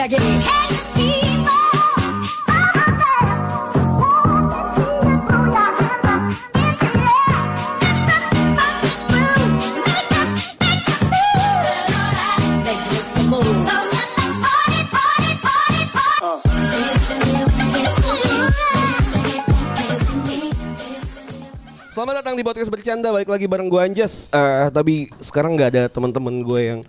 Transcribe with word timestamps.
Selamat 0.00 0.16
datang 22.24 22.32
di 22.32 22.40
podcast 22.40 22.72
bercanda 22.72 23.12
balik 23.12 23.28
lagi 23.28 23.44
bareng 23.44 23.68
gue 23.68 23.84
Anjas. 23.84 24.32
Eh, 24.32 24.72
tapi 24.72 25.12
sekarang 25.20 25.60
nggak 25.60 25.76
ada 25.76 25.92
teman-teman 25.92 26.40
gue 26.40 26.60
yang 26.64 26.80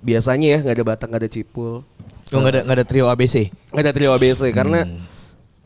biasanya 0.00 0.46
ya 0.46 0.58
nggak 0.60 0.76
ada 0.76 0.84
Batak 0.86 1.06
nggak 1.08 1.22
ada 1.22 1.30
Cipul 1.30 1.84
Oh 2.30 2.38
nggak 2.38 2.52
ada 2.52 2.60
nggak 2.62 2.76
ada 2.78 2.86
trio 2.86 3.06
ABC. 3.06 3.50
nggak 3.70 3.84
ada 3.84 3.92
trio 3.92 4.10
ABC 4.10 4.40
karena 4.50 4.86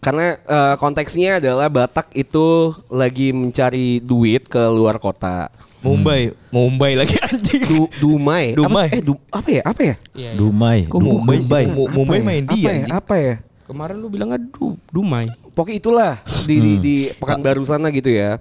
karena 0.00 0.36
eh, 0.38 0.74
konteksnya 0.76 1.36
adalah 1.36 1.68
Batak 1.68 2.12
itu 2.12 2.72
lagi 2.88 3.32
mencari 3.32 4.00
duit 4.00 4.44
ke 4.44 4.60
luar 4.68 4.96
kota. 4.96 5.48
Mumbai, 5.80 6.32
Mumbai 6.48 6.96
lagi 6.96 7.20
anjing. 7.28 7.60
Du, 7.62 7.84
Dumai. 8.00 8.56
Dumai. 8.56 8.88
Apa, 8.88 8.96
eh, 8.96 9.02
du, 9.02 9.20
apa 9.28 9.48
ya? 9.50 9.62
Apa 9.62 9.80
ya? 9.82 9.94
Iya, 10.16 10.30
iya. 10.32 10.40
Dumai. 10.40 10.88
Kok 10.88 10.96
Mumbai? 10.98 11.36
sih? 11.36 11.44
Mumbai. 11.44 11.64
Mu- 11.68 11.90
Mumbai 11.92 12.08
Apa 12.08 12.16
ya? 12.16 12.24
main 12.24 12.42
dia 12.42 12.48
Apa 12.48 12.56
ya? 12.56 12.72
anjing. 12.72 12.94
Apa 12.96 13.14
ya? 13.20 13.34
Kemarin 13.64 13.96
lu 13.96 14.12
bilangnya 14.12 14.36
du, 14.36 14.76
Dumai. 14.92 15.32
Pokoknya 15.56 15.76
itulah 15.80 16.12
di 16.44 16.56
di, 16.60 16.72
di 16.84 16.96
Pekanbaru 17.16 17.64
sana 17.64 17.88
gitu 17.88 18.12
ya. 18.12 18.36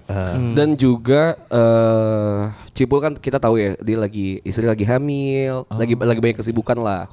Dan 0.51 0.75
juga 0.75 1.39
eh 1.47 2.39
Cipul 2.75 2.99
kan 2.99 3.13
kita 3.15 3.39
tahu 3.39 3.55
ya 3.55 3.77
dia 3.79 3.95
lagi 3.95 4.43
istri 4.43 4.67
lagi 4.67 4.83
hamil, 4.83 5.63
lagi 5.71 5.95
lagi 5.95 6.19
banyak 6.19 6.37
kesibukan 6.43 6.75
lah. 6.75 7.07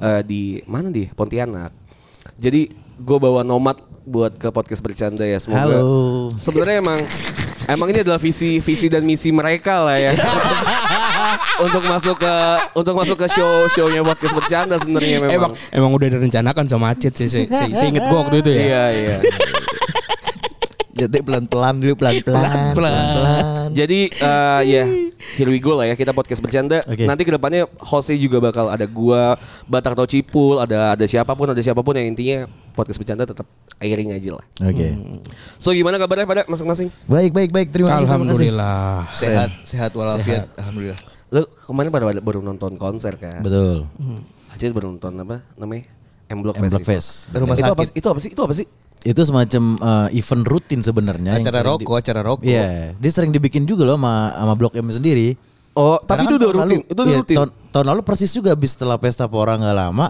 Eh, 0.00 0.22
di 0.24 0.42
mana 0.64 0.88
di 0.88 1.12
Pontianak. 1.12 1.76
Jadi 2.40 2.72
gue 2.96 3.18
bawa 3.20 3.44
nomad 3.44 3.82
buat 4.08 4.32
ke 4.40 4.48
podcast 4.48 4.80
bercanda 4.80 5.28
ya 5.28 5.36
semoga. 5.36 5.68
Halo. 5.68 6.32
Sebenarnya 6.40 6.80
emang 6.80 7.00
emang 7.68 7.88
ini 7.92 8.00
adalah 8.00 8.18
visi 8.22 8.64
visi 8.64 8.88
dan 8.88 9.04
misi 9.04 9.28
mereka 9.28 9.84
lah 9.84 9.98
ya. 10.00 10.12
untuk 11.60 11.82
masuk 11.84 12.16
ke 12.18 12.34
untuk 12.74 12.94
masuk 12.94 13.16
ke 13.16 13.26
show 13.30 13.50
shownya 13.70 14.00
podcast 14.02 14.34
bercanda 14.34 14.76
sebenarnya 14.76 15.18
memang. 15.20 15.32
Emang 15.32 15.52
emang 15.70 15.90
udah 15.92 16.08
direncanakan 16.10 16.64
sama 16.66 16.92
Acit 16.92 17.12
sih. 17.14 17.28
Saya 17.28 17.46
saya- 17.46 17.72
saya 17.72 17.88
inget 17.90 18.04
gua 18.06 18.18
waktu 18.24 18.36
itu 18.40 18.50
ya. 18.50 18.60
Iya 18.62 18.84
iya. 18.92 19.16
Jadi 20.92 21.24
pelan-pelan 21.24 21.80
dulu 21.80 21.94
pelan-pelan. 21.96 22.76
Pelan-pelan. 22.76 23.72
Jadi 23.72 24.12
eh, 24.12 24.60
ya 24.68 24.84
here 25.32 25.48
we 25.48 25.56
go 25.56 25.72
lah 25.72 25.88
ya 25.88 25.96
kita 25.96 26.12
podcast 26.12 26.44
bercanda. 26.44 26.84
Oke. 26.84 27.08
Nanti 27.08 27.24
ke 27.24 27.32
depannya 27.32 27.64
hostnya 27.80 28.20
juga 28.20 28.38
bakal 28.38 28.68
ada 28.68 28.84
gua, 28.84 29.40
Batak 29.64 29.96
atau 29.96 30.04
Cipul, 30.04 30.60
ada 30.60 30.92
ada 30.92 31.04
siapa 31.08 31.32
pun, 31.32 31.48
ada 31.48 31.58
siapa 31.64 31.80
pun 31.80 31.96
yang 31.96 32.12
intinya 32.12 32.44
podcast 32.76 33.00
bercanda 33.00 33.24
tetap 33.24 33.48
airing 33.80 34.12
aja 34.12 34.36
lah. 34.36 34.44
Oke. 34.62 34.92
So 35.56 35.72
gimana 35.72 35.96
kabarnya 35.96 36.28
pada 36.28 36.42
masing-masing? 36.44 36.92
Baik, 37.08 37.32
baik, 37.32 37.50
baik. 37.50 37.68
Terima 37.72 37.96
kasih. 37.96 38.04
terima 38.04 38.12
kasih. 38.12 38.12
Alhamdulillah. 38.12 38.92
Sehat, 39.16 39.50
sehat 39.64 39.90
walafiat. 39.96 40.52
Alhamdulillah. 40.60 41.11
Lu 41.32 41.42
kemarin 41.64 41.88
baru 41.88 42.04
baru 42.20 42.38
nonton 42.40 42.76
konser 42.76 43.16
kan? 43.16 43.40
Betul. 43.40 43.88
Aja 44.48 44.68
baru 44.68 44.92
nonton 44.92 45.12
apa 45.18 45.40
namanya? 45.56 45.88
M 46.28 46.38
Block 46.40 46.56
M 46.56 46.68
Block. 46.68 46.84
Fest. 46.84 47.32
Rumah 47.32 47.56
itu 47.56 47.64
apa, 47.66 47.82
sakit. 47.82 47.96
itu 47.96 48.06
apa 48.06 48.20
sih? 48.20 48.30
Itu 48.30 48.42
apa 48.44 48.54
sih? 48.54 48.66
Itu 49.02 49.20
semacam 49.22 49.62
eh, 49.74 50.08
event 50.14 50.44
rutin 50.44 50.80
sebenarnya. 50.80 51.34
yang 51.34 51.42
Acara 51.42 51.64
rokok, 51.66 51.96
acara 51.98 52.20
rokok. 52.22 52.44
Iya, 52.44 52.92
dia 52.94 53.10
sering 53.10 53.32
dibikin 53.32 53.64
juga 53.64 53.82
loh 53.82 53.96
sama 53.96 54.30
sama 54.30 54.54
Blok 54.54 54.76
M 54.76 54.88
sendiri. 54.88 55.34
Oh, 55.72 55.96
tapi 55.98 56.20
Karena 56.20 56.22
itu 56.22 56.28
kan 56.28 56.36
udah 56.36 56.50
rutin. 56.50 56.60
lalu- 56.62 56.84
itu 56.84 56.92
udah 56.94 57.06
iya, 57.08 57.18
rutin. 57.18 57.36
Tahun, 57.40 57.50
tahun 57.72 57.86
lalu 57.88 58.00
persis 58.04 58.30
juga 58.30 58.52
habis 58.52 58.70
setelah 58.76 58.96
pesta 58.96 59.24
pora 59.24 59.56
nggak 59.56 59.72
lama. 59.74 60.06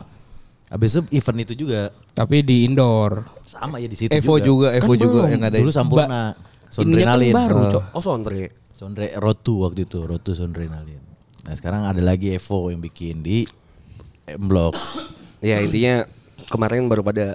Habis 0.68 0.90
itu 0.90 1.00
event 1.12 1.38
itu 1.40 1.54
juga 1.56 1.80
Tapi 2.10 2.42
di 2.42 2.66
indoor. 2.66 3.22
sama 3.44 3.76
ya 3.76 3.86
di 3.86 3.94
situ 3.94 4.10
Evo 4.10 4.40
juga, 4.40 4.72
Evo 4.72 4.90
Kan 4.90 4.98
juga 4.98 5.20
belum. 5.22 5.30
yang 5.30 5.42
ada. 5.44 5.56
Dulu 5.56 5.70
Sampurna, 5.70 6.32
kan 6.32 6.66
Sondrenalin. 6.66 7.30
baru, 7.30 7.56
Eh, 7.60 7.70
Cok. 7.70 7.84
Oh, 7.92 8.02
Sondre. 8.02 8.42
Sondre 8.72 9.06
Rotu 9.14 9.54
waktu 9.62 9.84
itu, 9.84 10.00
Rotu 10.02 10.32
Sondrenalin. 10.32 11.01
Nah 11.42 11.54
sekarang 11.54 11.82
ada 11.84 11.98
lagi 11.98 12.32
Evo 12.32 12.70
yang 12.70 12.78
bikin 12.78 13.20
di 13.20 13.44
M 14.26 14.46
Block. 14.46 14.78
Ya 15.42 15.58
intinya 15.58 16.06
kemarin 16.46 16.86
baru 16.86 17.02
pada 17.02 17.34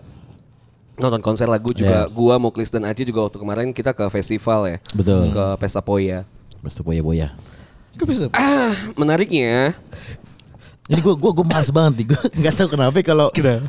nonton 0.96 1.22
konser 1.22 1.46
lagu 1.46 1.70
juga 1.72 2.08
Iya. 2.08 2.10
gua 2.10 2.40
Muklis 2.40 2.72
dan 2.72 2.88
Aji 2.88 3.04
juga 3.04 3.28
waktu 3.28 3.38
kemarin 3.38 3.68
kita 3.70 3.92
ke 3.92 4.08
festival 4.08 4.66
ya. 4.66 4.78
Betul. 4.96 5.30
Ke 5.30 5.46
Pesta 5.60 5.84
Poya. 5.84 6.24
Boya 6.58 7.00
boya. 7.00 7.28
Itu 7.94 8.04
bisa. 8.04 8.28
Ah, 8.32 8.76
menariknya 8.94 9.72
Jadi 10.88 11.04
gue 11.04 11.16
gue 11.20 11.32
gue 11.36 11.44
males 11.44 11.68
banget 11.68 11.94
nih 12.00 12.06
gue 12.16 12.22
nggak 12.40 12.54
tahu 12.56 12.68
kenapa 12.72 12.96
kalau 13.04 13.28
eh, 13.36 13.60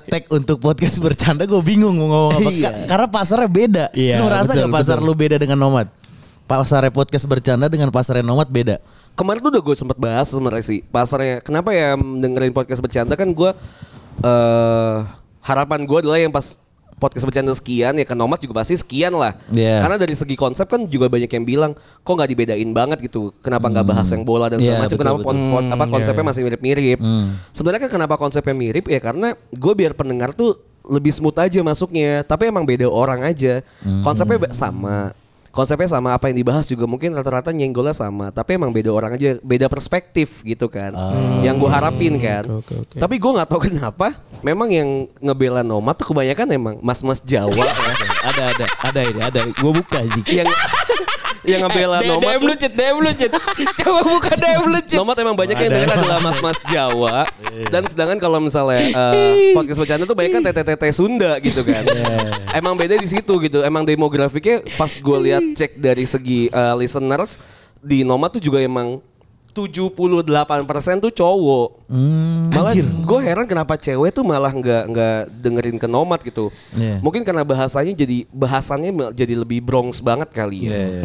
tag 0.00 0.24
untuk 0.32 0.56
podcast 0.56 0.96
bercanda 0.96 1.44
gue 1.44 1.60
bingung 1.60 1.92
mau 1.92 2.08
ngomong 2.32 2.40
apa 2.40 2.50
Ka- 2.64 2.76
karena 2.88 3.06
pasarnya 3.06 3.48
beda. 3.52 3.84
Iya, 3.92 4.16
lu 4.16 4.24
ngerasa 4.32 4.50
betul, 4.56 4.62
gak 4.64 4.72
pasar 4.72 4.96
betul. 4.96 5.08
lu 5.08 5.20
beda 5.20 5.36
dengan 5.36 5.58
Nomad? 5.60 5.88
Pasarnya 6.48 6.88
podcast 6.88 7.28
bercanda 7.28 7.68
dengan 7.68 7.92
pasarnya 7.92 8.24
Nomad 8.24 8.48
beda. 8.48 8.80
Kemarin 9.18 9.42
tuh 9.42 9.50
udah 9.50 9.62
gue 9.62 9.74
sempat 9.74 9.98
bahas 9.98 10.30
sebenarnya 10.30 10.62
sih 10.62 10.80
pasarnya. 10.86 11.42
Kenapa 11.42 11.74
ya 11.74 11.98
dengerin 11.98 12.54
podcast 12.54 12.78
bercanda 12.78 13.18
kan 13.18 13.34
gua 13.34 13.58
eh 14.18 14.96
harapan 15.42 15.82
gua 15.82 15.98
adalah 15.98 16.18
yang 16.18 16.30
pas 16.30 16.54
podcast 16.98 17.22
bercanda 17.22 17.54
sekian 17.54 17.94
ya 17.94 18.02
ke 18.02 18.10
Nomad 18.10 18.42
juga 18.42 18.58
pasti 18.58 18.74
sekian 18.74 19.14
lah. 19.14 19.38
Iya. 19.54 19.82
Karena 19.82 19.96
dari 19.96 20.14
segi 20.14 20.34
konsep 20.34 20.66
kan 20.66 20.82
juga 20.84 21.06
banyak 21.06 21.30
yang 21.30 21.44
bilang 21.46 21.72
kok 21.78 22.10
nggak 22.10 22.26
dibedain 22.26 22.70
banget 22.74 22.98
gitu. 23.06 23.30
Kenapa 23.38 23.70
nggak 23.70 23.86
bahas 23.86 24.10
yang 24.10 24.26
bola 24.26 24.50
dan 24.50 24.58
segala 24.58 24.74
Iya, 24.74 24.82
macam? 24.82 24.98
Kenapa 24.98 25.18
betul. 25.22 25.26
pon- 25.30 25.46
pon- 25.54 25.70
apa 25.70 25.84
Hmm, 25.86 25.92
konsepnya 25.94 26.22
iya, 26.22 26.30
masih 26.34 26.42
mirip-mirip? 26.42 26.98
Sebenarnya 27.54 27.80
kan 27.86 27.92
kenapa 27.94 28.14
konsepnya 28.18 28.54
mirip 28.54 28.90
ya 28.90 28.98
karena 28.98 29.28
gue 29.34 29.72
biar 29.78 29.94
pendengar 29.94 30.34
tuh 30.34 30.58
lebih 30.90 31.14
smooth 31.14 31.38
aja 31.38 31.62
masuknya. 31.62 32.26
Tapi 32.26 32.50
emang 32.50 32.66
beda 32.66 32.90
orang 32.90 33.22
aja. 33.22 33.62
Konsepnya 34.02 34.38
ba- 34.42 34.54
sama. 34.54 35.14
Konsepnya 35.48 35.88
sama 35.88 36.14
apa 36.14 36.28
yang 36.30 36.36
dibahas 36.38 36.68
juga 36.68 36.84
mungkin 36.84 37.16
rata-rata 37.16 37.50
nyenggolnya 37.50 37.96
sama. 37.96 38.30
Tapi 38.30 38.60
emang 38.60 38.70
beda 38.70 38.92
orang 38.92 39.16
aja, 39.16 39.40
beda 39.40 39.66
perspektif 39.66 40.44
gitu 40.44 40.68
kan. 40.68 40.92
Yang 41.40 41.66
gue 41.66 41.70
harapin 41.70 42.14
kan. 42.20 42.44
Oke, 42.46 42.74
oke, 42.76 42.94
oke. 42.94 42.96
Tapi 43.00 43.14
gue 43.16 43.32
nggak 43.32 43.48
tahu 43.48 43.60
kenapa. 43.72 44.18
Memang 44.44 44.68
yang 44.70 44.88
ngebela 45.18 45.66
Nomad 45.66 45.98
tuh 45.98 46.14
kebanyakan 46.14 46.46
emang 46.54 46.74
mas-mas 46.84 47.18
Jawa. 47.24 47.50
ya. 47.52 47.66
ada 48.24 48.42
ada 48.50 48.66
ada 48.82 49.00
ini 49.04 49.20
ada. 49.20 49.40
Gue 49.52 49.72
buka 49.72 49.98
sih. 50.02 50.42
yang 50.42 50.48
yang 51.50 51.60
ngebela 51.64 52.02
Eh, 52.02 52.08
Nomad 52.10 52.34
DM 52.34 52.42
lu 52.44 52.54
Cit, 52.58 52.72
DM 52.74 52.96
lu 52.98 53.10
Cit. 53.14 53.30
Coba 53.80 54.00
buka 54.04 54.30
DM 54.34 54.62
lu 54.68 54.80
Cit. 54.82 54.98
Emang 54.98 55.36
banyak 55.38 55.56
yang 55.56 55.70
denger 55.70 55.90
adalah 55.94 56.18
mas-mas 56.20 56.58
Jawa. 56.66 57.24
Dan 57.70 57.86
sedangkan 57.86 58.18
kalau 58.18 58.38
misalnya 58.42 58.82
eh, 58.90 59.54
Podcast 59.54 59.78
bercanda 59.78 60.04
tuh 60.04 60.16
banyak 60.18 60.32
kan 60.34 60.42
tete-tete 60.44 60.88
Sunda 60.90 61.38
gitu 61.38 61.62
kan. 61.62 61.86
Emang 62.52 62.74
beda 62.74 62.98
di 62.98 63.08
situ 63.08 63.32
gitu. 63.40 63.62
Emang 63.62 63.86
demografiknya 63.86 64.60
pas 64.74 64.90
gue 64.90 65.18
lihat 65.24 65.42
cek 65.54 65.78
dari 65.78 66.04
segi 66.04 66.50
eh, 66.50 66.74
listeners 66.76 67.38
Di 67.78 68.02
Nomad 68.02 68.34
tuh 68.34 68.42
juga 68.42 68.58
emang 68.58 68.98
78% 69.66 71.02
tuh 71.02 71.10
cowok 71.10 71.68
Malah 72.52 72.72
gue 72.78 73.20
heran 73.24 73.48
kenapa 73.48 73.74
cewek 73.74 74.12
tuh 74.12 74.22
malah 74.22 74.52
nggak 74.52 74.82
nggak 74.92 75.18
dengerin 75.40 75.76
ke 75.80 75.88
Nomad 75.88 76.20
gitu 76.22 76.52
Iya. 76.76 77.00
Mungkin 77.00 77.24
karena 77.24 77.42
bahasanya 77.42 77.96
jadi 77.96 78.28
Bahasannya 78.28 78.92
jadi 79.16 79.34
lebih 79.34 79.64
brongs 79.64 79.98
banget 79.98 80.28
kali 80.30 80.68
ya 80.68 81.00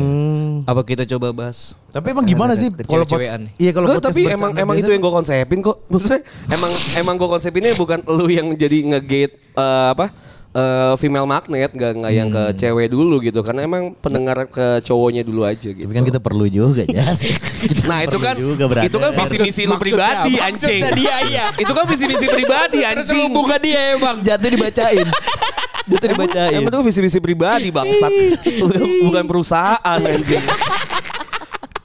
Apa 0.67 0.83
kita 0.83 1.07
coba 1.07 1.31
bahas? 1.31 1.79
Tapi 1.89 2.09
emang 2.11 2.25
gimana 2.25 2.53
sih 2.57 2.73
kalau 2.89 3.05
nih. 3.05 3.51
Iya 3.59 3.71
kalau 3.71 3.87
podcast 3.93 4.15
tapi 4.15 4.21
emang 4.27 4.51
emang 4.57 4.75
itu 4.79 4.89
yang 4.89 5.01
gue 5.03 5.13
konsepin 5.13 5.59
kok. 5.61 5.77
Maksudnya 5.91 6.19
emang 6.49 6.71
emang 6.97 7.15
gue 7.19 7.29
konsepinnya 7.29 7.71
bukan 7.77 7.99
lu 8.09 8.25
yang 8.31 8.47
jadi 8.57 8.77
ngegate 8.95 9.33
eh, 9.55 9.87
apa 9.93 10.09
eh, 10.53 10.93
female 10.95 11.25
magnet, 11.25 11.69
nggak 11.69 11.91
nggak 11.97 12.11
yang 12.11 12.29
ke 12.29 12.43
Hmm. 12.43 12.55
cewek 12.55 12.87
dulu 12.87 13.15
gitu. 13.19 13.41
Karena 13.41 13.61
emang 13.63 13.93
pendengar 13.95 14.45
ke 14.45 14.81
cowoknya 14.81 15.21
dulu 15.21 15.43
aja 15.43 15.67
gitu. 15.67 15.83
Tapi 15.83 15.93
kan 15.93 16.05
kita 16.05 16.19
perlu 16.19 16.45
juga 16.45 16.85
ya. 16.89 17.03
Kita 17.59 17.83
Nah 17.85 17.99
itu 18.01 18.17
kan 18.17 18.35
juga, 18.35 18.63
brother. 18.65 18.85
itu 18.85 18.97
kan 18.97 19.09
visi 19.15 19.37
misi 19.39 19.61
lu 19.63 19.73
Maksudnya 19.73 19.81
pribadi 19.81 20.31
apa? 20.33 20.45
anjing. 20.47 20.79
Maksudnya 20.79 20.91
dia, 20.93 21.15
iya. 21.25 21.45
itu 21.55 21.71
kan 21.71 21.83
visi 21.85 22.05
misi 22.05 22.27
pribadi 22.27 22.79
anjing. 22.81 23.17
lu 23.17 23.25
buka 23.29 23.55
dia 23.57 23.81
ya 23.81 23.95
bang. 23.97 24.17
jatuh 24.21 24.49
dibacain. 24.49 25.07
jatuh 25.83 26.07
dibacain. 26.09 26.53
Emang 26.55 26.69
itu 26.69 26.79
visi 26.85 26.99
misi 27.01 27.19
pribadi 27.19 27.67
bangsat, 27.67 28.11
bukan 29.03 29.23
perusahaan 29.25 29.99
anjing. 29.99 30.43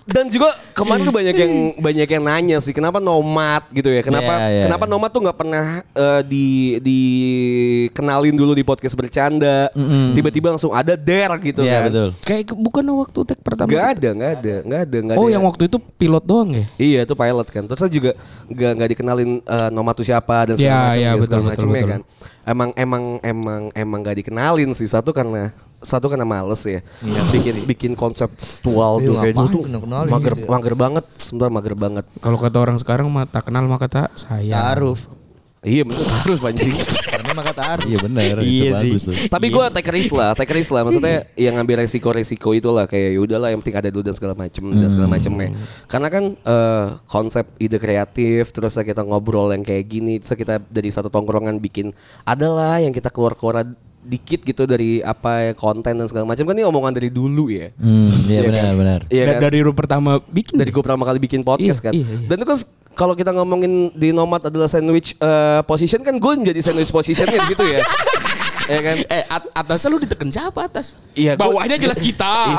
Dan 0.09 0.27
juga 0.27 0.57
kemarin 0.73 1.05
tuh 1.05 1.13
banyak 1.13 1.37
yang 1.37 1.53
banyak 1.87 2.09
yang 2.09 2.23
nanya 2.25 2.57
sih 2.59 2.73
kenapa 2.73 2.97
nomad 2.97 3.61
gitu 3.69 3.87
ya 3.87 4.01
kenapa 4.01 4.41
Iya, 4.41 4.49
iya. 4.49 4.63
kenapa 4.65 4.85
nomad 4.85 5.13
tuh 5.13 5.21
nggak 5.21 5.37
pernah 5.37 5.65
eh, 5.85 6.21
di 6.25 6.47
dikenalin 6.81 8.33
dulu 8.33 8.53
di 8.53 8.65
podcast 8.65 8.95
bercanda 8.95 9.69
tiba-tiba 10.15 10.49
langsung 10.49 10.73
ada 10.73 10.97
der 10.97 11.29
gitu 11.41 11.61
Iya 11.61 11.79
kan 11.79 11.83
betul. 11.87 12.09
Kayak 12.25 12.45
bukan 12.51 12.85
waktu 12.97 13.19
tag 13.27 13.39
pertama. 13.41 13.69
nggak 13.69 13.87
ada 13.93 14.09
nggak 14.11 14.33
ada 14.33 14.55
nggak 14.65 14.81
ada 14.81 14.99
nggak 15.05 15.17
Oh 15.17 15.27
ada 15.27 15.35
yang 15.37 15.45
waktu 15.45 15.63
itu 15.67 15.77
pilot 15.77 16.25
doang 16.25 16.51
ya? 16.57 16.65
Iya 16.79 17.01
itu 17.05 17.15
pilot 17.15 17.49
kan. 17.49 17.63
Terus 17.69 17.79
saya 17.79 17.93
juga 17.93 18.11
nggak 18.49 18.71
nggak 18.81 18.89
dikenalin 18.97 19.31
eh, 19.45 19.69
Nomad 19.69 19.95
itu 19.95 20.05
siapa 20.07 20.49
dan 20.49 20.55
segala 20.57 20.65
Iya, 20.73 20.79
macam 20.81 20.97
iya, 20.97 21.09
dan 21.11 21.19
betul, 21.19 21.27
segala 21.29 21.43
betul, 21.43 21.53
macamnya 21.53 21.77
betul. 21.79 21.93
kan. 21.93 22.01
Emang 22.49 22.73
emang 22.75 23.21
emang 23.21 23.69
emang 23.77 23.99
nggak 24.01 24.25
dikenalin 24.25 24.73
sih 24.73 24.89
satu 24.89 25.13
karena 25.13 25.53
satu 25.79 26.09
karena 26.09 26.25
males 26.25 26.65
ya. 26.65 26.81
Bikin 27.29 27.69
bikin 27.69 27.93
konseptual 27.93 29.05
tuh 29.05 29.13
Iya, 29.13 29.21
kayak 29.21 29.37
dulu 29.37 29.59
ngapain 29.69 29.77
tuh 29.77 30.09
mager 30.09 30.33
gitu 30.33 30.41
ya. 30.41 30.49
mager 30.49 30.75
banget, 30.75 31.05
sebentar 31.21 31.49
mager 31.53 31.75
banget. 31.77 32.05
Kalau 32.19 32.39
kata 32.41 32.57
orang 32.57 32.81
sekarang 32.81 33.13
mah 33.13 33.29
tak 33.29 33.53
kenal 33.53 33.69
maka 33.69 33.85
tak 33.87 34.09
sayang. 34.17 34.57
Taaruf. 34.57 35.13
Iya 35.61 35.85
bener 35.85 36.01
harus 36.01 36.41
anjing. 36.41 36.73
Emang 37.39 37.47
kata 37.47 37.63
Arif. 37.71 37.87
Iya 37.87 37.99
benar. 38.03 38.35
Iya 38.43 38.43
itu 38.43 38.75
sih. 38.75 38.91
bagus 38.91 39.03
tuh. 39.07 39.15
Tapi 39.31 39.47
gue 39.47 39.65
take 39.71 39.91
risk 39.95 40.11
lah, 40.11 40.35
take 40.35 40.51
risk 40.51 40.75
lah. 40.75 40.83
Maksudnya 40.83 41.17
yang 41.39 41.55
ngambil 41.55 41.87
resiko-resiko 41.87 42.51
itulah 42.51 42.85
kayak 42.85 43.15
ya 43.15 43.21
udahlah 43.23 43.55
yang 43.55 43.63
penting 43.63 43.79
ada 43.79 43.89
dulu 43.89 44.03
dan 44.03 44.19
segala 44.19 44.35
macem 44.35 44.67
dan 44.75 44.89
segala 44.91 45.07
macemnya. 45.07 45.55
Karena 45.87 46.09
kan 46.11 46.25
eh, 46.35 46.87
konsep 47.07 47.47
ide 47.57 47.79
kreatif 47.79 48.51
terus 48.51 48.75
kita 48.75 49.07
ngobrol 49.07 49.55
yang 49.55 49.63
kayak 49.63 49.87
gini 49.87 50.19
terus 50.19 50.35
kita 50.35 50.59
dari 50.59 50.91
satu 50.91 51.07
tongkrongan 51.07 51.63
bikin 51.63 51.95
adalah 52.25 52.83
yang 52.83 52.91
kita 52.91 53.07
keluar-keluar 53.09 53.63
dikit 54.01 54.41
gitu 54.41 54.65
dari 54.65 54.99
apa 54.99 55.51
ya, 55.51 55.53
konten 55.53 55.93
dan 55.93 56.07
segala 56.09 56.25
macam 56.25 56.43
kan 56.43 56.57
ini 56.57 56.65
omongan 56.65 56.97
dari 56.97 57.11
dulu 57.13 57.53
ya. 57.53 57.71
Hmm, 57.77 58.09
iya 58.25 58.41
Iya 58.41 58.41
benar 58.49 58.59
kan? 58.59 58.75
benar. 58.75 59.01
Iya 59.07 59.23
kan? 59.29 59.41
Dari 59.45 59.59
ru 59.61 59.73
pertama 59.77 60.11
bikin. 60.25 60.57
dari 60.57 60.71
gue 60.73 60.81
pertama 60.81 61.05
kali 61.05 61.19
bikin 61.21 61.45
podcast 61.45 61.79
Iya, 61.79 61.87
kan. 61.87 61.93
iya, 61.93 62.07
iya. 62.09 62.19
Dan 62.27 62.35
itu 62.41 62.47
kan 62.49 62.59
kalau 62.99 63.15
kita 63.15 63.31
ngomongin 63.31 63.95
di 63.95 64.11
Nomad 64.11 64.43
adalah 64.43 64.67
sandwich 64.67 65.15
eh, 65.15 65.61
position 65.63 66.03
kan 66.03 66.19
gue 66.19 66.33
menjadi 66.37 66.61
sandwich 66.61 66.91
positionnya 66.91 67.39
gitu 67.47 67.63
ya. 67.63 67.79
ya 68.75 68.81
kan? 68.83 68.97
Eh 69.07 69.23
at- 69.25 69.51
atasnya 69.55 69.89
lu 69.89 69.99
diteken 69.99 70.29
siapa 70.29 70.67
atas? 70.67 70.99
Iya, 71.15 71.39
gua- 71.39 71.55
Bawahnya 71.55 71.79
jelas 71.79 71.97
kita. 71.97 72.59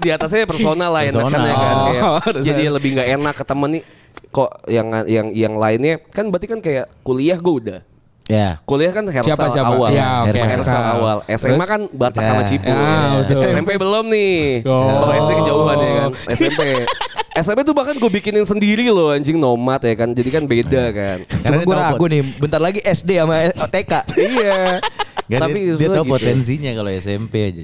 Di 0.00 0.08
atasnya 0.08 0.46
personal 0.46 0.88
lah 0.88 1.02
enak 1.02 1.12
kan 1.12 1.28
Personal. 1.28 1.44
ya 1.44 1.54
kan. 1.54 1.76
Kayak, 1.76 2.02
Oh, 2.06 2.20
jadi 2.40 2.62
lebih 2.70 2.90
nggak 2.94 3.08
enak 3.20 3.34
ke 3.34 3.44
temen 3.44 3.68
nih 3.70 3.82
kok 4.30 4.50
yang 4.64 4.86
yang 5.04 5.26
yang 5.28 5.54
lainnya 5.54 5.98
kan 6.06 6.30
berarti 6.30 6.46
kan 6.46 6.58
kayak 6.58 6.86
kuliah 7.02 7.36
gue 7.36 7.54
udah 7.58 7.80
Ya. 8.30 8.62
Kuliah 8.62 8.94
kan 8.94 9.02
Hersal 9.02 9.26
Siapa, 9.26 9.50
siapa? 9.50 9.74
awal. 9.74 9.90
Ya, 9.90 10.22
oke, 10.22 10.30
Hersal, 10.30 10.50
Hersal. 10.54 10.82
awal. 10.86 11.16
SMA 11.26 11.50
Terus? 11.50 11.66
kan 11.66 11.80
Batak 11.90 12.22
Ya. 12.22 12.28
sama. 12.30 12.42
Ya, 12.46 12.78
betul. 13.26 13.42
SMP 13.42 13.70
belum 13.74 14.04
nih. 14.06 14.38
Oh. 14.70 14.86
Kalau 14.86 15.14
SD 15.18 15.30
kejauhan 15.34 15.76
ya 15.76 15.90
kan. 15.90 16.10
SMP. 16.30 16.60
SMP 17.30 17.62
tuh 17.62 17.74
bahkan 17.76 17.94
gue 17.94 18.10
bikinin 18.10 18.42
sendiri 18.42 18.90
loh 18.90 19.14
anjing 19.14 19.38
nomad 19.38 19.78
ya 19.82 19.94
kan. 19.94 20.10
Jadi 20.10 20.30
kan 20.34 20.44
beda 20.50 20.82
kan. 20.90 21.18
Karena 21.26 21.56
dia 21.62 21.66
gue 21.68 21.76
ragu 21.78 22.04
nih, 22.10 22.22
bentar 22.42 22.60
lagi 22.60 22.80
SD 22.82 23.10
sama 23.22 23.50
TK. 23.54 23.92
iya. 24.18 24.58
Gak, 25.30 25.46
Tapi 25.46 25.58
dia, 25.62 25.78
dia 25.78 25.86
justru 25.86 25.94
tahu 25.94 26.06
gitu. 26.10 26.14
potensinya 26.18 26.70
kalau 26.74 26.90
SMP 26.90 27.34
aja. 27.54 27.62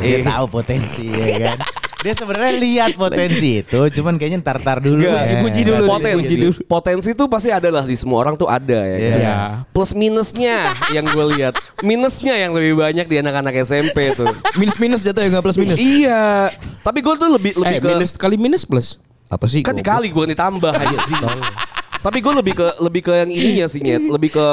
Dia 0.00 0.18
tahu 0.24 0.44
potensi 0.48 1.04
ya 1.12 1.52
kan. 1.52 1.58
Dia 1.98 2.14
sebenarnya 2.14 2.52
lihat 2.56 2.90
potensi 2.94 3.58
itu, 3.58 3.80
cuman 3.90 4.14
kayaknya 4.16 4.38
ntar-tar 4.38 4.78
dulu. 4.78 5.02
Enggak. 5.02 5.24
ya. 5.26 5.40
Puji 5.42 5.60
dulu, 5.62 5.82
Potensi, 5.84 6.14
puji 6.14 6.34
dulu. 6.38 6.52
potensi 6.64 7.10
tuh 7.12 7.26
pasti 7.26 7.50
ada 7.50 7.68
lah 7.68 7.82
di 7.82 7.98
semua 7.98 8.22
orang 8.22 8.34
tuh 8.34 8.46
ada 8.46 8.78
ya. 8.78 8.94
Iya. 8.94 9.10
kan? 9.10 9.18
Iya. 9.18 9.36
Plus 9.74 9.90
minusnya 9.92 10.56
yang 10.88 11.04
gue 11.04 11.24
lihat, 11.34 11.54
minusnya 11.82 12.38
yang 12.38 12.54
lebih 12.54 12.78
banyak 12.78 13.02
di 13.04 13.16
anak-anak 13.18 13.50
SMP 13.60 14.14
tuh. 14.14 14.30
Minus-minus 14.54 15.02
jatuh 15.02 15.20
ya 15.20 15.28
nggak 15.28 15.44
plus-minus. 15.44 15.74
iya, 15.76 16.46
tapi 16.80 17.02
gue 17.02 17.14
tuh 17.14 17.28
lebih 17.28 17.52
lebih 17.58 17.76
Eh 17.76 17.82
ke 17.82 17.88
minus 17.90 18.10
kali 18.14 18.36
minus 18.38 18.62
plus. 18.62 19.02
Apa 19.26 19.44
sih? 19.44 19.60
kan 19.60 19.74
dikali 19.74 20.08
gue 20.08 20.24
ditambah 20.32 20.70
aja 20.70 20.98
sih. 21.10 21.18
Tapi 21.98 22.18
gue 22.22 22.32
lebih 22.32 22.54
ke 22.54 22.66
lebih 22.78 23.02
ke 23.02 23.12
yang 23.12 23.28
ininya 23.28 23.66
sih 23.66 23.82
nyet, 23.82 24.06
lebih 24.06 24.30
ke 24.32 24.46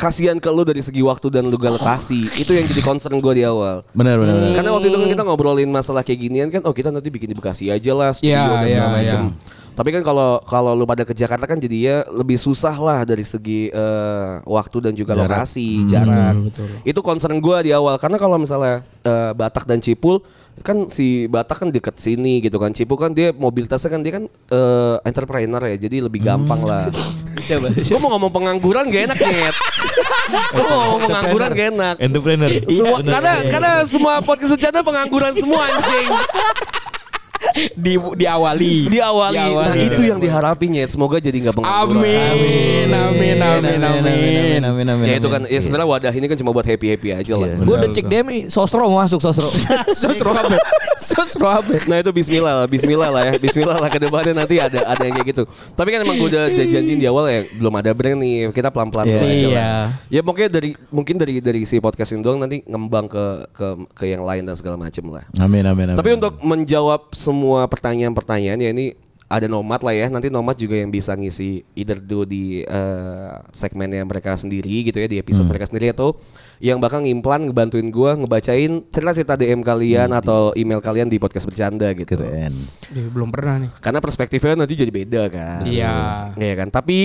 kasihan 0.00 0.40
ke 0.40 0.48
lu 0.48 0.64
dari 0.64 0.80
segi 0.80 1.04
waktu 1.04 1.28
dan 1.28 1.44
lu 1.44 1.60
gak 1.60 1.76
lokasi. 1.76 2.24
Itu 2.40 2.56
yang 2.56 2.64
jadi 2.64 2.80
concern 2.80 3.20
gue 3.20 3.32
di 3.36 3.44
awal. 3.44 3.84
Benar 3.92 4.16
benar. 4.16 4.34
benar. 4.40 4.52
Karena 4.56 4.70
waktu 4.72 4.86
itu 4.88 4.96
kan 4.96 5.08
kita 5.12 5.22
ngobrolin 5.28 5.68
masalah 5.68 6.00
kayak 6.00 6.18
ginian 6.18 6.48
kan, 6.48 6.64
oh 6.64 6.72
kita 6.72 6.88
nanti 6.88 7.12
bikin 7.12 7.28
di 7.28 7.36
Bekasi 7.36 7.68
aja 7.68 7.92
lah, 7.92 8.16
studio 8.16 8.32
Iya, 8.32 8.44
dan 8.48 8.66
segala 8.66 8.88
iya, 8.88 8.96
macem. 8.96 9.22
iya. 9.28 9.58
Tapi 9.70 9.96
kan 9.96 10.02
kalau 10.04 10.42
kalau 10.44 10.76
lu 10.76 10.84
pada 10.84 11.08
ke 11.08 11.14
Jakarta 11.14 11.46
kan 11.48 11.56
jadinya 11.56 12.04
lebih 12.12 12.36
susah 12.36 12.74
lah 12.76 13.00
dari 13.06 13.24
segi 13.24 13.70
eh, 13.70 14.30
waktu 14.44 14.76
dan 14.82 14.92
juga 14.92 15.16
Jarak. 15.16 15.40
lokasi, 15.40 15.88
jarak. 15.88 16.34
betul. 16.36 16.66
Itu 16.84 17.00
concern 17.00 17.38
gue 17.40 17.56
di 17.64 17.70
awal 17.72 17.96
karena 17.96 18.20
kalau 18.20 18.36
misalnya 18.36 18.84
eh, 19.00 19.32
Batak 19.32 19.64
dan 19.64 19.80
Cipul 19.80 20.20
kan 20.60 20.86
si 20.92 21.26
Batak 21.26 21.66
kan 21.66 21.68
deket 21.72 21.96
sini 21.96 22.44
gitu 22.44 22.60
kan, 22.60 22.70
Cipul 22.76 23.00
kan 23.00 23.12
dia 23.16 23.32
mobilitasnya 23.32 23.90
kan 23.90 24.00
dia 24.04 24.12
kan 24.20 24.24
eh, 24.28 24.96
entrepreneur 25.08 25.62
ya, 25.64 25.76
jadi 25.76 26.06
lebih 26.06 26.20
gampang 26.24 26.60
lah. 26.64 26.88
Gue 27.88 27.98
mau 27.98 28.14
ngomong 28.14 28.30
pengangguran 28.30 28.84
gak 28.92 29.02
enak 29.10 29.18
nyet. 29.18 29.56
Gue 30.54 30.64
mau 30.64 30.76
ngomong 30.86 31.00
pengangguran 31.08 31.50
gak 31.56 31.68
enak. 31.72 31.94
Entrepreneur. 31.98 32.48
Semua, 32.68 32.96
karena 33.00 33.32
karena 33.48 33.72
semua 33.88 34.14
podcast 34.20 34.52
bercanda 34.54 34.80
pengangguran 34.84 35.32
semua 35.34 35.60
anjing. 35.64 36.08
Di 37.76 37.96
diawali. 37.96 38.88
Diawali. 38.88 39.38
Nah, 39.56 39.76
itu 39.76 40.02
yang 40.04 40.20
diharapin 40.20 40.70
ya. 40.72 40.84
Semoga 40.86 41.18
jadi 41.18 41.34
nggak 41.40 41.56
pengangguran. 41.56 41.98
Amin, 41.98 42.88
amin, 42.88 43.36
amin, 43.38 43.78
amin. 43.80 44.60
amin, 44.60 44.86
amin, 44.86 45.06
Ya 45.08 45.16
itu 45.16 45.28
amin. 45.28 45.48
kan 45.48 45.52
ya 45.52 45.60
sebenarnya 45.60 45.88
wadah 45.88 46.12
ini 46.12 46.26
kan 46.28 46.36
cuma 46.36 46.50
buat 46.52 46.66
happy 46.66 46.86
happy 46.92 47.08
aja 47.12 47.34
lah. 47.34 47.48
Iya. 47.50 47.64
Gue 47.64 47.74
udah 47.76 47.90
cek 47.90 48.06
DM 48.06 48.26
nih, 48.28 48.42
sosro 48.48 48.84
mau 48.86 49.00
masuk 49.00 49.20
sosro. 49.20 49.48
Sosro 50.00 50.30
apa? 50.32 50.56
Sosro 50.96 51.48
apa? 51.48 51.72
Nah 51.86 52.00
itu 52.00 52.10
Bismillah 52.12 52.64
lah, 52.64 52.66
Bismillah 52.66 53.10
lah 53.10 53.22
ya, 53.26 53.34
Bismillah 53.36 53.76
lah 53.78 53.88
ke 53.88 53.98
depannya 53.98 54.32
nanti 54.36 54.56
ada 54.60 54.84
ada 54.86 55.02
yang 55.02 55.14
kayak 55.16 55.28
gitu. 55.32 55.42
Tapi 55.74 55.88
kan 55.90 56.00
emang 56.04 56.16
gue 56.16 56.28
udah, 56.30 56.44
udah 56.48 56.66
janjiin 56.66 56.98
di 57.00 57.06
awal 57.08 57.24
ya 57.26 57.40
belum 57.56 57.74
ada 57.74 57.90
brand 57.92 58.18
nih, 58.20 58.52
kita 58.52 58.68
pelan 58.70 58.88
pelan 58.88 59.06
Iya. 59.06 59.16
aja 59.16 59.24
lah. 59.24 59.34
Iya. 59.34 59.68
Ya 60.08 60.20
pokoknya 60.22 60.50
dari 60.52 60.70
mungkin 60.88 61.16
dari 61.16 61.34
dari 61.40 61.62
si 61.64 61.80
podcast 61.80 62.12
ini 62.12 62.20
doang 62.20 62.38
nanti 62.38 62.62
ngembang 62.64 63.08
ke 63.08 63.24
ke 63.52 63.66
ke 63.92 64.04
yang 64.06 64.22
lain 64.22 64.44
dan 64.44 64.54
segala 64.54 64.76
macem 64.76 65.02
lah. 65.08 65.24
Amin 65.40 65.64
amin 65.64 65.94
amin. 65.94 65.98
Tapi 65.98 66.10
untuk 66.14 66.38
menjawab 66.40 67.10
semua 67.30 67.64
pertanyaan-pertanyaan 67.66 68.58
ya 68.58 68.70
ini 68.70 68.86
ada 69.30 69.46
nomad 69.46 69.78
lah 69.78 69.94
ya. 69.94 70.10
Nanti 70.10 70.26
nomad 70.26 70.58
juga 70.58 70.74
yang 70.74 70.90
bisa 70.90 71.14
ngisi 71.14 71.62
either 71.78 72.02
do 72.02 72.26
di 72.26 72.66
eh, 72.66 73.30
segmennya 73.54 74.02
mereka 74.02 74.34
sendiri 74.34 74.82
gitu 74.82 74.98
ya 74.98 75.06
di 75.06 75.22
episode 75.22 75.46
Hmm. 75.46 75.54
mereka 75.54 75.70
sendiri 75.70 75.94
atau 75.94 76.18
yang 76.58 76.82
bakal 76.82 76.98
ngimplan 76.98 77.46
ngebantuin 77.46 77.88
gua 77.88 78.18
ngebacain 78.18 78.82
cerita-cerita 78.90 79.38
DM 79.38 79.62
kalian 79.62 80.10
atau 80.10 80.50
email 80.58 80.82
kalian 80.82 81.06
di 81.06 81.22
podcast 81.22 81.46
bercanda 81.46 81.94
gitu. 81.94 82.18
keren. 82.18 82.58
Eh, 82.90 83.06
belum 83.06 83.30
pernah 83.30 83.62
nih. 83.62 83.70
Karena 83.78 84.02
perspektifnya 84.02 84.58
nanti 84.58 84.74
jadi 84.74 84.90
beda 84.90 85.22
kan. 85.30 85.62
Iya. 85.62 85.94
Iya 86.34 86.54
kan. 86.58 86.68
Tapi 86.74 86.98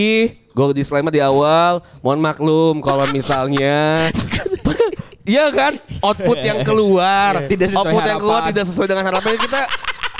gue 0.50 0.66
disclaimer 0.74 1.13
di 1.13 1.22
awal, 1.22 1.86
mohon 2.01 2.18
maklum 2.18 2.81
kalau 2.81 3.06
misalnya 3.13 4.01
Iya 5.25 5.50
kan, 5.50 5.74
output 6.01 6.38
yang 6.42 6.62
keluar, 6.62 7.50
Tidak 7.50 7.66
sesuai 7.66 7.81
output 7.81 8.01
yang 8.06 8.22
keluar 8.22 8.42
tidak 8.45 8.66
sesuai 8.66 8.86
dengan 8.86 9.06
harapan 9.10 9.33
kita. 9.42 9.62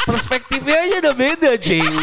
Perspektifnya 0.05 0.77
aja 0.79 0.95
udah 1.01 1.15
beda, 1.15 1.51
Jing. 1.57 1.93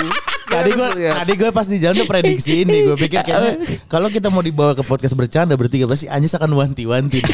Tadi 0.45 0.71
gue 0.71 0.89
tadi 1.09 1.33
gue 1.33 1.49
pas 1.49 1.65
di 1.65 1.79
jalan 1.79 1.97
udah 1.97 2.11
prediksi 2.11 2.61
ini 2.61 2.85
gue 2.85 2.97
pikir 2.99 3.25
kayaknya 3.25 3.57
kalau 3.87 4.13
kita 4.13 4.29
mau 4.29 4.45
dibawa 4.45 4.77
ke 4.77 4.85
podcast 4.85 5.17
bercanda 5.17 5.57
bertiga 5.57 5.89
pasti 5.89 6.05
Anjas 6.07 6.35
akan 6.35 6.53
wanti-wanti. 6.53 7.25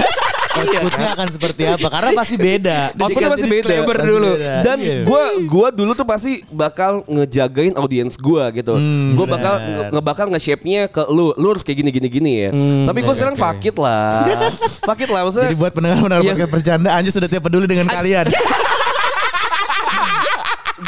Outputnya 0.55 1.15
akan 1.15 1.29
seperti 1.29 1.63
apa? 1.67 1.87
Karena 1.87 2.11
pasti 2.15 2.35
beda. 2.35 2.79
Outputnya 2.93 3.31
pasti 3.31 3.47
beda. 3.49 3.75
Pasti 3.81 4.07
dulu. 4.07 4.31
beda. 4.33 4.55
Dan 4.61 4.77
Iya. 4.79 4.97
gua 5.03 5.23
gua 5.41 5.69
dulu 5.71 5.91
tuh 5.95 6.03
pasti 6.03 6.43
bakal 6.49 7.03
ngejagain 7.07 7.75
audiens 7.75 8.15
gua 8.15 8.51
gitu. 8.51 8.75
Hmm, 8.75 9.15
gua 9.15 9.27
bakal 9.29 9.55
benar. 9.57 9.67
nge, 9.67 9.83
ngebakal 9.95 10.27
nge-shape-nya 10.31 10.87
ke 10.87 11.03
lu. 11.09 11.31
Lu 11.35 11.47
harus 11.49 11.63
kayak 11.63 11.79
gini 11.79 11.91
gini 11.91 12.09
gini 12.09 12.33
ya. 12.39 12.51
Tapi 12.87 12.99
gua 13.01 13.15
sekarang 13.15 13.35
fakit 13.35 13.75
lah. 13.75 14.27
fakit 14.85 15.09
lah 15.09 15.27
maksudnya. 15.27 15.47
Jadi 15.47 15.59
buat 15.59 15.71
pendengar-pendengar 15.71 16.23
Iya. 16.23 16.31
podcast 16.35 16.51
bercanda 16.53 16.89
Anjas 16.91 17.15
sudah 17.15 17.27
tidak 17.27 17.45
peduli 17.45 17.67
dengan 17.67 17.87
kalian. 17.87 18.27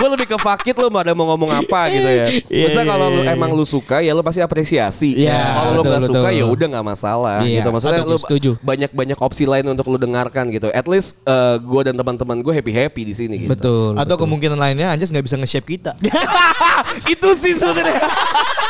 gue 0.00 0.08
lebih 0.16 0.26
ke 0.32 0.38
fakit 0.40 0.74
lu 0.80 0.88
pada 0.88 1.12
mau 1.12 1.28
ngomong 1.28 1.52
apa 1.52 1.92
gitu 1.92 2.08
ya. 2.08 2.26
Maksudnya 2.48 2.86
kalau 2.88 3.06
lu 3.12 3.20
emang 3.28 3.50
lu 3.52 3.64
suka 3.68 4.00
ya 4.00 4.16
lu 4.16 4.24
pasti 4.24 4.40
apresiasi. 4.40 5.12
Iya, 5.20 5.36
kalau 5.60 5.70
lu 5.76 5.82
nggak 5.84 6.02
suka 6.08 6.28
ya 6.32 6.44
udah 6.48 6.66
nggak 6.72 6.86
masalah 6.86 7.44
Iya, 7.44 7.60
gitu. 7.60 7.68
Maksudnya 7.68 8.00
setuju, 8.00 8.10
lu 8.10 8.18
setuju. 8.18 8.50
banyak 8.64 8.90
banyak 8.96 9.18
opsi 9.20 9.44
lain 9.44 9.68
untuk 9.68 9.84
lu 9.92 10.00
dengarkan 10.00 10.48
gitu. 10.48 10.72
At 10.72 10.88
least 10.88 11.20
eh, 11.28 11.60
gue 11.60 11.80
dan 11.84 11.94
teman-teman 12.00 12.40
gue 12.40 12.52
happy 12.56 12.72
happy 12.72 13.02
di 13.04 13.14
sini 13.14 13.36
gitu. 13.44 13.52
Betul. 13.52 13.92
Atau 14.00 14.16
betul. 14.16 14.24
kemungkinan 14.24 14.56
lainnya 14.56 14.88
Anjas 14.88 15.12
nggak 15.12 15.26
bisa 15.28 15.36
nge-shape 15.36 15.68
kita. 15.68 15.92
itu 17.12 17.28
sih 17.36 17.52
sebenarnya. 17.60 18.00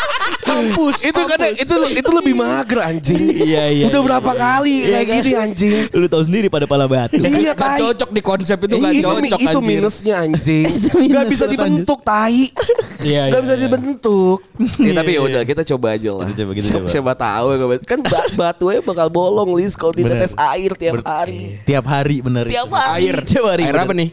Kampus. 0.51 0.97
Itu 1.01 1.21
kadang 1.25 1.53
itu 1.53 1.75
itu 1.93 2.11
lebih 2.11 2.35
mager 2.35 2.81
anjing. 2.83 3.23
Iya, 3.51 3.65
iya, 3.67 3.85
Udah 3.87 3.99
iya, 3.99 4.07
berapa 4.07 4.33
kali 4.33 4.75
kayak 4.85 5.07
gini 5.09 5.33
anjing. 5.33 5.75
Lu 5.99 6.07
tahu 6.07 6.23
sendiri 6.23 6.47
pada 6.47 6.65
pala 6.65 6.85
batu. 6.85 7.17
Iya 7.17 7.53
tai. 7.53 7.79
cocok 7.79 8.11
di 8.11 8.21
konsep 8.21 8.59
itu 8.61 8.75
gak 8.77 8.93
Itu, 8.93 9.07
cocok 9.07 9.41
itu 9.41 9.49
anjir. 9.51 9.71
minusnya 9.71 10.15
anjing. 10.21 10.67
Gak 11.11 11.25
bisa 11.27 11.45
dibentuk 11.45 11.99
tai. 12.01 12.53
Iya, 13.01 13.23
Gak 13.27 13.33
iya, 13.33 13.41
bisa 13.41 13.55
iya. 13.55 13.63
dibentuk. 13.65 14.39
Ya, 14.77 14.93
tapi 14.93 15.11
ya 15.17 15.21
udah 15.21 15.43
kita 15.43 15.63
coba 15.67 15.87
aja 15.95 16.11
lah. 16.13 16.27
Kita 16.27 16.39
coba, 16.41 16.53
kita 16.53 16.67
Siapa, 16.67 16.79
coba. 16.79 16.89
siapa 16.91 17.13
tahu 17.15 17.47
ya, 17.49 17.57
kan 17.81 17.99
ba- 18.03 18.31
batunya 18.37 18.81
bakal 18.81 19.07
bolong 19.09 19.51
Lis 19.57 19.75
kalau 19.75 19.93
ditetes 19.93 20.33
air 20.37 20.71
tiap 20.75 21.01
hari. 21.03 21.59
Tiap 21.63 21.85
hari 21.85 22.17
bener 22.21 22.45
Tiap 22.47 22.67
itu. 22.67 22.77
hari. 22.77 23.01
Air. 23.03 23.17
Tiap 23.25 23.45
hari. 23.47 23.65
Air 23.65 23.77
apa 23.79 23.95
nih? 23.95 24.09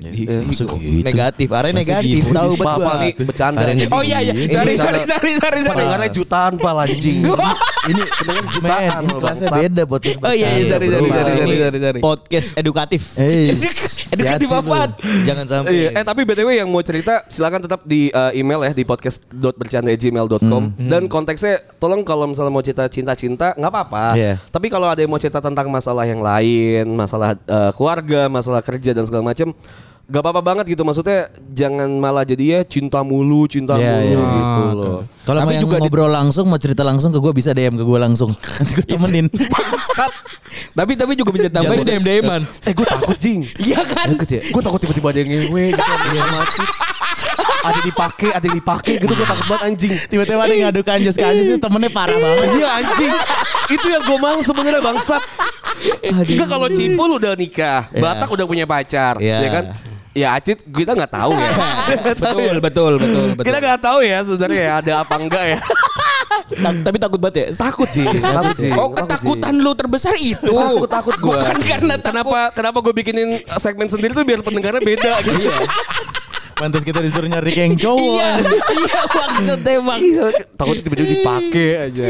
Eh, 0.00 0.12
gitu. 0.16 0.64
Negatif, 1.04 1.46
Masuk 1.52 1.76
negatif. 1.76 2.24
gitu. 2.24 2.32
Tahu 2.32 2.52
betul. 2.56 2.64
Pak, 2.64 2.94
nih 2.96 3.12
bercanda. 3.20 3.60
Oh 3.92 4.02
iya 4.02 4.18
iya. 4.24 4.32
Ini 4.32 4.74
Sorry 4.80 5.02
sorry 5.04 5.32
sorry 5.36 5.60
sorry. 5.60 5.60
Pendengarnya 5.76 6.10
jutaan 6.10 6.52
pak 6.56 6.72
anjing. 6.72 7.18
Ini 7.90 8.02
pendengar 8.12 8.44
jutaan. 8.52 9.02
Kelasnya 9.08 9.48
beda 9.56 9.82
podcast 9.88 10.18
Oh 10.20 10.32
iya 10.36 10.48
iya 10.52 10.64
sorry 10.68 10.86
sorry 10.92 11.08
sorry 11.08 11.78
sorry 11.80 12.00
podcast 12.00 12.48
edukatif. 12.56 13.02
Eh, 13.16 13.56
Edukatif 14.14 14.48
apaan? 14.50 14.90
Jangan 15.22 15.44
sampai. 15.46 15.70
Iya, 15.70 15.88
eh 15.94 16.04
tapi 16.04 16.26
BTW 16.26 16.48
yang 16.58 16.68
mau 16.68 16.82
cerita 16.82 17.22
silakan 17.30 17.62
tetap 17.62 17.86
di 17.86 18.10
uh, 18.10 18.34
email 18.34 18.66
ya 18.66 18.72
di 18.74 18.82
podcast.bercanda@gmail.com 18.82 20.62
dan 20.82 21.06
konteksnya 21.06 21.62
tolong 21.78 22.02
kalau 22.02 22.26
misalnya 22.26 22.52
mau 22.52 22.64
cerita 22.64 22.90
cinta-cinta 22.90 23.54
nggak 23.54 23.70
apa-apa. 23.70 24.04
Tapi 24.50 24.66
kalau 24.66 24.90
ada 24.90 24.98
yang 24.98 25.10
mau 25.12 25.20
cerita 25.22 25.38
tentang 25.38 25.70
masalah 25.70 26.04
yang 26.04 26.20
lain, 26.20 26.90
masalah 26.90 27.38
uh, 27.46 27.70
keluarga, 27.72 28.26
masalah 28.26 28.60
kerja 28.60 28.90
dan 28.92 29.06
segala 29.06 29.30
macam 29.30 29.54
Gak 30.10 30.20
apa-apa 30.20 30.42
banget 30.42 30.66
gitu 30.68 30.82
maksudnya 30.82 31.18
jangan 31.48 31.86
malah 31.88 32.26
jadi 32.26 32.44
ya 32.50 32.60
cinta 32.62 32.98
mulu 33.00 33.46
cinta 33.46 33.78
Iya, 33.78 33.94
mulu 34.02 34.18
iya. 34.18 34.26
gitu 34.34 34.62
loh. 34.74 35.00
Kalau 35.22 35.40
mau 35.40 35.54
juga 35.54 35.76
di- 35.78 35.82
ngobrol 35.86 36.10
langsung 36.10 36.44
mau 36.44 36.58
cerita 36.58 36.82
langsung 36.82 37.10
ke 37.10 37.18
gue 37.18 37.30
bisa 37.30 37.50
DM 37.50 37.74
ke 37.74 37.84
gue 37.84 37.94
langsung. 37.96 38.26
Nanti 38.58 38.72
gue 38.74 38.84
temenin. 38.84 39.26
Bangsat. 39.54 40.10
Tapi 40.72 40.92
tapi 40.94 41.14
juga 41.14 41.30
bisa 41.30 41.46
tambahin 41.46 41.80
Jatuh 41.80 41.94
DM-DM-an. 41.96 42.42
Eh 42.60 42.72
gue 42.72 42.82
takut 42.84 43.14
jing. 43.16 43.46
Iya 43.62 43.80
kan? 43.82 44.18
Gue 44.18 44.58
takut 44.60 44.78
tiba-tiba 44.78 45.08
ada 45.08 45.18
yang 45.20 45.30
ngewe 45.30 45.64
gitu 45.70 45.78
ada 45.80 46.22
macet. 46.32 46.68
Ada 47.60 47.76
yang 47.76 47.86
dipakai, 47.86 48.28
ada 48.32 48.44
yang 48.44 48.56
dipakai 48.56 48.92
gitu 48.98 49.12
gue 49.12 49.28
takut 49.28 49.46
banget 49.46 49.62
anjing. 49.64 49.92
Tiba-tiba 50.08 50.40
ada 50.40 50.50
yang 50.50 50.62
ngadu 50.66 50.80
ke 50.80 50.90
Anjas 50.90 51.14
ke 51.14 51.22
Anjas 51.22 51.46
itu 51.46 51.60
temennya 51.60 51.90
parah 51.90 52.18
banget. 52.18 52.46
Iya 52.50 52.68
anjing. 52.72 53.12
Itu 53.70 53.86
yang 53.86 54.02
gue 54.02 54.18
mau 54.18 54.38
sebenarnya 54.40 54.82
bangsat. 54.82 55.22
Enggak 56.02 56.48
kalau 56.50 56.68
Cipul 56.68 57.10
udah 57.16 57.32
nikah, 57.32 57.86
Iya. 57.88 58.02
Batak 58.02 58.28
udah 58.28 58.44
punya 58.44 58.66
pacar, 58.66 59.16
Iya. 59.16 59.38
ya 59.38 59.50
kan? 59.50 59.64
Ya 60.10 60.34
Acit 60.34 60.58
kita 60.66 60.98
nggak 60.98 61.12
tahu 61.12 61.30
ya. 61.32 61.50
betul, 62.18 62.54
betul, 62.58 62.92
betul, 62.98 63.24
betul. 63.34 63.44
kita 63.46 63.58
nggak 63.62 63.80
tahu 63.80 63.98
ya 64.02 64.18
sebenarnya 64.26 64.60
ya 64.60 64.72
ada 64.82 64.92
apa 65.06 65.14
enggak 65.16 65.44
ya. 65.54 65.58
Ta- 66.50 66.82
Tapi 66.82 66.96
takut 66.98 67.18
banget 67.22 67.36
ya. 67.36 67.46
Takut 67.54 67.86
sih, 67.86 68.06
takut 68.06 68.56
sih. 68.58 68.70
Oh 68.74 68.90
ketakutan 68.90 69.54
lu 69.54 69.70
terbesar 69.72 70.18
itu. 70.18 70.50
Takut 70.50 70.90
takut 70.90 71.14
gue. 71.14 71.30
Bukan 71.30 71.58
karena 71.62 71.94
kenapa 71.98 72.50
kenapa 72.50 72.78
gue 72.82 72.94
bikinin 72.94 73.38
segmen 73.54 73.86
sendiri 73.86 74.10
tuh 74.10 74.26
biar 74.26 74.42
pendengarnya 74.42 74.82
beda 74.82 75.12
gitu. 75.22 75.46
Pantas 76.58 76.82
kita 76.82 77.00
disuruh 77.00 77.24
nyari 77.24 77.56
yang 77.56 77.72
cowok. 77.72 78.20
Iya, 78.20 78.30
iya 78.76 78.98
maksudnya 79.08 79.74
bang. 79.80 80.00
Iya, 80.02 80.24
takut 80.58 80.76
tiba-tiba 80.82 81.08
dipakai 81.08 81.68
aja. 81.88 82.04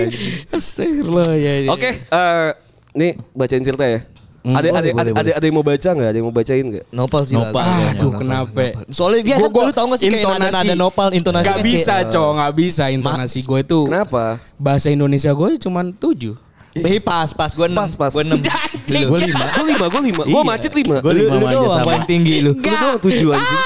Astagfirullah 0.51 1.33
ya. 1.39 1.53
ya. 1.63 1.71
Oke, 1.71 1.91
eh, 2.03 2.49
nih 2.97 3.13
bacain 3.31 3.63
cerita 3.63 3.85
ya. 3.87 4.01
Hmm, 4.41 4.57
ada, 4.57 4.65
boleh, 4.65 4.73
ada, 4.73 4.81
boleh, 4.81 4.89
ada, 4.97 5.11
boleh. 5.11 5.21
ada, 5.21 5.31
ada 5.37 5.45
yang 5.45 5.55
mau 5.55 5.67
baca 5.67 5.89
nggak? 5.91 6.09
Ada 6.09 6.17
yang 6.17 6.27
mau 6.27 6.33
bacain 6.33 6.65
nggak? 6.65 6.85
Nopal 6.91 7.23
sih. 7.29 7.37
Nopal. 7.37 7.61
lah. 7.61 7.93
Aduh 7.93 8.11
kenapa? 8.15 8.63
Soalnya 8.89 9.21
dia 9.21 9.37
Gua- 9.37 9.51
gua- 9.51 9.67
lu 9.69 9.73
tau 9.75 9.87
gak 9.87 9.99
sih 9.99 10.07
kayak 10.07 10.23
intonasi. 10.23 10.41
nada-nada 10.43 10.75
nopal 10.75 11.09
intonasi 11.13 11.45
Gak 11.45 11.59
bisa 11.61 11.95
cowok, 12.09 12.33
gak 12.35 12.53
bisa 12.55 12.85
intonasi 12.89 13.39
gue 13.41 13.59
itu. 13.61 13.81
Kenapa? 13.85 14.25
Bahasa 14.57 14.89
Indonesia 14.89 15.29
gue 15.31 15.49
cuma 15.59 15.81
tujuh. 15.87 16.35
Eh 16.73 16.97
pas 16.99 17.27
pas 17.31 17.51
gue 17.51 17.67
enam 17.67 17.83
Pas, 17.83 17.93
pas. 17.93 18.11
Gue 18.11 18.23
enam. 18.23 18.39
Gue 18.87 19.21
lima. 19.21 19.45
Gue 19.53 19.65
lima, 19.69 19.87
gue 19.87 20.03
lima. 20.03 20.23
Gue 20.25 20.33
Iya. 20.33 20.49
macet 20.49 20.73
lima. 20.73 20.97
Gua 20.99 21.13
lima 21.13 21.35
Lu 21.37 21.67
sama 21.69 21.83
paling 21.85 22.07
tinggi 22.07 22.35
lu 22.41 22.53
Lu 22.53 22.63
doang 22.63 22.99
tujuh 22.99 23.29
anjing. 23.31 23.61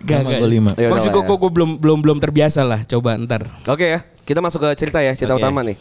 Gak, 0.00 0.20
gak. 0.24 0.38
gue 0.38 0.48
lima. 0.48 0.70
Ya 0.72 0.86
udah 0.86 0.92
Maksud 0.96 1.10
lah 1.10 1.14
gue, 1.18 1.24
ya. 1.28 1.36
gue 1.36 1.50
belum 1.52 1.70
belum 1.76 1.98
belum 2.00 2.18
terbiasa 2.18 2.60
lah. 2.62 2.80
Coba 2.82 3.18
ntar. 3.18 3.44
Oke 3.66 3.84
ya, 3.84 4.00
kita 4.22 4.40
masuk 4.40 4.62
ke 4.62 4.68
cerita 4.74 4.98
ya, 4.98 5.12
cerita 5.12 5.34
utama 5.34 5.60
nih. 5.60 5.76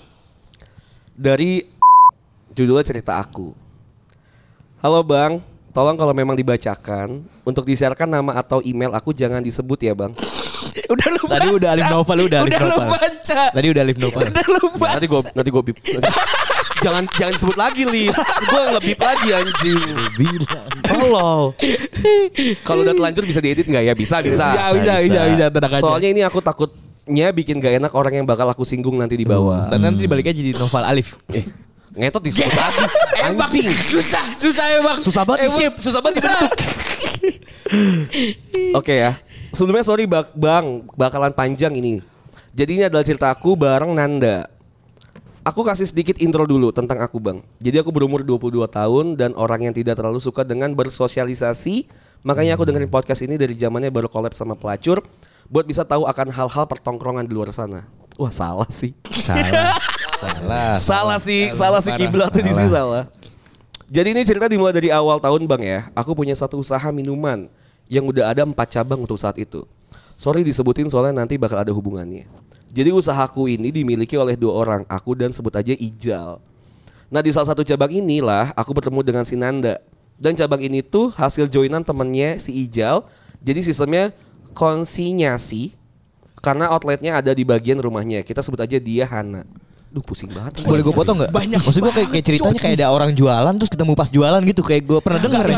Dari 1.13 1.61
judulnya 2.57 2.83
cerita 2.83 3.17
aku. 3.17 3.53
Halo 4.77 5.01
Bang, 5.01 5.41
tolong 5.73 5.97
kalau 5.97 6.13
memang 6.13 6.37
dibacakan 6.37 7.25
untuk 7.41 7.65
disiarkan 7.65 8.05
nama 8.05 8.37
atau 8.37 8.61
email 8.61 8.93
aku 8.93 9.09
jangan 9.09 9.41
disebut 9.41 9.79
ya 9.81 9.97
Bang. 9.97 10.13
Udah 10.93 11.07
lu 11.09 11.19
Tadi 11.25 11.47
udah 11.51 11.69
Alif 11.73 11.87
Novel, 11.89 12.17
udah 12.29 12.39
Alif 12.45 12.49
Udah 12.53 12.59
lu 12.61 12.69
Novel. 12.69 12.89
baca. 12.93 13.41
Tadi 13.49 13.67
udah 13.73 13.81
Alif 13.81 13.97
Nopal 13.97 14.21
Udah 14.29 14.45
lu 14.45 14.61
baca. 14.77 14.93
Nanti 14.95 15.07
gue 15.09 15.21
nanti 15.33 15.49
gue 15.49 15.63
bip. 15.67 15.77
jangan 16.79 17.03
jangan 17.17 17.33
sebut 17.35 17.57
lagi 17.57 17.83
Lis. 17.83 18.13
Gue 18.45 18.61
nggak 18.71 18.83
bip 18.85 18.99
lagi 19.01 19.29
anjing. 19.33 19.81
Bilang. 20.15 20.69
Tolong. 20.85 21.45
Kalau 22.61 22.81
udah 22.85 22.93
telanjur 22.93 23.23
bisa 23.25 23.41
diedit 23.41 23.65
nggak 23.65 23.83
ya? 23.83 23.93
Bisa 23.97 24.21
bisa. 24.21 24.53
Bisa, 24.53 24.63
bisa, 24.77 24.93
bisa, 25.01 25.19
bisa, 25.33 25.45
tenang 25.49 25.73
aja. 25.75 25.83
Soalnya 25.83 26.09
ini 26.13 26.21
aku 26.21 26.39
takutnya 26.39 27.33
bikin 27.33 27.57
gak 27.57 27.81
enak 27.81 27.91
orang 27.91 28.13
yang 28.21 28.25
bakal 28.29 28.45
aku 28.47 28.61
singgung 28.63 28.95
nanti 28.95 29.17
di 29.17 29.25
bawah. 29.25 29.67
Dan 29.67 29.81
nanti 29.81 30.05
dibaliknya 30.05 30.37
jadi 30.37 30.53
Novel 30.55 30.85
Alif 30.85 31.17
Eh, 31.33 31.43
ngetot 31.97 32.21
disebut 32.21 32.53
lagi. 32.53 32.79
Emang 33.27 33.49
Anjing. 33.49 33.67
susah, 33.89 34.25
susah 34.37 34.65
emang. 34.77 34.97
Susah 35.01 35.23
banget 35.25 35.49
di 35.49 35.65
susah 35.81 35.99
banget 35.99 36.21
dibentuk. 36.21 36.51
Oke 38.79 38.93
ya. 38.93 39.17
Sebelumnya 39.51 39.83
sorry 39.83 40.05
bak 40.05 40.31
bang, 40.37 40.85
bakalan 40.93 41.33
panjang 41.33 41.73
ini. 41.73 41.99
Jadi 42.53 42.71
ini 42.77 42.83
adalah 42.85 43.05
cerita 43.05 43.27
aku 43.33 43.57
bareng 43.57 43.93
Nanda. 43.93 44.45
Aku 45.47 45.63
kasih 45.63 45.87
sedikit 45.87 46.19
intro 46.19 46.43
dulu 46.43 46.75
tentang 46.75 46.99
aku 46.99 47.23
bang. 47.23 47.39
Jadi 47.63 47.79
aku 47.79 47.89
berumur 47.89 48.19
22 48.19 48.67
tahun 48.67 49.15
dan 49.15 49.31
orang 49.39 49.71
yang 49.71 49.73
tidak 49.73 49.95
terlalu 49.95 50.19
suka 50.19 50.43
dengan 50.43 50.75
bersosialisasi. 50.75 51.87
Makanya 52.27 52.59
aku 52.59 52.67
dengerin 52.67 52.91
podcast 52.91 53.23
ini 53.23 53.39
dari 53.39 53.55
zamannya 53.55 53.87
baru 53.87 54.11
collab 54.11 54.35
sama 54.35 54.59
pelacur. 54.59 54.99
Buat 55.47 55.63
bisa 55.63 55.87
tahu 55.87 56.03
akan 56.03 56.27
hal-hal 56.35 56.65
pertongkrongan 56.67 57.23
di 57.23 57.31
luar 57.31 57.55
sana. 57.55 57.87
Wah 58.19 58.33
salah 58.33 58.67
sih. 58.67 58.91
Salah. 59.07 59.79
Salah. 60.17 60.81
Salah 60.81 61.19
sih, 61.21 61.53
salah 61.53 61.77
sih 61.77 61.93
parah. 61.93 62.01
kiblatnya 62.01 62.41
di 62.41 62.53
sini 62.57 62.69
salah. 62.73 63.05
Jadi 63.85 64.07
ini 64.17 64.21
cerita 64.25 64.49
dimulai 64.49 64.73
dari 64.73 64.89
awal 64.89 65.21
tahun 65.21 65.45
bang 65.45 65.61
ya. 65.61 65.79
Aku 65.93 66.17
punya 66.17 66.33
satu 66.33 66.57
usaha 66.57 66.89
minuman 66.89 67.45
yang 67.85 68.01
udah 68.09 68.33
ada 68.33 68.41
empat 68.41 68.73
cabang 68.73 68.97
untuk 68.97 69.15
saat 69.21 69.37
itu. 69.37 69.61
Sorry 70.17 70.41
disebutin 70.41 70.89
soalnya 70.89 71.21
nanti 71.21 71.37
bakal 71.37 71.61
ada 71.61 71.69
hubungannya. 71.69 72.25
Jadi 72.73 72.89
usahaku 72.89 73.45
ini 73.45 73.69
dimiliki 73.69 74.17
oleh 74.17 74.33
dua 74.33 74.57
orang, 74.57 74.81
aku 74.89 75.13
dan 75.13 75.29
sebut 75.29 75.53
aja 75.53 75.77
Ijal. 75.77 76.41
Nah 77.07 77.21
di 77.21 77.29
salah 77.29 77.53
satu 77.53 77.61
cabang 77.61 77.93
inilah 77.93 78.51
aku 78.57 78.73
bertemu 78.73 78.99
dengan 79.05 79.23
si 79.23 79.37
Nanda. 79.37 79.77
Dan 80.17 80.33
cabang 80.33 80.65
ini 80.65 80.81
tuh 80.81 81.13
hasil 81.13 81.45
joinan 81.45 81.85
temennya 81.85 82.41
si 82.41 82.57
Ijal. 82.65 83.05
Jadi 83.37 83.69
sistemnya 83.69 84.09
konsinyasi 84.57 85.77
karena 86.41 86.73
outletnya 86.73 87.21
ada 87.21 87.29
di 87.37 87.45
bagian 87.45 87.77
rumahnya. 87.77 88.25
Kita 88.25 88.41
sebut 88.41 88.65
aja 88.65 88.81
dia 88.81 89.05
Hana. 89.05 89.45
Duh 89.97 90.05
pusing 90.05 90.29
banget. 90.29 90.61
Boleh 90.61 90.85
gue 90.85 90.93
potong 90.93 91.17
gak? 91.25 91.33
Banyak 91.33 91.57
Maksud 91.57 91.81
gue 91.81 91.89
kayak, 91.89 92.09
kayak 92.13 92.25
ceritanya 92.29 92.59
kayak 92.61 92.75
ada 92.77 92.87
orang 92.93 93.17
jualan 93.17 93.49
Terus 93.57 93.71
ketemu 93.73 93.97
pas 93.97 94.09
jualan 94.13 94.41
gitu 94.45 94.61
Kayak 94.61 94.83
gue 94.85 94.99
pernah 95.01 95.19
denger 95.25 95.45
ya 95.49 95.57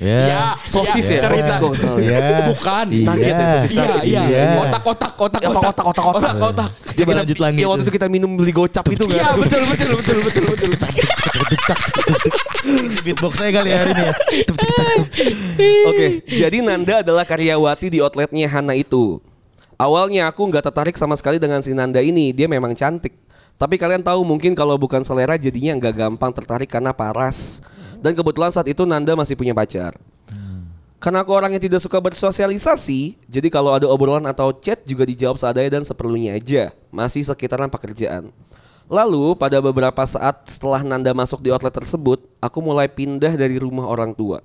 Ya. 0.00 0.56
Sosis 0.64 1.04
ya, 1.12 1.20
cerita. 1.20 1.60
sosis 1.60 1.84
salah. 1.84 2.00
Iya. 2.00 2.48
Bukan. 2.56 2.86
Ya, 2.88 3.12
Iya, 3.20 3.86
iya. 4.00 4.22
Iya. 4.24 4.44
Otak, 4.64 4.80
otak, 4.88 5.12
otak, 5.12 5.40
Ya, 5.44 5.48
otak, 5.52 5.76
otak, 5.76 5.84
otak, 5.84 6.04
otak. 6.16 6.34
otak. 6.40 6.70
Coba 6.96 7.12
lanjut 7.20 7.36
lagi 7.36 7.60
Ya 7.60 7.66
waktu 7.68 7.84
itu 7.84 7.92
kita 7.92 8.06
minum 8.08 8.32
beli 8.32 8.52
gocap 8.56 8.88
itu 8.88 9.04
kan. 9.04 9.12
Iya, 9.20 9.28
betul, 9.36 9.60
betul, 9.68 9.88
betul, 10.00 10.16
betul, 10.24 10.42
betul. 10.48 10.70
Beatbox 13.04 13.32
saya 13.36 13.50
kali 13.52 13.70
hari 13.76 13.90
ini 13.92 14.02
ya. 14.08 14.12
Oke, 15.92 16.06
jadi 16.24 16.56
Nanda 16.64 17.04
adalah 17.04 17.28
karyawati 17.28 17.92
di 17.92 17.98
outletnya 18.00 18.48
Hana 18.48 18.72
itu. 18.72 19.20
Awalnya 19.80 20.28
aku 20.28 20.44
nggak 20.48 20.64
tertarik 20.68 20.96
sama 20.96 21.16
sekali 21.16 21.40
dengan 21.40 21.64
si 21.64 21.72
Nanda 21.72 22.04
ini, 22.04 22.36
dia 22.36 22.44
memang 22.48 22.76
cantik. 22.76 23.12
Tapi 23.60 23.76
kalian 23.76 24.00
tahu 24.00 24.24
mungkin 24.24 24.56
kalau 24.56 24.80
bukan 24.80 25.04
selera 25.04 25.36
jadinya 25.36 25.76
nggak 25.76 25.92
gampang 25.92 26.32
tertarik 26.32 26.72
karena 26.72 26.96
paras. 26.96 27.60
Dan 28.00 28.16
kebetulan 28.16 28.48
saat 28.48 28.64
itu 28.72 28.88
Nanda 28.88 29.12
masih 29.12 29.36
punya 29.36 29.52
pacar. 29.52 30.00
Karena 30.96 31.20
aku 31.20 31.32
orang 31.36 31.52
yang 31.52 31.64
tidak 31.64 31.80
suka 31.80 32.00
bersosialisasi, 32.00 33.20
jadi 33.28 33.48
kalau 33.52 33.76
ada 33.76 33.84
obrolan 33.88 34.24
atau 34.24 34.52
chat 34.56 34.80
juga 34.84 35.04
dijawab 35.04 35.36
seadanya 35.36 35.80
dan 35.80 35.84
seperlunya 35.84 36.36
aja, 36.36 36.72
masih 36.92 37.24
sekitaran 37.24 37.68
pekerjaan. 37.72 38.32
Lalu 38.88 39.36
pada 39.36 39.60
beberapa 39.60 40.04
saat 40.04 40.44
setelah 40.48 40.80
Nanda 40.80 41.12
masuk 41.12 41.40
di 41.44 41.52
outlet 41.52 41.72
tersebut, 41.72 42.20
aku 42.40 42.58
mulai 42.64 42.88
pindah 42.88 43.32
dari 43.36 43.56
rumah 43.56 43.88
orang 43.88 44.16
tua 44.16 44.44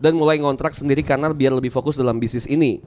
dan 0.00 0.16
mulai 0.16 0.40
ngontrak 0.40 0.72
sendiri 0.72 1.04
karena 1.04 1.28
biar 1.28 1.52
lebih 1.52 1.68
fokus 1.68 2.00
dalam 2.00 2.16
bisnis 2.16 2.48
ini. 2.48 2.80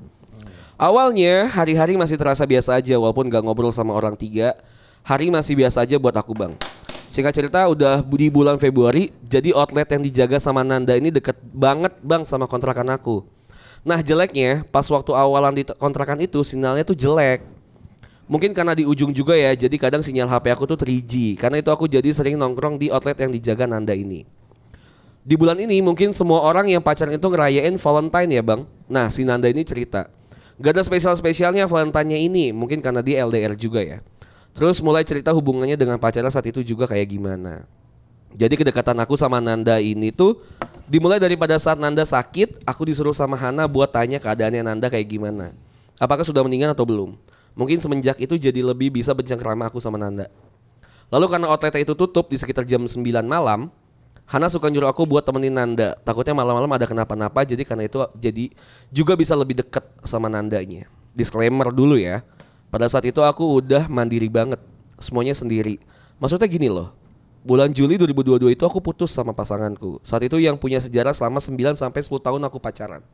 Awalnya 0.82 1.54
hari-hari 1.54 1.94
masih 1.94 2.18
terasa 2.18 2.42
biasa 2.50 2.82
aja 2.82 2.98
walaupun 2.98 3.30
gak 3.30 3.46
ngobrol 3.46 3.70
sama 3.70 3.94
orang 3.94 4.18
tiga, 4.18 4.58
hari 5.04 5.28
masih 5.30 5.60
biasa 5.60 5.84
aja 5.84 6.00
buat 6.00 6.16
aku 6.16 6.32
bang. 6.34 6.56
Singkat 7.12 7.36
cerita 7.36 7.60
udah 7.70 8.02
di 8.02 8.32
bulan 8.32 8.58
Februari, 8.58 9.14
jadi 9.22 9.54
outlet 9.54 9.86
yang 9.86 10.02
dijaga 10.02 10.42
sama 10.42 10.66
Nanda 10.66 10.98
ini 10.98 11.14
deket 11.14 11.38
banget 11.54 11.94
bang 12.02 12.26
sama 12.26 12.50
kontrakan 12.50 12.90
aku. 12.90 13.22
Nah 13.84 14.00
jeleknya 14.00 14.64
pas 14.72 14.88
waktu 14.88 15.12
awalan 15.12 15.54
di 15.54 15.64
kontrakan 15.68 16.24
itu 16.24 16.42
sinyalnya 16.42 16.88
tuh 16.88 16.96
jelek. 16.96 17.44
Mungkin 18.26 18.56
karena 18.56 18.72
di 18.72 18.88
ujung 18.88 19.12
juga 19.12 19.36
ya, 19.36 19.52
jadi 19.52 19.76
kadang 19.76 20.00
sinyal 20.00 20.32
HP 20.32 20.56
aku 20.56 20.64
tuh 20.64 20.80
3G. 20.80 21.36
Karena 21.36 21.60
itu 21.60 21.70
aku 21.70 21.92
jadi 21.92 22.08
sering 22.16 22.40
nongkrong 22.40 22.80
di 22.80 22.88
outlet 22.88 23.20
yang 23.20 23.30
dijaga 23.30 23.68
Nanda 23.68 23.92
ini. 23.92 24.24
Di 25.24 25.36
bulan 25.36 25.60
ini 25.60 25.84
mungkin 25.84 26.16
semua 26.16 26.40
orang 26.44 26.72
yang 26.72 26.80
pacaran 26.80 27.14
itu 27.14 27.28
ngerayain 27.28 27.76
Valentine 27.76 28.32
ya 28.32 28.42
bang. 28.42 28.62
Nah 28.88 29.12
si 29.12 29.28
Nanda 29.28 29.52
ini 29.52 29.68
cerita. 29.68 30.08
Gak 30.58 30.80
ada 30.80 30.84
spesial-spesialnya 30.88 31.68
Valentine-nya 31.68 32.20
ini, 32.20 32.56
mungkin 32.56 32.80
karena 32.80 33.04
dia 33.04 33.28
LDR 33.28 33.58
juga 33.60 33.84
ya. 33.84 34.00
Terus 34.54 34.78
mulai 34.86 35.02
cerita 35.02 35.34
hubungannya 35.34 35.74
dengan 35.74 35.98
pacarnya 35.98 36.30
saat 36.30 36.46
itu 36.46 36.62
juga 36.62 36.86
kayak 36.86 37.10
gimana. 37.10 37.66
Jadi 38.34 38.58
kedekatan 38.58 38.98
aku 39.02 39.14
sama 39.14 39.38
Nanda 39.38 39.78
ini 39.78 40.10
tuh 40.10 40.42
dimulai 40.90 41.22
dari 41.22 41.38
pada 41.38 41.58
saat 41.62 41.78
Nanda 41.78 42.02
sakit, 42.02 42.66
aku 42.66 42.90
disuruh 42.90 43.14
sama 43.14 43.38
Hana 43.38 43.70
buat 43.70 43.94
tanya 43.94 44.18
keadaannya 44.18 44.66
Nanda 44.66 44.90
kayak 44.90 45.06
gimana. 45.06 45.54
Apakah 46.02 46.26
sudah 46.26 46.42
meninggal 46.42 46.74
atau 46.74 46.86
belum? 46.86 47.14
Mungkin 47.54 47.78
semenjak 47.78 48.18
itu 48.18 48.34
jadi 48.38 48.66
lebih 48.66 48.90
bisa 48.90 49.14
bercengkrama 49.14 49.70
aku 49.70 49.78
sama 49.78 50.02
Nanda. 50.02 50.30
Lalu 51.14 51.30
karena 51.30 51.46
outlet 51.54 51.86
itu 51.86 51.94
tutup 51.94 52.26
di 52.34 52.38
sekitar 52.42 52.66
jam 52.66 52.82
9 52.90 52.98
malam, 53.22 53.70
Hana 54.26 54.50
suka 54.50 54.72
nyuruh 54.72 54.90
aku 54.90 55.06
buat 55.06 55.22
temenin 55.22 55.54
Nanda. 55.54 55.94
Takutnya 56.02 56.34
malam-malam 56.34 56.72
ada 56.74 56.90
kenapa-napa, 56.90 57.46
jadi 57.46 57.62
karena 57.62 57.86
itu 57.86 58.02
jadi 58.18 58.50
juga 58.90 59.14
bisa 59.14 59.38
lebih 59.38 59.62
deket 59.62 59.86
sama 60.02 60.26
Nandanya. 60.26 60.90
Disclaimer 61.14 61.70
dulu 61.70 62.02
ya. 62.02 62.26
Pada 62.74 62.90
saat 62.90 63.06
itu 63.06 63.22
aku 63.22 63.62
udah 63.62 63.86
mandiri 63.86 64.26
banget, 64.26 64.58
semuanya 64.98 65.38
sendiri. 65.38 65.78
Maksudnya 66.18 66.50
gini 66.50 66.74
loh, 66.74 66.90
bulan 67.46 67.70
Juli 67.70 68.02
2022 68.02 68.58
itu 68.58 68.66
aku 68.66 68.82
putus 68.82 69.14
sama 69.14 69.30
pasanganku. 69.30 70.02
Saat 70.02 70.26
itu 70.26 70.42
yang 70.42 70.58
punya 70.58 70.82
sejarah 70.82 71.14
selama 71.14 71.38
9 71.38 71.78
sampai 71.78 72.02
10 72.02 72.18
tahun 72.18 72.42
aku 72.50 72.58
pacaran. 72.58 73.06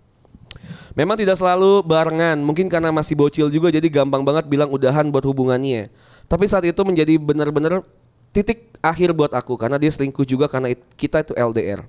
Memang 0.95 1.19
tidak 1.19 1.35
selalu 1.35 1.83
barengan, 1.83 2.39
mungkin 2.39 2.71
karena 2.71 2.87
masih 2.95 3.19
bocil 3.19 3.51
juga 3.51 3.67
jadi 3.67 3.83
gampang 3.91 4.23
banget 4.23 4.47
bilang 4.47 4.71
udahan 4.71 5.11
buat 5.11 5.27
hubungannya. 5.27 5.91
Tapi 6.31 6.47
saat 6.47 6.63
itu 6.63 6.79
menjadi 6.87 7.19
benar-benar 7.19 7.83
titik 8.31 8.71
akhir 8.79 9.11
buat 9.11 9.35
aku 9.35 9.59
karena 9.59 9.75
dia 9.75 9.91
selingkuh 9.91 10.23
juga 10.23 10.47
karena 10.47 10.71
it- 10.71 10.87
kita 10.95 11.19
itu 11.19 11.35
LDR. 11.35 11.83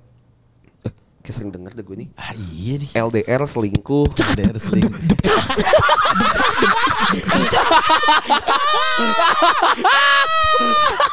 Eh, 0.83 0.91
kayak 1.23 1.35
sering 1.39 1.51
denger 1.55 1.71
deh 1.71 1.85
gue 1.87 1.95
nih. 2.03 2.09
Ah 2.19 2.35
iya 2.35 2.75
nih. 2.83 2.89
LDR 2.99 3.41
selingkuh. 3.47 4.11
LDR 4.11 4.57
selingkuh. 4.59 4.99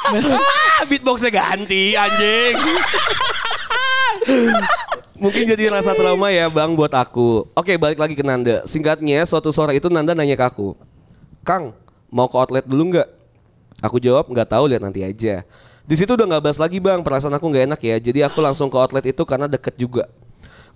Ah, 0.08 0.86
beatboxnya 0.88 1.30
ganti 1.34 1.92
anjing. 1.98 2.56
Mungkin 5.18 5.50
jadi 5.50 5.74
rasa 5.74 5.98
trauma 5.98 6.30
ya 6.30 6.46
bang 6.46 6.70
buat 6.78 6.94
aku. 6.94 7.50
Oke 7.58 7.74
balik 7.74 7.98
lagi 7.98 8.14
ke 8.14 8.22
Nanda. 8.22 8.62
Singkatnya 8.62 9.26
suatu 9.26 9.50
sore 9.50 9.74
itu 9.74 9.90
Nanda 9.90 10.14
nanya 10.14 10.38
ke 10.38 10.46
aku, 10.46 10.78
Kang 11.42 11.74
mau 12.08 12.30
ke 12.30 12.36
outlet 12.38 12.64
dulu 12.64 12.94
nggak? 12.94 13.08
Aku 13.82 13.98
jawab 13.98 14.30
nggak 14.30 14.48
tahu 14.54 14.64
lihat 14.70 14.82
nanti 14.82 15.02
aja. 15.02 15.42
Di 15.88 15.94
situ 15.96 16.14
udah 16.14 16.26
nggak 16.28 16.42
bahas 16.44 16.58
lagi 16.60 16.78
bang, 16.78 17.00
perasaan 17.02 17.34
aku 17.34 17.48
nggak 17.48 17.64
enak 17.72 17.80
ya. 17.80 17.96
Jadi 17.98 18.20
aku 18.22 18.38
langsung 18.44 18.68
ke 18.68 18.76
outlet 18.76 19.06
itu 19.10 19.22
karena 19.26 19.48
deket 19.48 19.74
juga. 19.74 20.06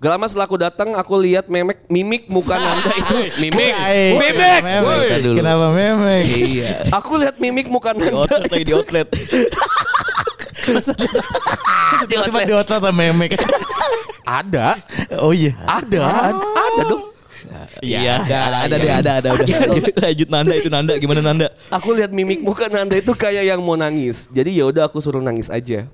Gak 0.02 0.10
lama 0.10 0.26
setelah 0.26 0.50
aku 0.50 0.58
datang, 0.58 0.98
aku 0.98 1.14
lihat 1.14 1.46
memek 1.46 1.86
mimik 1.86 2.26
muka 2.26 2.58
Nanda 2.64 2.90
itu 2.90 3.16
mimik, 3.38 3.70
mimik. 4.18 4.58
kenapa 4.58 4.82
Woi. 4.82 4.98
memek? 4.98 5.38
Kenapa 5.38 5.66
memek? 5.70 6.24
Iya. 6.26 6.72
Aku 6.90 7.12
lihat 7.22 7.36
mimik 7.38 7.70
muka 7.70 7.94
Di 7.94 8.02
Nanda 8.02 8.18
outlet 8.18 8.50
lagi 8.50 8.64
di 8.66 8.74
outlet. 8.74 9.08
Tiba-tiba 12.10 12.38
di 12.42 12.52
outlet 12.52 12.78
ada 12.78 12.90
memek. 12.90 13.30
ada, 14.26 14.66
Oh 15.22 15.30
iya. 15.30 15.54
ada, 15.70 16.34
ada 16.50 16.82
dong. 16.82 17.02
Iya, 17.78 18.22
ada, 18.22 18.38
ada, 18.66 18.74
deh, 18.74 18.90
ada, 18.90 19.10
ada, 19.18 19.28
udah. 19.38 19.58
Lanjut 20.02 20.28
Nanda 20.30 20.54
itu 20.54 20.66
Nanda, 20.66 20.98
gimana 20.98 21.22
Nanda? 21.22 21.46
Aku 21.70 21.94
lihat 21.94 22.10
mimik 22.10 22.42
muka 22.42 22.66
Nanda 22.66 22.98
itu 22.98 23.14
kayak 23.14 23.46
yang 23.46 23.62
mau 23.62 23.74
nangis. 23.74 24.26
Jadi 24.30 24.58
ya 24.58 24.66
udah 24.66 24.86
aku 24.86 24.98
suruh 24.98 25.22
nangis 25.22 25.46
aja. 25.46 25.86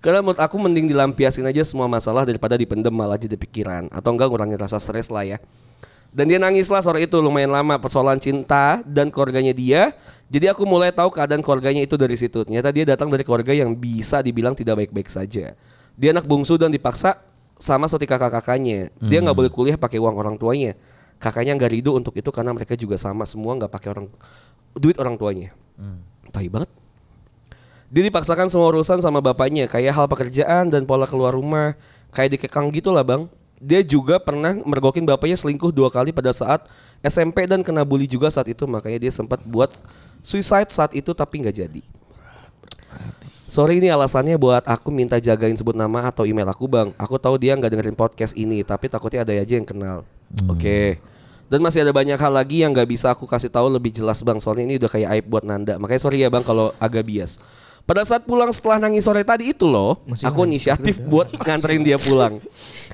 Karena 0.00 0.22
menurut 0.22 0.40
aku 0.40 0.56
mending 0.60 0.90
dilampiasin 0.90 1.44
aja 1.46 1.62
semua 1.66 1.86
masalah 1.90 2.26
daripada 2.26 2.54
dipendem 2.54 2.92
malah 2.92 3.18
jadi 3.18 3.34
pikiran 3.34 3.88
atau 3.90 4.10
enggak 4.14 4.28
ngurangin 4.30 4.58
rasa 4.58 4.78
stres 4.78 5.08
lah 5.10 5.24
ya. 5.24 5.38
Dan 6.16 6.32
dia 6.32 6.40
nangis 6.40 6.72
lah 6.72 6.80
sore 6.80 7.04
itu 7.04 7.20
lumayan 7.20 7.52
lama 7.52 7.76
persoalan 7.76 8.16
cinta 8.16 8.80
dan 8.88 9.12
keluarganya 9.12 9.52
dia. 9.52 9.92
Jadi 10.32 10.48
aku 10.48 10.64
mulai 10.64 10.88
tahu 10.88 11.12
keadaan 11.12 11.44
keluarganya 11.44 11.84
itu 11.84 11.92
dari 12.00 12.16
situ. 12.16 12.40
Ternyata 12.40 12.72
dia 12.72 12.88
datang 12.88 13.12
dari 13.12 13.20
keluarga 13.20 13.52
yang 13.52 13.76
bisa 13.76 14.24
dibilang 14.24 14.56
tidak 14.56 14.80
baik-baik 14.80 15.12
saja. 15.12 15.52
Dia 15.92 16.08
anak 16.16 16.24
bungsu 16.24 16.56
dan 16.56 16.72
dipaksa 16.72 17.20
sama 17.60 17.84
seperti 17.84 18.16
kakak-kakaknya. 18.16 18.88
Dia 18.96 19.20
nggak 19.20 19.36
boleh 19.36 19.50
kuliah 19.52 19.76
pakai 19.76 20.00
uang 20.00 20.16
orang 20.16 20.36
tuanya. 20.40 20.72
Kakaknya 21.20 21.52
nggak 21.56 21.72
ridho 21.72 21.92
untuk 21.92 22.16
itu 22.16 22.28
karena 22.32 22.52
mereka 22.56 22.72
juga 22.80 22.96
sama 22.96 23.28
semua 23.28 23.52
nggak 23.56 23.72
pakai 23.72 23.88
orang 23.92 24.06
duit 24.72 24.96
orang 24.96 25.20
tuanya. 25.20 25.52
Tai 26.32 26.48
banget. 26.48 26.70
Dia 27.86 28.02
dipaksakan 28.02 28.50
semua 28.50 28.74
urusan 28.74 28.98
sama 28.98 29.22
bapaknya 29.22 29.70
Kayak 29.70 29.94
hal 29.94 30.06
pekerjaan 30.10 30.70
dan 30.70 30.82
pola 30.82 31.06
keluar 31.06 31.34
rumah. 31.34 31.78
Kayak 32.10 32.38
dikekang 32.38 32.72
gitu 32.74 32.90
lah 32.90 33.06
bang. 33.06 33.30
Dia 33.56 33.80
juga 33.80 34.20
pernah 34.20 34.52
mergokin 34.52 35.06
bapaknya 35.08 35.38
selingkuh 35.38 35.72
dua 35.72 35.88
kali 35.88 36.12
pada 36.12 36.28
saat 36.28 36.68
SMP 37.00 37.48
dan 37.48 37.64
kena 37.64 37.88
bully 37.88 38.04
juga 38.04 38.28
saat 38.28 38.50
itu. 38.50 38.68
Makanya 38.68 39.08
dia 39.08 39.12
sempat 39.14 39.40
buat 39.46 39.72
suicide 40.20 40.68
saat 40.68 40.92
itu 40.92 41.14
tapi 41.16 41.40
nggak 41.40 41.56
jadi. 41.56 41.82
Sorry 43.46 43.78
ini 43.78 43.88
alasannya 43.88 44.34
buat 44.34 44.66
aku 44.66 44.90
minta 44.90 45.22
jagain 45.22 45.54
sebut 45.54 45.78
nama 45.78 46.10
atau 46.10 46.26
email 46.26 46.50
aku 46.50 46.66
bang. 46.66 46.90
Aku 46.98 47.16
tahu 47.16 47.38
dia 47.38 47.54
nggak 47.54 47.70
dengerin 47.70 47.96
podcast 47.96 48.34
ini 48.34 48.66
Tapi 48.66 48.90
takutnya 48.90 49.22
ada 49.22 49.32
aja 49.32 49.54
yang 49.54 49.64
kenal. 49.64 50.02
Oke. 50.50 50.98
Dan 51.46 51.62
masih 51.62 51.86
ada 51.86 51.94
banyak 51.94 52.18
hal 52.18 52.32
lagi 52.34 52.66
yang 52.66 52.74
nggak 52.74 52.90
bisa 52.90 53.14
aku 53.14 53.22
kasih 53.24 53.46
tahu 53.46 53.70
lebih 53.70 53.94
jelas 53.94 54.18
bang. 54.20 54.36
Soalnya 54.42 54.66
ini 54.66 54.74
udah 54.82 54.90
kayak 54.90 55.08
aib 55.14 55.24
buat 55.30 55.46
Nanda. 55.46 55.78
Makanya 55.78 56.00
sorry 56.02 56.26
ya 56.26 56.28
bang 56.28 56.42
kalau 56.42 56.74
agak 56.82 57.06
bias 57.06 57.38
pada 57.86 58.02
saat 58.02 58.26
pulang 58.26 58.50
setelah 58.50 58.82
nangis 58.82 59.06
sore 59.06 59.22
tadi 59.22 59.54
itu 59.54 59.62
loh, 59.62 60.02
aku 60.26 60.42
inisiatif 60.42 60.98
buat 61.06 61.30
nganterin 61.46 61.86
dia 61.86 62.02
pulang. 62.02 62.42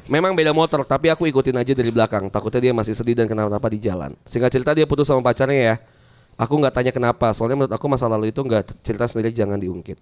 Memang 0.04 0.36
beda 0.36 0.52
motor, 0.52 0.84
tapi 0.84 1.08
aku 1.08 1.24
ikutin 1.32 1.56
aja 1.56 1.72
dari 1.72 1.88
belakang. 1.88 2.28
Takutnya 2.28 2.68
dia 2.68 2.72
masih 2.76 2.92
sedih 2.92 3.16
dan 3.16 3.24
kenapa-napa 3.24 3.72
di 3.72 3.80
jalan. 3.80 4.12
Singkat 4.28 4.52
cerita 4.52 4.76
dia 4.76 4.84
putus 4.84 5.08
sama 5.08 5.24
pacarnya 5.24 5.56
ya. 5.56 5.74
Aku 6.36 6.60
nggak 6.60 6.76
tanya 6.76 6.92
kenapa, 6.92 7.32
soalnya 7.32 7.64
menurut 7.64 7.72
aku 7.72 7.88
masa 7.88 8.04
lalu 8.04 8.28
itu 8.28 8.44
nggak 8.44 8.84
cerita 8.84 9.08
sendiri 9.08 9.32
jangan 9.32 9.56
diungkit. 9.56 9.96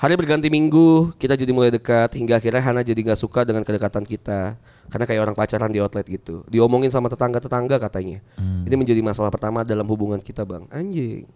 Hari 0.00 0.16
berganti 0.16 0.48
minggu, 0.48 1.16
kita 1.20 1.36
jadi 1.36 1.52
mulai 1.52 1.68
dekat 1.68 2.16
hingga 2.16 2.40
akhirnya 2.40 2.60
Hana 2.64 2.80
jadi 2.80 2.98
nggak 2.98 3.20
suka 3.20 3.44
dengan 3.44 3.68
kedekatan 3.68 4.04
kita 4.04 4.56
karena 4.88 5.04
kayak 5.04 5.20
orang 5.28 5.36
pacaran 5.36 5.68
di 5.68 5.80
outlet 5.80 6.08
gitu. 6.08 6.40
Diomongin 6.48 6.88
sama 6.88 7.12
tetangga-tetangga 7.12 7.76
katanya. 7.78 8.20
Ini 8.64 8.74
menjadi 8.80 9.00
masalah 9.04 9.28
pertama 9.28 9.60
dalam 9.60 9.84
hubungan 9.88 10.20
kita, 10.20 10.44
Bang. 10.44 10.68
Anjing. 10.72 11.28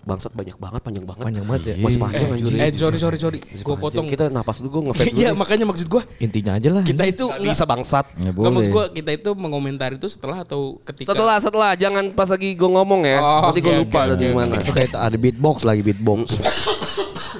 Bangsat 0.00 0.32
banyak 0.32 0.56
banget, 0.56 0.80
panjang 0.80 1.04
banget. 1.04 1.22
Panjang 1.22 1.44
banget 1.44 1.62
ya. 1.62 1.74
Masih 1.76 1.98
panjang 1.98 2.28
anjing. 2.30 2.56
Eh 2.56 2.72
sorry 2.72 2.96
sorry 2.96 3.16
sorry, 3.16 3.38
gue 3.38 3.76
potong. 3.76 4.06
Kita 4.06 4.26
napas 4.26 4.58
dulu 4.58 4.68
gue 4.70 4.82
ngefade 4.88 5.08
dulu. 5.12 5.20
Iya 5.20 5.30
makanya 5.32 5.64
maksud 5.64 5.86
gue 5.86 6.02
Intinya 6.18 6.52
aja 6.54 6.68
lah. 6.70 6.82
kita 6.82 7.04
itu 7.04 7.24
Nggak 7.24 7.40
bisa 7.46 7.64
bangsat. 7.64 8.06
Ya 8.16 8.32
Nggak, 8.32 8.50
maksud 8.50 8.52
boleh. 8.52 8.70
gue 8.70 8.84
kita 8.96 9.10
itu 9.12 9.30
mengomentari 9.34 9.94
itu 9.94 10.08
setelah 10.08 10.40
atau 10.40 10.80
ketika 10.82 11.12
Setelah 11.12 11.36
setelah 11.38 11.70
jangan 11.74 12.10
pas 12.10 12.26
lagi 12.26 12.52
gue 12.52 12.70
ngomong 12.70 13.04
ya. 13.04 13.18
Oh, 13.18 13.40
Nanti 13.46 13.60
gue 13.60 13.74
lupa 13.76 14.00
tadi 14.06 14.24
oke, 14.24 14.34
mana. 14.34 14.54
Kita 14.58 14.80
ada 14.94 15.16
beatbox 15.16 15.56
lagi 15.62 15.82
beatbox. 15.82 16.40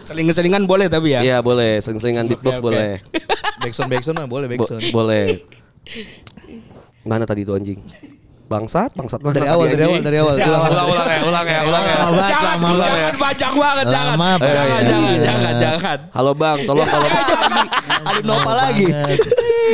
seling-selingan 0.05 0.67
boleh 0.67 0.87
tapi 0.87 1.15
ya. 1.15 1.21
Iya 1.23 1.39
boleh, 1.41 1.79
sering-seringan 1.79 2.27
beatbox 2.27 2.59
boleh. 2.59 2.99
backsound 3.63 3.89
backsound 3.89 4.17
mah 4.17 4.27
boleh 4.27 4.47
Bo- 4.47 4.53
backsound. 4.59 4.83
boleh. 4.91 5.39
Mana 7.03 7.25
tadi 7.25 7.43
itu 7.43 7.53
anjing? 7.53 7.81
Bangsat, 8.51 8.91
bangsat 8.99 9.23
Dari 9.23 9.47
awal, 9.47 9.71
dari 9.71 9.87
awal, 9.87 10.03
dari 10.03 10.19
awal. 10.19 10.35
Ya, 10.35 10.51
Ulang, 10.51 10.63
Ulang, 10.75 10.87
ulang 10.91 11.07
ya, 11.07 11.21
ulang 11.23 11.47
ya, 11.47 11.59
ulang 11.71 11.85
ya. 11.87 11.97
Jangan, 12.03 12.59
jangan, 12.59 13.13
panjang 13.15 13.55
banget, 13.55 13.87
jangan. 13.87 14.17
Jangan, 14.19 14.83
jangan, 14.83 14.83
Iya. 14.91 15.23
jangan, 15.23 15.55
jangan. 15.63 15.99
Halo 16.11 16.33
bang, 16.35 16.59
tolong 16.67 16.89
kalau 16.91 17.09
Ada 18.11 18.21
nopal 18.27 18.57
lagi. 18.59 18.87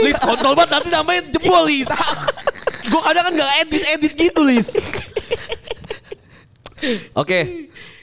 Lis 0.05 0.19
kontrol 0.21 0.53
banget 0.53 0.71
nanti 0.77 0.89
sampai 0.93 1.25
jebol 1.25 1.65
Lis. 1.65 1.89
Gue 2.87 3.01
kadang 3.01 3.25
kan 3.25 3.33
gak 3.33 3.53
edit-edit 3.65 4.13
gitu 4.13 4.41
Lis. 4.45 4.69
Oke. 7.17 7.41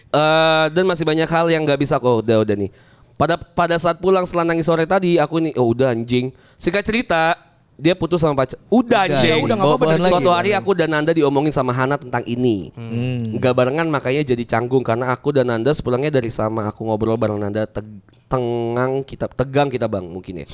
Eh, 0.09 0.65
dan 0.73 0.83
masih 0.89 1.05
banyak 1.05 1.29
hal 1.29 1.45
yang 1.53 1.65
nggak 1.65 1.86
bisa 1.86 2.01
kok 2.01 2.25
udah 2.25 2.41
udah 2.41 2.55
nih. 2.57 2.73
Pada 3.13 3.38
pada 3.38 3.77
saat 3.77 4.01
pulang 4.01 4.25
setelah 4.25 4.49
nangis 4.49 4.65
sore 4.65 4.89
tadi 4.89 5.21
aku 5.21 5.38
nih 5.38 5.53
oh 5.53 5.69
udah 5.69 5.93
anjing. 5.93 6.33
Singkat 6.57 6.81
cerita 6.81 7.38
dia 7.73 7.93
putus 7.93 8.21
sama 8.21 8.38
pacar. 8.38 8.57
Udah 8.67 8.79
Udah, 8.86 9.01
anjing. 9.09 9.29
ya 9.29 9.36
udah, 9.41 9.55
nggak 9.57 9.69
apa-apa, 9.75 10.09
Suatu 10.09 10.29
lagi. 10.29 10.38
hari 10.39 10.51
aku 10.53 10.71
dan 10.73 10.89
Nanda 10.89 11.12
diomongin 11.12 11.49
sama 11.49 11.73
Hana 11.73 11.97
tentang 11.97 12.21
ini. 12.23 12.69
Hmm. 12.71 13.33
Nggak 13.33 13.53
barengan 13.53 13.88
makanya 13.89 14.21
jadi 14.23 14.43
canggung 14.45 14.81
karena 14.81 15.09
aku 15.09 15.33
dan 15.33 15.49
Nanda 15.49 15.73
sepulangnya 15.73 16.09
dari 16.09 16.29
sama 16.29 16.69
aku 16.69 16.86
ngobrol 16.86 17.17
bareng 17.17 17.41
Nanda 17.41 17.65
teg- 17.65 18.01
tengang 18.29 19.05
kita 19.05 19.29
tegang 19.29 19.69
kita 19.69 19.86
bang 19.86 20.05
mungkin 20.05 20.41
ya. 20.41 20.47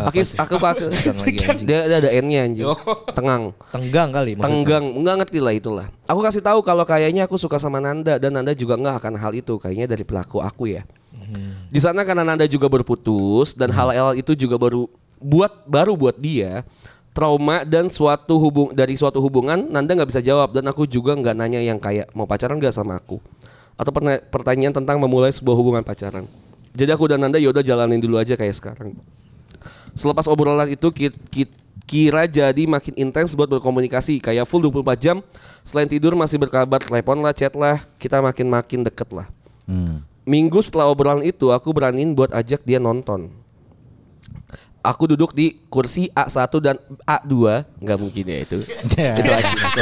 Aku 0.00 0.16
aku 0.16 0.54
pakai 0.56 0.88
Tegang 0.92 1.18
lagi, 1.20 1.36
anjing. 1.44 1.66
dia, 1.68 1.78
dia 1.84 1.96
ada 2.00 2.10
N-nya 2.14 2.40
anjing. 2.44 2.64
Oh. 2.64 2.78
Tengang. 3.10 3.52
Tenggang 3.68 4.08
kali 4.08 4.30
maksudnya. 4.32 4.44
Tenggang, 4.48 4.84
enggak 4.92 5.14
ngerti 5.20 5.38
lah 5.40 5.52
itulah. 5.52 5.86
Aku 6.04 6.20
kasih 6.20 6.40
tahu 6.40 6.60
kalau 6.60 6.84
kayaknya 6.84 7.24
aku 7.24 7.36
suka 7.36 7.56
sama 7.56 7.80
Nanda 7.80 8.16
dan 8.16 8.32
Nanda 8.32 8.52
juga 8.52 8.76
enggak 8.76 8.96
akan 9.00 9.14
hal 9.16 9.32
itu 9.32 9.56
kayaknya 9.56 9.88
dari 9.88 10.04
pelaku 10.04 10.40
aku 10.40 10.68
ya. 10.68 10.84
Di 11.68 11.76
sana 11.76 12.00
karena 12.00 12.24
Nanda 12.24 12.48
juga 12.48 12.64
berputus 12.66 13.52
dan 13.52 13.68
hal-hal 13.68 14.16
itu 14.16 14.32
juga 14.32 14.56
baru 14.56 14.88
buat 15.18 15.66
baru 15.66 15.98
buat 15.98 16.16
dia 16.16 16.62
trauma 17.12 17.66
dan 17.66 17.90
suatu 17.90 18.38
hubung 18.38 18.70
dari 18.70 18.94
suatu 18.94 19.18
hubungan 19.18 19.58
Nanda 19.66 19.98
nggak 19.98 20.10
bisa 20.10 20.22
jawab 20.22 20.54
dan 20.54 20.66
aku 20.70 20.86
juga 20.86 21.18
nggak 21.18 21.34
nanya 21.34 21.58
yang 21.58 21.82
kayak 21.82 22.14
mau 22.14 22.30
pacaran 22.30 22.56
nggak 22.56 22.74
sama 22.74 22.94
aku 22.98 23.18
atau 23.78 23.94
pertanyaan 24.30 24.74
tentang 24.74 24.98
memulai 24.98 25.30
sebuah 25.30 25.54
hubungan 25.54 25.82
pacaran. 25.86 26.26
Jadi 26.74 26.90
aku 26.90 27.06
dan 27.06 27.22
Nanda 27.22 27.38
yaudah 27.38 27.62
jalanin 27.62 28.02
dulu 28.02 28.18
aja 28.18 28.34
kayak 28.34 28.54
sekarang. 28.58 28.98
Selepas 29.94 30.26
obrolan 30.26 30.66
itu 30.66 30.90
ki- 30.90 31.14
ki- 31.30 31.54
kira 31.86 32.26
jadi 32.26 32.66
makin 32.66 32.94
intens 32.98 33.38
buat 33.38 33.46
berkomunikasi 33.46 34.18
kayak 34.18 34.46
full 34.50 34.62
24 34.66 34.98
jam. 34.98 35.16
Selain 35.62 35.86
tidur 35.86 36.14
masih 36.18 36.42
berkabar, 36.42 36.82
telepon 36.82 37.22
lah, 37.22 37.30
chat 37.30 37.54
lah, 37.54 37.82
kita 38.02 38.18
makin-makin 38.18 38.82
deket 38.82 39.08
lah. 39.14 39.26
Hmm. 39.64 40.02
Minggu 40.28 40.60
setelah 40.60 40.90
obrolan 40.90 41.24
itu 41.24 41.48
aku 41.48 41.72
beraniin 41.72 42.12
buat 42.12 42.34
ajak 42.34 42.66
dia 42.66 42.76
nonton. 42.76 43.32
Aku 44.88 45.04
duduk 45.04 45.36
di 45.36 45.52
kursi 45.68 46.08
A1 46.08 46.48
dan 46.64 46.80
A2 47.04 47.32
nggak 47.76 47.98
mungkin 48.00 48.24
ya 48.24 48.38
itu. 48.40 48.56
Ya. 48.96 49.12
Itu 49.20 49.30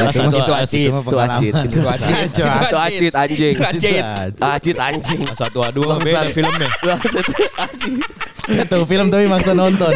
acit, 0.03 0.27
itu 0.27 0.53
acit, 0.53 0.91
Itu- 0.91 0.99
itu 0.99 1.17
acit, 1.17 1.53
itu 1.55 1.79
itu 1.79 1.87
acit, 1.87 2.15
itu 2.27 2.35
acit, 2.43 2.99
Itu 2.99 3.07
itu 3.07 3.15
anjing, 3.15 3.55
Itu 3.55 3.65
acit. 3.65 4.03
acit 4.35 4.77
anjing. 4.83 5.21
Satu 5.33 5.63
A 5.63 5.71
dua 5.71 6.03
beda 6.03 6.27
Bangsat. 6.27 6.35
filmnya. 6.35 6.69
Tahu 8.67 8.83
film 8.85 9.07
tapi 9.09 9.31
maksa 9.31 9.55
nonton. 9.55 9.95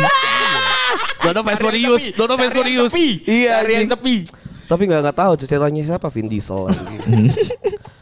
Nonton 1.21 1.43
Fast 1.45 1.61
Furious, 1.61 2.03
nonton 2.15 2.37
Fast 2.39 2.55
Furious. 2.55 2.93
Iya, 3.27 3.67
yang 3.67 3.91
sepi. 3.91 4.25
Tapi 4.65 4.83
nggak 4.87 5.01
nggak 5.03 5.17
tahu 5.19 5.33
ceritanya 5.37 5.83
siapa 5.85 6.07
Vin 6.09 6.31
Diesel. 6.31 6.71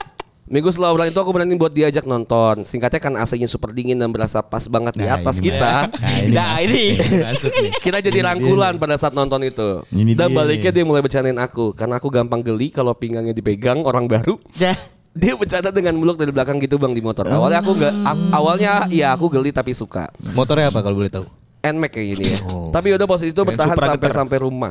Minggu 0.48 0.72
setelah 0.72 0.96
obrolan 0.96 1.12
itu 1.12 1.20
aku 1.20 1.30
berani 1.30 1.54
buat 1.54 1.68
diajak 1.68 2.08
nonton. 2.08 2.64
Singkatnya 2.64 2.96
kan 2.98 3.12
AC-nya 3.20 3.44
super 3.44 3.68
dingin 3.70 4.00
dan 4.00 4.08
berasa 4.08 4.40
pas 4.40 4.64
banget 4.64 4.96
di 4.96 5.04
Nah, 5.04 5.20
atas 5.20 5.36
ini 5.38 5.44
kita. 5.52 5.72
Nah, 5.92 6.16
ini 6.18 6.32
Nah, 6.32 6.56
ini. 6.64 6.84
masuk. 7.20 7.52
Kita 7.84 8.00
jadi 8.00 8.18
rangkulan 8.24 8.80
pada 8.80 8.96
saat 8.96 9.12
nonton 9.12 9.44
itu. 9.44 9.84
Ini 9.92 10.16
Dan 10.16 10.32
dia 10.32 10.36
baliknya 10.40 10.70
dia 10.72 10.84
mulai 10.88 11.04
bercandain 11.04 11.36
aku 11.36 11.76
karena 11.76 12.00
aku 12.00 12.08
gampang 12.08 12.40
geli 12.40 12.72
kalau 12.72 12.96
pinggangnya 12.96 13.36
dipegang 13.36 13.84
orang 13.84 14.08
baru. 14.08 14.40
Ya. 14.56 14.72
Dia 15.18 15.34
bercanda 15.34 15.74
dengan 15.74 15.98
muluk 15.98 16.14
dari 16.14 16.30
belakang 16.30 16.62
gitu 16.62 16.78
bang 16.78 16.94
di 16.94 17.02
motor. 17.02 17.26
Awalnya 17.26 17.58
aku 17.58 17.74
nggak, 17.74 17.94
awalnya 18.30 18.86
ya 18.86 19.10
aku 19.10 19.26
geli 19.26 19.50
tapi 19.50 19.74
suka. 19.74 20.06
Motornya 20.30 20.70
apa 20.70 20.78
kalau 20.78 20.94
boleh 20.94 21.10
tahu? 21.10 21.26
Nmax 21.58 21.90
kayak 21.90 22.06
gini 22.14 22.24
ya. 22.30 22.38
Tapi 22.70 22.94
udah 22.94 23.08
posisi 23.08 23.34
itu 23.34 23.42
bertahan 23.42 23.74
sampai 23.74 24.10
sampai 24.14 24.38
rumah. 24.38 24.70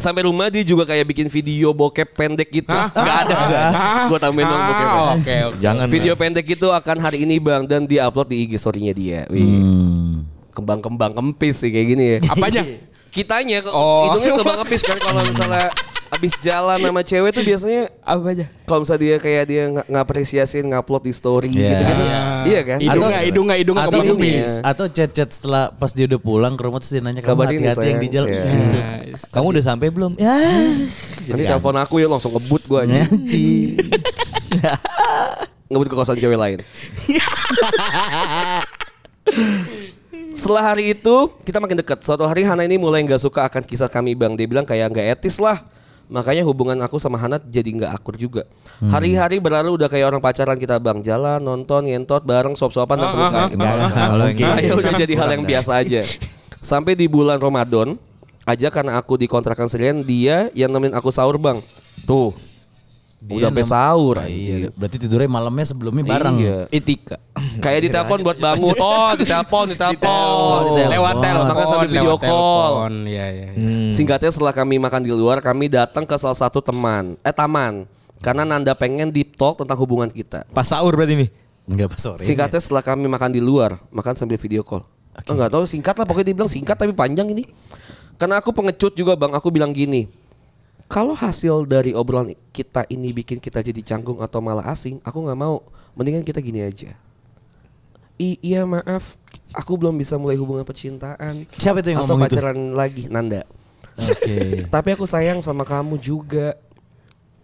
Sampai 0.00 0.24
rumah 0.24 0.48
dia 0.48 0.64
juga 0.64 0.82
kayak 0.82 1.04
bikin 1.06 1.28
video 1.28 1.70
bokep 1.70 2.08
pendek 2.10 2.48
gitu. 2.50 2.68
Hah? 2.68 2.88
Gak 2.90 3.16
ada. 3.26 3.36
Hah? 3.70 4.04
Gue 4.08 4.16
tambahin 4.16 4.46
dong 4.46 4.56
Ah, 4.56 4.66
bokepnya. 4.66 4.88
Oke, 5.14 5.36
oke. 5.46 5.56
Jangan. 5.60 5.86
Video 5.86 6.14
pendek 6.14 6.46
itu 6.48 6.66
akan 6.66 6.96
hari 6.98 7.22
ini 7.22 7.36
bang 7.36 7.62
dan 7.64 7.84
diupload 7.84 8.26
di 8.26 8.36
IG 8.42 8.56
story-nya 8.56 8.92
dia. 8.92 9.20
Wih, 9.28 9.44
Hmm. 9.44 10.24
kembang-kembang 10.50 11.12
kempis 11.12 11.60
sih 11.60 11.70
kayak 11.70 11.86
gini 11.86 12.04
ya. 12.06 12.18
Apanya? 12.26 12.62
Kitanya 13.10 13.58
kok 13.60 13.70
Oh. 13.70 14.06
hidungnya 14.08 14.32
kembang 14.36 14.58
kempis 14.62 14.82
kan 14.82 14.98
kalau 14.98 15.22
misalnya 15.22 15.66
abis 16.10 16.34
jalan 16.38 16.74
sama 16.76 17.00
cewek 17.00 17.30
tuh 17.30 17.42
biasanya 17.42 17.86
Apanya? 18.02 18.50
kalau 18.66 18.82
misalnya 18.82 19.00
dia 19.00 19.16
kayak 19.16 19.44
dia 19.46 19.62
nggak 19.68 19.86
ngapresiasiin 19.86 20.66
ngupload 20.66 21.02
di 21.02 21.12
story 21.12 21.48
Iya. 21.48 21.54
gitu 21.54 21.82
kan. 21.82 21.96
Iya 22.40 22.60
kan? 22.62 22.78
Hidung 22.78 23.04
nggak, 23.04 23.22
hidung 23.22 23.44
nggak, 23.46 23.58
hidung 23.58 23.76
nggak 23.78 23.86
atau 23.86 24.00
kembang 24.00 24.18
ini, 24.18 24.30
kempis. 24.42 24.52
atau 24.60 24.84
chat-chat 24.86 25.28
setelah 25.30 25.70
pas 25.70 25.90
dia 25.90 26.04
udah 26.04 26.18
pulang 26.18 26.54
ke 26.54 26.62
rumah 26.62 26.78
terus 26.78 26.90
dia 26.90 27.00
nanya 27.00 27.20
kamu 27.20 27.30
Kabarin 27.32 27.56
ya, 27.56 27.70
hati-hati 27.70 27.86
yang 27.86 28.00
di 28.00 28.08
sayang." 28.08 28.14
jalan. 28.16 28.28
Iya. 28.28 28.42
Gitu. 28.42 28.78
Nice. 28.80 29.22
Kamu 29.30 29.46
udah 29.48 29.64
sampai 29.64 29.88
belum? 29.88 30.12
Ya. 30.16 30.34
Nanti 31.30 31.44
telepon 31.46 31.76
aku 31.76 31.94
ya 31.96 32.06
langsung 32.06 32.32
ngebut 32.32 32.62
gua 32.66 32.82
aja. 32.82 33.00
Ngebut 35.70 35.86
ke 35.86 35.94
kosan 35.94 36.18
cewek 36.18 36.34
lain. 36.34 36.58
Setelah 40.30 40.74
hari 40.74 40.94
itu 40.94 41.14
kita 41.42 41.58
makin 41.58 41.78
dekat. 41.78 42.02
Suatu 42.02 42.22
hari 42.22 42.42
Hana 42.42 42.62
ini 42.62 42.74
mulai 42.74 43.02
nggak 43.02 43.18
suka 43.18 43.46
akan 43.46 43.62
kisah 43.62 43.86
kami 43.86 44.14
bang. 44.14 44.34
Dia 44.34 44.46
bilang 44.46 44.66
kayak 44.66 44.90
nggak 44.90 45.06
etis 45.18 45.38
lah. 45.38 45.62
Makanya 46.10 46.42
hubungan 46.42 46.74
aku 46.82 46.98
sama 46.98 47.14
Hana 47.22 47.38
jadi 47.38 47.70
nggak 47.70 47.92
akur 47.94 48.18
juga. 48.18 48.42
Hari-hari 48.82 49.38
berlalu 49.38 49.78
udah 49.78 49.86
kayak 49.86 50.10
orang 50.10 50.18
pacaran 50.18 50.58
kita 50.58 50.82
bang. 50.82 50.98
Jalan, 51.06 51.38
nonton, 51.38 51.86
ngentot 51.86 52.26
bareng, 52.26 52.58
suap-suapan 52.58 52.96
dan 52.98 53.08
pelukan. 53.14 53.48
Enggak, 53.54 53.74
kalau 53.94 54.28
gitu. 54.34 54.50
ya 54.66 54.72
udah 54.74 54.92
jadi 54.98 55.14
hal 55.14 55.28
yang 55.38 55.44
biasa 55.46 55.70
aja. 55.78 56.02
Sampai 56.58 56.98
di 56.98 57.06
bulan 57.06 57.38
Ramadan 57.38 57.94
aja 58.42 58.68
karena 58.74 58.98
aku 58.98 59.14
dikontrakan 59.14 59.70
sendirian 59.70 60.02
dia 60.02 60.50
yang 60.52 60.74
nemenin 60.74 60.98
aku 60.98 61.14
sahur 61.14 61.38
bang. 61.38 61.62
Tuh. 62.04 62.34
Udah 63.20 63.52
sampai 63.52 63.64
sahur 63.68 64.16
Ah, 64.16 64.24
anjir. 64.24 64.58
Iya, 64.64 64.68
berarti 64.72 64.96
tidurnya 64.96 65.28
malamnya 65.28 65.66
sebelumnya 65.68 66.04
bareng. 66.08 66.36
Iya. 66.40 66.58
Etika. 66.72 67.20
Kayak 67.64 67.80
ditelepon 67.90 68.18
buat 68.24 68.38
bangun. 68.40 68.76
Oh, 68.80 69.12
ditelepon, 69.20 69.64
ditelepon. 69.76 70.60
Lewat 70.88 71.14
telepon, 71.20 71.46
Bahkan 71.52 71.66
sambil 71.68 71.88
video 71.92 72.14
call. 72.16 72.24
telepon. 72.24 72.92
Iya, 73.04 73.26
iya. 73.28 73.48
iya. 73.52 73.60
Hmm. 73.60 73.90
Singkatnya 73.92 74.30
setelah 74.32 74.54
kami 74.56 74.80
makan 74.80 75.00
di 75.04 75.12
luar, 75.12 75.44
kami 75.44 75.68
datang 75.68 76.08
ke 76.08 76.16
salah 76.16 76.38
satu 76.38 76.64
teman, 76.64 77.20
eh 77.20 77.34
taman. 77.34 77.84
Karena 78.20 78.44
Nanda 78.44 78.76
pengen 78.76 79.08
deep 79.08 79.36
talk 79.36 79.60
tentang 79.60 79.76
hubungan 79.80 80.08
kita. 80.08 80.44
Pas 80.52 80.64
sahur 80.68 80.92
berarti 80.92 81.16
nih. 81.16 81.28
Enggak 81.64 81.92
pas 81.96 82.00
sore. 82.00 82.20
Singkatnya 82.24 82.60
setelah 82.60 82.84
kami 82.84 83.08
makan 83.08 83.32
di 83.32 83.40
luar, 83.40 83.80
makan 83.88 84.12
sambil 84.16 84.36
video 84.36 84.60
call. 84.64 84.84
Enggak 85.28 85.52
tahu 85.52 85.64
singkat 85.68 85.96
lah 85.96 86.04
pokoknya 86.08 86.32
dia 86.32 86.36
bilang 86.36 86.50
singkat 86.52 86.76
tapi 86.76 86.92
panjang 86.92 87.28
ini. 87.32 87.44
Karena 88.20 88.36
aku 88.36 88.52
pengecut 88.52 88.92
juga 88.92 89.16
bang, 89.16 89.32
aku 89.32 89.48
bilang 89.48 89.72
gini. 89.72 90.04
Kalau 90.90 91.14
hasil 91.14 91.70
dari 91.70 91.94
obrolan 91.94 92.34
kita 92.50 92.82
ini 92.90 93.14
bikin 93.14 93.38
kita 93.38 93.62
jadi 93.62 93.78
canggung 93.78 94.18
atau 94.18 94.42
malah 94.42 94.66
asing, 94.66 94.98
aku 95.06 95.22
nggak 95.22 95.38
mau. 95.38 95.62
Mendingan 95.94 96.26
kita 96.26 96.42
gini 96.42 96.66
aja. 96.66 96.98
I 98.18 98.36
iya 98.42 98.66
maaf, 98.66 99.14
aku 99.54 99.78
belum 99.78 99.94
bisa 99.94 100.18
mulai 100.18 100.34
hubungan 100.34 100.66
percintaan. 100.66 101.46
Siapa 101.54 101.78
itu 101.78 101.94
yang 101.94 102.02
atau 102.02 102.10
ngomong 102.10 102.26
itu? 102.26 102.34
pacaran 102.36 102.58
lagi, 102.74 103.06
Nanda. 103.06 103.46
Oke. 103.96 104.36
Tapi 104.74 104.88
aku 104.98 105.06
sayang 105.06 105.38
sama 105.40 105.62
kamu 105.62 105.94
juga. 106.02 106.58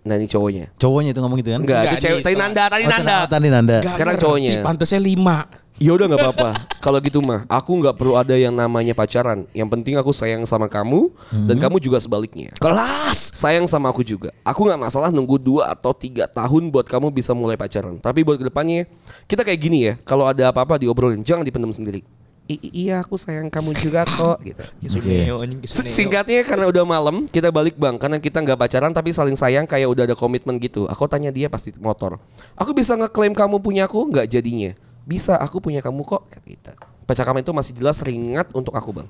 Nah 0.02 0.18
ini 0.18 0.26
cowoknya. 0.26 0.74
Cowoknya 0.74 1.11
itu 1.14 1.20
ngomong 1.22 1.38
gitu 1.38 1.50
kan? 1.54 1.61
Enggak, 1.62 1.82
itu 1.87 1.96
cewek. 2.02 2.20
di 2.20 2.26
Tadi 2.26 2.37
Nanda, 2.37 2.64
tadi 2.66 2.82
Oh, 2.82 2.90
Nanda. 2.90 3.16
tadi 3.30 3.48
Nanda? 3.48 3.76
Sekarang 3.88 4.14
ngerti, 4.18 4.24
cowoknya. 4.26 4.54
Pantasnya 4.66 5.00
lima. 5.00 5.38
Ya 5.76 5.92
udah 5.92 6.08
nggak 6.08 6.20
apa-apa. 6.24 6.50
Kalau 6.80 6.96
gitu 7.04 7.20
mah, 7.20 7.44
aku 7.52 7.68
nggak 7.76 8.00
perlu 8.00 8.16
ada 8.16 8.32
yang 8.32 8.56
namanya 8.56 8.96
pacaran. 8.96 9.44
Yang 9.52 9.68
penting 9.76 9.94
aku 10.00 10.08
sayang 10.08 10.48
sama 10.48 10.72
kamu 10.72 11.12
dan 11.44 11.60
kamu 11.60 11.76
juga 11.84 12.00
sebaliknya. 12.00 12.56
Kelas. 12.56 13.36
Sayang 13.36 13.68
sama 13.68 13.92
aku 13.92 14.00
juga. 14.00 14.32
Aku 14.40 14.64
nggak 14.64 14.80
masalah 14.80 15.12
nunggu 15.12 15.36
dua 15.36 15.68
atau 15.76 15.92
tiga 15.92 16.24
tahun 16.24 16.72
buat 16.72 16.88
kamu 16.88 17.12
bisa 17.12 17.36
mulai 17.36 17.60
pacaran. 17.60 18.00
Tapi 18.00 18.24
buat 18.24 18.40
ke 18.40 18.48
depannya 18.48 18.88
kita 19.28 19.44
kayak 19.44 19.60
gini 19.60 19.78
ya. 19.84 19.94
Kalau 20.08 20.24
ada 20.24 20.48
apa-apa 20.48 20.80
diobrolin, 20.80 21.20
jangan 21.20 21.44
dipendam 21.44 21.76
sendiri. 21.76 22.00
I- 22.46 22.86
iya 22.86 23.02
aku 23.02 23.18
sayang 23.18 23.50
kamu 23.50 23.74
juga 23.76 24.06
kok 24.06 24.38
gitu. 24.46 24.62
Kisuneo. 24.80 25.42
Singkatnya 25.66 26.46
karena 26.46 26.70
udah 26.70 26.86
malam 26.86 27.26
kita 27.26 27.50
balik 27.50 27.74
bang 27.74 27.98
karena 27.98 28.22
kita 28.22 28.38
nggak 28.38 28.54
pacaran 28.54 28.94
tapi 28.94 29.10
saling 29.10 29.34
sayang 29.34 29.66
kayak 29.66 29.90
udah 29.90 30.06
ada 30.08 30.14
komitmen 30.14 30.56
gitu. 30.62 30.86
Aku 30.86 31.04
tanya 31.10 31.34
dia 31.34 31.50
pasti 31.50 31.74
motor. 31.76 32.22
Aku 32.54 32.70
bisa 32.70 32.94
ngeklaim 32.94 33.34
kamu 33.34 33.58
punya 33.58 33.90
aku 33.90 33.98
nggak 34.08 34.30
jadinya? 34.30 34.78
Bisa 35.06 35.38
aku 35.38 35.62
punya 35.62 35.78
kamu 35.78 36.02
kok 36.02 36.26
kata 36.26 36.42
kita. 36.42 36.72
Percakapan 37.06 37.46
itu 37.46 37.54
masih 37.54 37.72
jelas 37.78 38.02
ringat 38.02 38.50
untuk 38.50 38.74
aku 38.74 38.90
bang. 38.90 39.08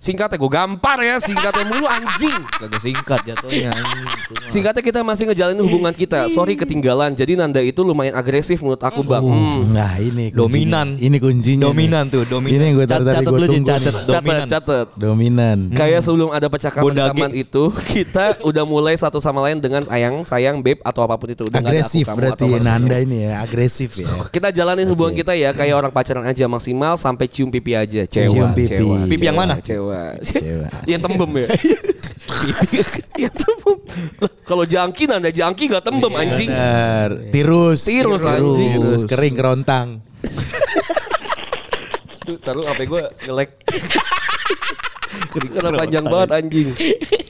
Singkatnya 0.00 0.40
gue 0.40 0.48
gampar 0.48 0.96
ya 1.04 1.20
singkatnya 1.20 1.68
mulu 1.68 1.84
anjing. 1.84 2.40
Kagak 2.56 2.80
singkat 2.80 3.20
jatuhnya. 3.20 3.68
Singkatnya 4.48 4.80
kita 4.80 5.04
masih 5.04 5.28
ngejalanin 5.28 5.60
hubungan 5.60 5.92
kita. 5.92 6.24
Sorry 6.32 6.56
ketinggalan. 6.56 7.12
Jadi 7.12 7.36
Nanda 7.36 7.60
itu 7.60 7.84
lumayan 7.84 8.16
agresif 8.16 8.64
menurut 8.64 8.80
aku 8.80 9.04
bang. 9.04 9.20
Hmm. 9.20 9.68
Nah 9.68 10.00
ini 10.00 10.32
kuncinya. 10.32 10.40
Dominan. 10.40 10.88
Ini 10.96 11.16
kuncinya. 11.20 11.64
Dominan 11.68 12.04
nih. 12.08 12.14
tuh, 12.16 12.22
dominan. 12.24 12.56
Ini 12.56 12.64
yang 12.64 12.74
gue 12.80 12.86
tadi 12.88 13.04
gue 13.04 13.38
tunggu. 13.44 13.44
catat. 13.44 13.52
nih. 13.52 13.68
Catat, 13.68 14.04
Dominan. 14.08 14.46
catat. 14.48 14.86
Dominan. 14.96 15.58
Kayak 15.76 16.00
sebelum 16.00 16.28
ada 16.32 16.46
rekaman 16.48 17.32
itu, 17.36 17.62
kita 17.92 18.24
udah 18.40 18.64
mulai 18.64 18.96
satu 18.96 19.20
sama 19.20 19.44
lain 19.44 19.60
dengan 19.60 19.84
ayang, 19.92 20.24
sayang, 20.24 20.64
babe 20.64 20.80
atau 20.80 21.04
apa 21.04 21.20
pun 21.20 21.28
itu. 21.28 21.44
Udah 21.44 21.60
ada 21.60 21.68
aku, 21.68 21.76
agresif 21.76 22.08
kamu, 22.08 22.16
berarti 22.16 22.48
atau 22.48 22.56
ya. 22.56 22.60
Nanda 22.64 22.96
ini 23.04 23.16
ya, 23.28 23.44
agresif 23.44 24.00
ya. 24.00 24.08
Kita 24.34 24.48
jalanin 24.48 24.88
hubungan 24.88 25.12
kita 25.12 25.36
ya 25.36 25.52
kayak 25.52 25.76
orang 25.76 25.92
pacaran 25.92 26.24
aja 26.24 26.48
maksimal 26.48 26.96
sampai 26.96 27.28
cium 27.28 27.52
pipi 27.52 27.76
aja. 27.76 28.08
Cewek. 28.08 28.32
Cium 28.32 28.48
pipi. 28.56 28.86
Pipi 29.04 29.24
yang 29.28 29.36
mana? 29.36 29.60
Cewek. 29.60 29.89
Cewek. 30.24 30.70
yang 30.86 31.00
tembem 31.02 31.30
ya. 31.44 31.48
Yang 33.26 33.34
tembem. 33.42 33.78
Kalau 34.46 34.64
jangki 34.64 35.04
nanda 35.10 35.28
jangki 35.34 35.66
nggak 35.66 35.84
tembem 35.84 36.12
anjing. 36.14 36.48
Benar. 36.48 37.10
Tirus. 37.34 37.90
Tirus, 37.90 38.22
anjing. 38.22 38.70
Tirus, 38.70 39.02
kering 39.04 39.34
kerontang. 39.34 39.88
Taruh 42.40 42.64
HP 42.64 42.86
gue 42.86 43.02
ngelek. 43.26 43.50
Karena 45.30 45.70
panjang 45.74 46.04
banget 46.06 46.30
anjing. 46.38 46.68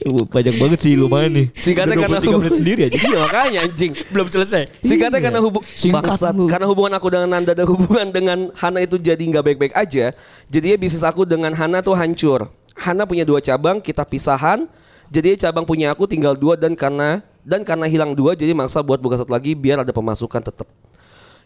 Uh, 0.05 0.25
Banyak 0.25 0.55
banget 0.57 0.79
sih 0.81 0.93
lumayan 0.97 1.31
nih. 1.33 1.45
Singkatnya 1.53 1.95
karena 1.97 2.19
23 2.21 2.41
menit 2.41 2.55
sendiri 2.57 2.81
aja. 2.89 2.97
Iya 2.97 3.17
makanya 3.21 3.59
anjing. 3.69 3.91
Belum 4.09 4.27
selesai. 4.29 4.63
Singkatnya 4.81 5.19
karena 5.21 5.39
hubung 5.41 5.63
bangsat. 5.65 6.33
karena 6.49 6.65
hubungan 6.69 6.93
aku 6.97 7.07
dengan 7.09 7.29
Nanda 7.29 7.53
dan 7.53 7.65
hubungan 7.69 8.07
dengan 8.09 8.49
Hana 8.57 8.79
itu 8.81 8.97
jadi 8.97 9.21
nggak 9.21 9.43
baik-baik 9.45 9.73
aja. 9.77 10.13
Jadinya 10.49 10.77
bisnis 10.77 11.05
aku 11.05 11.25
dengan 11.25 11.53
Hana 11.53 11.85
tuh 11.85 11.93
hancur. 11.93 12.49
Hana 12.77 13.05
punya 13.05 13.25
dua 13.27 13.41
cabang, 13.41 13.77
kita 13.77 14.01
pisahan. 14.05 14.65
Jadi 15.11 15.37
cabang 15.37 15.67
punya 15.67 15.91
aku 15.91 16.07
tinggal 16.07 16.33
dua 16.39 16.55
dan 16.55 16.73
karena 16.73 17.19
dan 17.43 17.65
karena 17.67 17.89
hilang 17.89 18.15
dua 18.15 18.37
jadi 18.37 18.55
maksa 18.55 18.79
buat 18.79 19.01
buka 19.01 19.19
satu 19.19 19.33
lagi 19.33 19.57
biar 19.57 19.83
ada 19.83 19.91
pemasukan 19.91 20.41
tetap. 20.41 20.69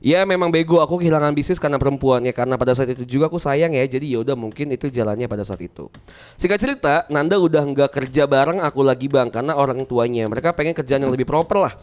Ya 0.04 0.24
memang 0.28 0.52
bego 0.52 0.84
aku 0.84 1.00
kehilangan 1.00 1.32
bisnis 1.32 1.60
karena 1.60 1.80
perempuan 1.80 2.24
ya 2.28 2.36
karena 2.36 2.60
pada 2.60 2.76
saat 2.76 2.92
itu 2.92 3.08
juga 3.08 3.32
aku 3.32 3.40
sayang 3.40 3.72
ya 3.72 3.84
jadi 3.88 4.06
ya 4.06 4.18
udah 4.22 4.36
mungkin 4.36 4.72
itu 4.76 4.92
jalannya 4.92 5.26
pada 5.32 5.48
saat 5.48 5.64
itu. 5.64 5.88
Singkat 6.36 6.60
cerita 6.60 6.94
Nanda 7.08 7.40
udah 7.40 7.64
nggak 7.64 7.92
kerja 7.92 8.28
bareng 8.28 8.60
aku 8.60 8.84
lagi 8.84 9.08
bang 9.08 9.32
karena 9.32 9.56
orang 9.56 9.88
tuanya 9.88 10.28
mereka 10.28 10.52
pengen 10.52 10.76
kerjaan 10.76 11.08
yang 11.08 11.14
lebih 11.14 11.26
proper 11.26 11.58
lah. 11.70 11.74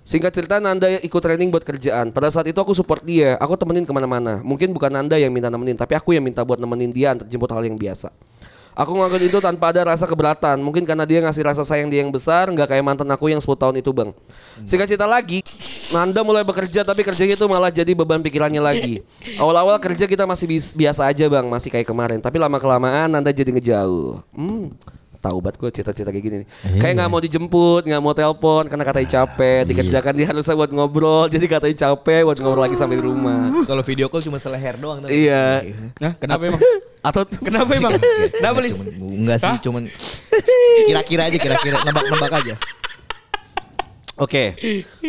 Singkat 0.00 0.32
cerita 0.32 0.56
Nanda 0.58 0.88
ikut 0.90 1.20
training 1.20 1.52
buat 1.52 1.62
kerjaan. 1.62 2.10
Pada 2.10 2.32
saat 2.32 2.48
itu 2.48 2.56
aku 2.56 2.72
support 2.72 3.04
dia, 3.04 3.36
aku 3.36 3.52
temenin 3.54 3.84
ke 3.84 3.92
mana-mana. 3.92 4.40
Mungkin 4.40 4.72
bukan 4.72 4.88
Nanda 4.88 5.20
yang 5.20 5.28
minta 5.28 5.52
nemenin, 5.52 5.76
tapi 5.76 5.92
aku 5.92 6.16
yang 6.16 6.24
minta 6.24 6.40
buat 6.40 6.56
nemenin 6.56 6.88
dia 6.88 7.12
antar 7.12 7.28
jemput 7.28 7.52
hal 7.52 7.60
yang 7.62 7.76
biasa. 7.76 8.08
Aku 8.80 8.96
ngelakuin 8.96 9.28
itu 9.28 9.38
tanpa 9.44 9.76
ada 9.76 9.92
rasa 9.92 10.08
keberatan. 10.08 10.56
Mungkin 10.64 10.88
karena 10.88 11.04
dia 11.04 11.20
ngasih 11.20 11.44
rasa 11.44 11.68
sayang 11.68 11.92
dia 11.92 12.00
yang 12.00 12.08
besar, 12.08 12.48
nggak 12.48 12.64
kayak 12.64 12.80
mantan 12.80 13.12
aku 13.12 13.28
yang 13.28 13.36
10 13.36 13.52
tahun 13.52 13.76
itu 13.76 13.92
bang. 13.92 14.08
Singkat 14.64 14.88
cerita 14.88 15.04
lagi, 15.04 15.44
Nanda 15.92 16.24
mulai 16.24 16.48
bekerja 16.48 16.80
tapi 16.80 17.04
kerjanya 17.04 17.36
itu 17.36 17.44
malah 17.44 17.68
jadi 17.68 17.92
beban 17.92 18.24
pikirannya 18.24 18.62
lagi. 18.64 19.04
Awal-awal 19.36 19.76
kerja 19.84 20.08
kita 20.08 20.24
masih 20.24 20.48
biasa 20.72 21.12
aja 21.12 21.28
bang, 21.28 21.44
masih 21.44 21.68
kayak 21.68 21.92
kemarin. 21.92 22.24
Tapi 22.24 22.40
lama 22.40 22.56
kelamaan 22.56 23.12
Nanda 23.12 23.28
jadi 23.28 23.52
ngejauh. 23.52 24.24
Hmm, 24.32 24.72
tahu 25.20 25.38
banget 25.38 25.56
gue 25.56 25.70
cita-cita 25.70 26.08
kayak 26.08 26.24
gini 26.24 26.36
nih. 26.40 26.48
Kayak 26.76 26.94
nggak 26.96 27.08
mau 27.08 27.20
dijemput, 27.20 27.82
nggak 27.84 28.00
mau 28.00 28.12
telepon 28.12 28.64
karena 28.64 28.82
katanya 28.82 29.08
capek. 29.14 29.60
Dikerjakan 29.66 30.12
dia 30.14 30.26
harusnya 30.26 30.54
buat 30.54 30.70
ngobrol, 30.70 31.28
jadi 31.28 31.44
katanya 31.46 31.76
capek 31.78 32.24
buat 32.24 32.38
ngobrol 32.38 32.64
lagi 32.64 32.74
sampai 32.74 32.96
di 32.96 33.04
rumah. 33.04 33.52
Kalau 33.62 33.82
video 33.82 34.08
call 34.08 34.22
cuma 34.22 34.36
seleher 34.36 34.74
doang. 34.74 35.00
tapi- 35.00 35.12
Iya. 35.22 35.60
Nah, 35.96 36.12
kenapa 36.16 36.42
emang? 36.46 36.60
Atau 37.00 37.24
Kenapa 37.38 37.70
emang? 37.72 37.92
Kenapa, 38.30 38.58
Lis? 38.60 38.84
Cuman- 38.84 39.20
Enggak 39.20 39.38
sih, 39.38 39.54
cuman 39.62 39.82
kira-kira 40.84 41.22
aja 41.28 41.36
kira-kira 41.36 41.76
nebak-nebak 41.82 42.32
aja. 42.34 42.54
Oke, 44.20 44.52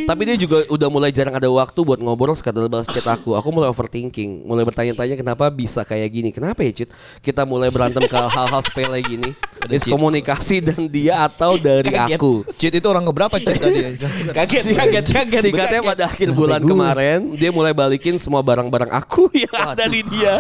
tapi 0.07 0.21
dia 0.23 0.39
juga 0.39 0.63
udah 0.71 0.87
mulai 0.87 1.11
jarang 1.11 1.35
ada 1.35 1.51
waktu 1.51 1.83
buat 1.83 1.99
ngobrol 1.99 2.31
sekadar 2.31 2.71
balas 2.71 2.87
chat 2.87 3.03
aku. 3.03 3.35
Aku 3.35 3.51
mulai 3.51 3.67
overthinking, 3.67 4.47
mulai 4.47 4.63
bertanya-tanya 4.63 5.19
kenapa 5.19 5.51
bisa 5.51 5.83
kayak 5.83 6.07
gini. 6.07 6.31
Kenapa 6.31 6.63
ya 6.63 6.71
Cit? 6.71 6.89
Kita 7.19 7.43
mulai 7.43 7.67
berantem 7.67 8.07
ke 8.07 8.15
hal-hal 8.15 8.63
sepele 8.63 9.03
gini. 9.03 9.35
Miskomunikasi 9.67 10.63
dan 10.63 10.87
dia 10.87 11.27
atau 11.27 11.59
dari 11.59 11.91
aku. 11.91 12.47
Cheat 12.55 12.79
itu 12.79 12.87
orang 12.87 13.03
keberapa 13.03 13.35
cheat 13.35 13.59
tadi? 13.59 13.79
Kaget, 14.37 14.63
kaget, 14.79 15.05
kaget. 15.11 15.41
Singkatnya 15.43 15.81
pada 15.83 16.03
akhir 16.07 16.31
bulan 16.31 16.63
kemarin 16.63 17.35
dia 17.35 17.51
mulai 17.51 17.75
balikin 17.75 18.15
semua 18.15 18.39
barang-barang 18.39 18.95
aku 18.95 19.27
yang 19.43 19.75
ada 19.75 19.91
di 19.91 20.01
dia. 20.07 20.39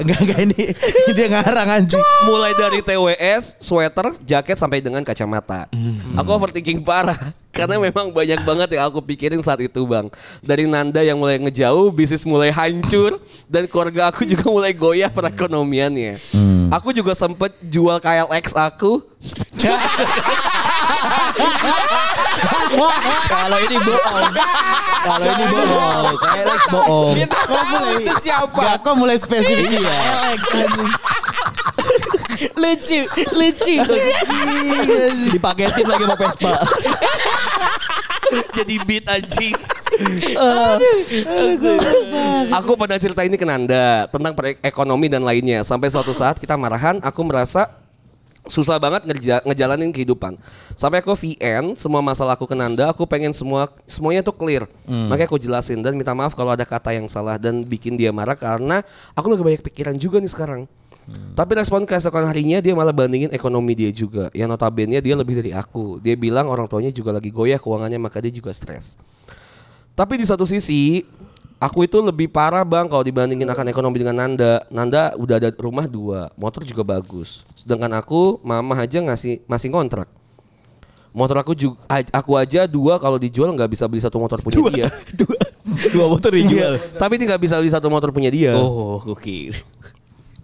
Enggak 0.00 0.20
enggak 0.24 0.40
ini 0.48 0.64
dia 1.12 1.26
ngarang 1.28 1.68
anjing. 1.68 2.00
Mulai 2.24 2.56
dari 2.56 2.80
TWS, 2.80 3.60
sweater, 3.60 4.16
jaket 4.24 4.56
sampai 4.56 4.80
dengan 4.80 5.04
kacamata. 5.04 5.68
Aku 6.16 6.32
overthinking 6.32 6.80
parah 6.80 7.36
karena 7.52 7.76
memang 7.76 8.08
banyak 8.08 8.40
banget 8.46 8.78
yang 8.78 8.88
aku 8.88 9.04
pikirin 9.04 9.44
saat 9.44 9.60
itu, 9.60 9.84
Bang. 9.84 10.08
Dari 10.40 10.64
Nanda 10.64 11.04
yang 11.04 11.20
mulai 11.20 11.36
ngejauh, 11.36 11.92
bisnis 11.92 12.24
mulai 12.24 12.48
hancur 12.48 13.20
dan 13.50 13.68
keluarga 13.68 14.08
aku 14.08 14.24
juga 14.24 14.48
mulai 14.48 14.72
goyah 14.72 15.12
perekonomiannya. 15.12 16.16
Aku 16.72 16.96
juga 16.96 17.12
sempet 17.12 17.52
jual 17.60 18.00
KLX 18.00 18.56
aku. 18.56 19.04
Kalau 22.70 23.58
ini 23.58 23.76
bohong. 23.82 24.24
Kalau 25.02 25.26
ini 25.26 25.44
bohong. 25.50 26.14
Kayak 26.18 26.44
Lex 26.46 26.62
bohong. 26.70 27.14
Dia 27.18 27.26
tahu 27.26 27.54
itu 27.98 28.14
siapa. 28.22 28.60
Gak 28.60 28.76
kok 28.84 28.94
mulai 28.94 29.16
spesifik 29.18 29.80
iya. 29.80 29.96
Alex 30.22 30.42
anjing. 30.54 30.90
Lucu, 32.56 33.00
lucu. 33.36 33.76
Dipaketin 35.34 35.84
lagi 35.84 36.04
sama 36.06 36.16
Vespa. 36.16 36.52
Jadi 38.54 38.74
beat 38.86 39.04
anjing. 39.10 39.54
aku 42.54 42.72
pernah 42.78 42.96
cerita 42.96 43.26
ini 43.26 43.36
ke 43.36 43.44
Nanda 43.44 44.06
tentang 44.08 44.32
ekonomi 44.62 45.10
dan 45.10 45.26
lainnya. 45.26 45.66
Sampai 45.66 45.90
suatu 45.90 46.14
saat 46.14 46.38
kita 46.38 46.54
marahan, 46.54 47.02
aku 47.02 47.20
merasa 47.26 47.68
susah 48.48 48.80
banget 48.80 49.04
ngerja, 49.04 49.44
ngejalanin 49.44 49.92
kehidupan. 49.92 50.40
Sampai 50.78 51.04
aku 51.04 51.12
VN, 51.12 51.76
semua 51.76 52.00
masalah 52.00 52.38
aku 52.38 52.48
ke 52.48 52.56
Nanda, 52.56 52.88
aku 52.88 53.04
pengen 53.04 53.36
semua 53.36 53.68
semuanya 53.84 54.24
tuh 54.24 54.32
clear. 54.32 54.64
Makanya 54.88 55.28
aku 55.28 55.38
jelasin 55.40 55.84
dan 55.84 55.96
minta 55.98 56.16
maaf 56.16 56.32
kalau 56.32 56.54
ada 56.54 56.64
kata 56.64 56.96
yang 56.96 57.06
salah 57.06 57.36
dan 57.36 57.60
bikin 57.66 57.98
dia 58.00 58.14
marah 58.14 58.38
karena 58.38 58.80
aku 59.12 59.32
lagi 59.32 59.42
banyak 59.44 59.62
pikiran 59.64 59.96
juga 59.98 60.22
nih 60.22 60.32
sekarang. 60.32 60.64
Tapi 61.10 61.52
respon 61.58 61.82
keesokan 61.82 62.22
harinya 62.22 62.62
dia 62.62 62.70
malah 62.70 62.94
bandingin 62.94 63.34
ekonomi 63.34 63.74
dia 63.74 63.90
juga. 63.90 64.30
Yang 64.30 64.54
notabene 64.54 65.02
dia 65.02 65.14
lebih 65.18 65.42
dari 65.42 65.50
aku. 65.50 65.98
Dia 65.98 66.14
bilang 66.14 66.46
orang 66.46 66.70
tuanya 66.70 66.94
juga 66.94 67.10
lagi 67.10 67.34
goyah 67.34 67.58
keuangannya 67.58 67.98
maka 67.98 68.22
dia 68.22 68.30
juga 68.30 68.54
stres. 68.54 68.94
Tapi 69.98 70.22
di 70.22 70.26
satu 70.26 70.46
sisi 70.46 71.02
aku 71.60 71.84
itu 71.84 72.00
lebih 72.00 72.32
parah 72.32 72.64
bang 72.64 72.88
kalau 72.88 73.04
dibandingin 73.04 73.46
akan 73.46 73.68
ekonomi 73.68 74.00
dengan 74.00 74.16
Nanda. 74.16 74.64
Nanda 74.72 75.12
udah 75.14 75.36
ada 75.36 75.52
rumah 75.60 75.84
dua, 75.84 76.32
motor 76.34 76.64
juga 76.64 76.82
bagus. 76.82 77.44
Sedangkan 77.52 77.92
aku 78.00 78.40
mama 78.40 78.80
aja 78.80 78.98
ngasih 78.98 79.44
masih 79.44 79.68
kontrak. 79.68 80.08
Motor 81.10 81.42
aku 81.42 81.52
juga 81.58 81.76
aku 82.14 82.38
aja 82.38 82.64
dua 82.70 82.96
kalau 82.96 83.18
dijual 83.18 83.52
nggak 83.52 83.70
bisa 83.70 83.84
beli 83.90 84.00
satu 84.00 84.16
motor 84.16 84.40
punya 84.40 84.62
dia. 84.72 84.86
Dua, 85.20 85.38
dua 85.90 86.06
motor 86.06 86.30
dijual. 86.30 86.78
Tapi 86.96 87.18
dia 87.18 87.26
nggak 87.34 87.42
bisa 87.42 87.54
beli 87.58 87.70
satu 87.70 87.90
motor 87.90 88.14
punya 88.14 88.30
dia. 88.30 88.54
Oh, 88.54 88.96
gokil. 89.02 89.54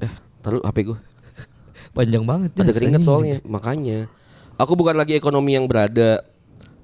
Eh, 0.03 0.13
taruh 0.43 0.63
HP 0.67 0.91
gue. 0.91 0.99
Panjang 1.95 2.27
banget. 2.27 2.51
Ada 2.59 2.75
keringet 2.75 3.01
soalnya, 3.07 3.39
makanya. 3.47 4.11
Aku 4.59 4.75
bukan 4.75 4.99
lagi 4.99 5.15
ekonomi 5.15 5.55
yang 5.55 5.71
berada. 5.71 6.21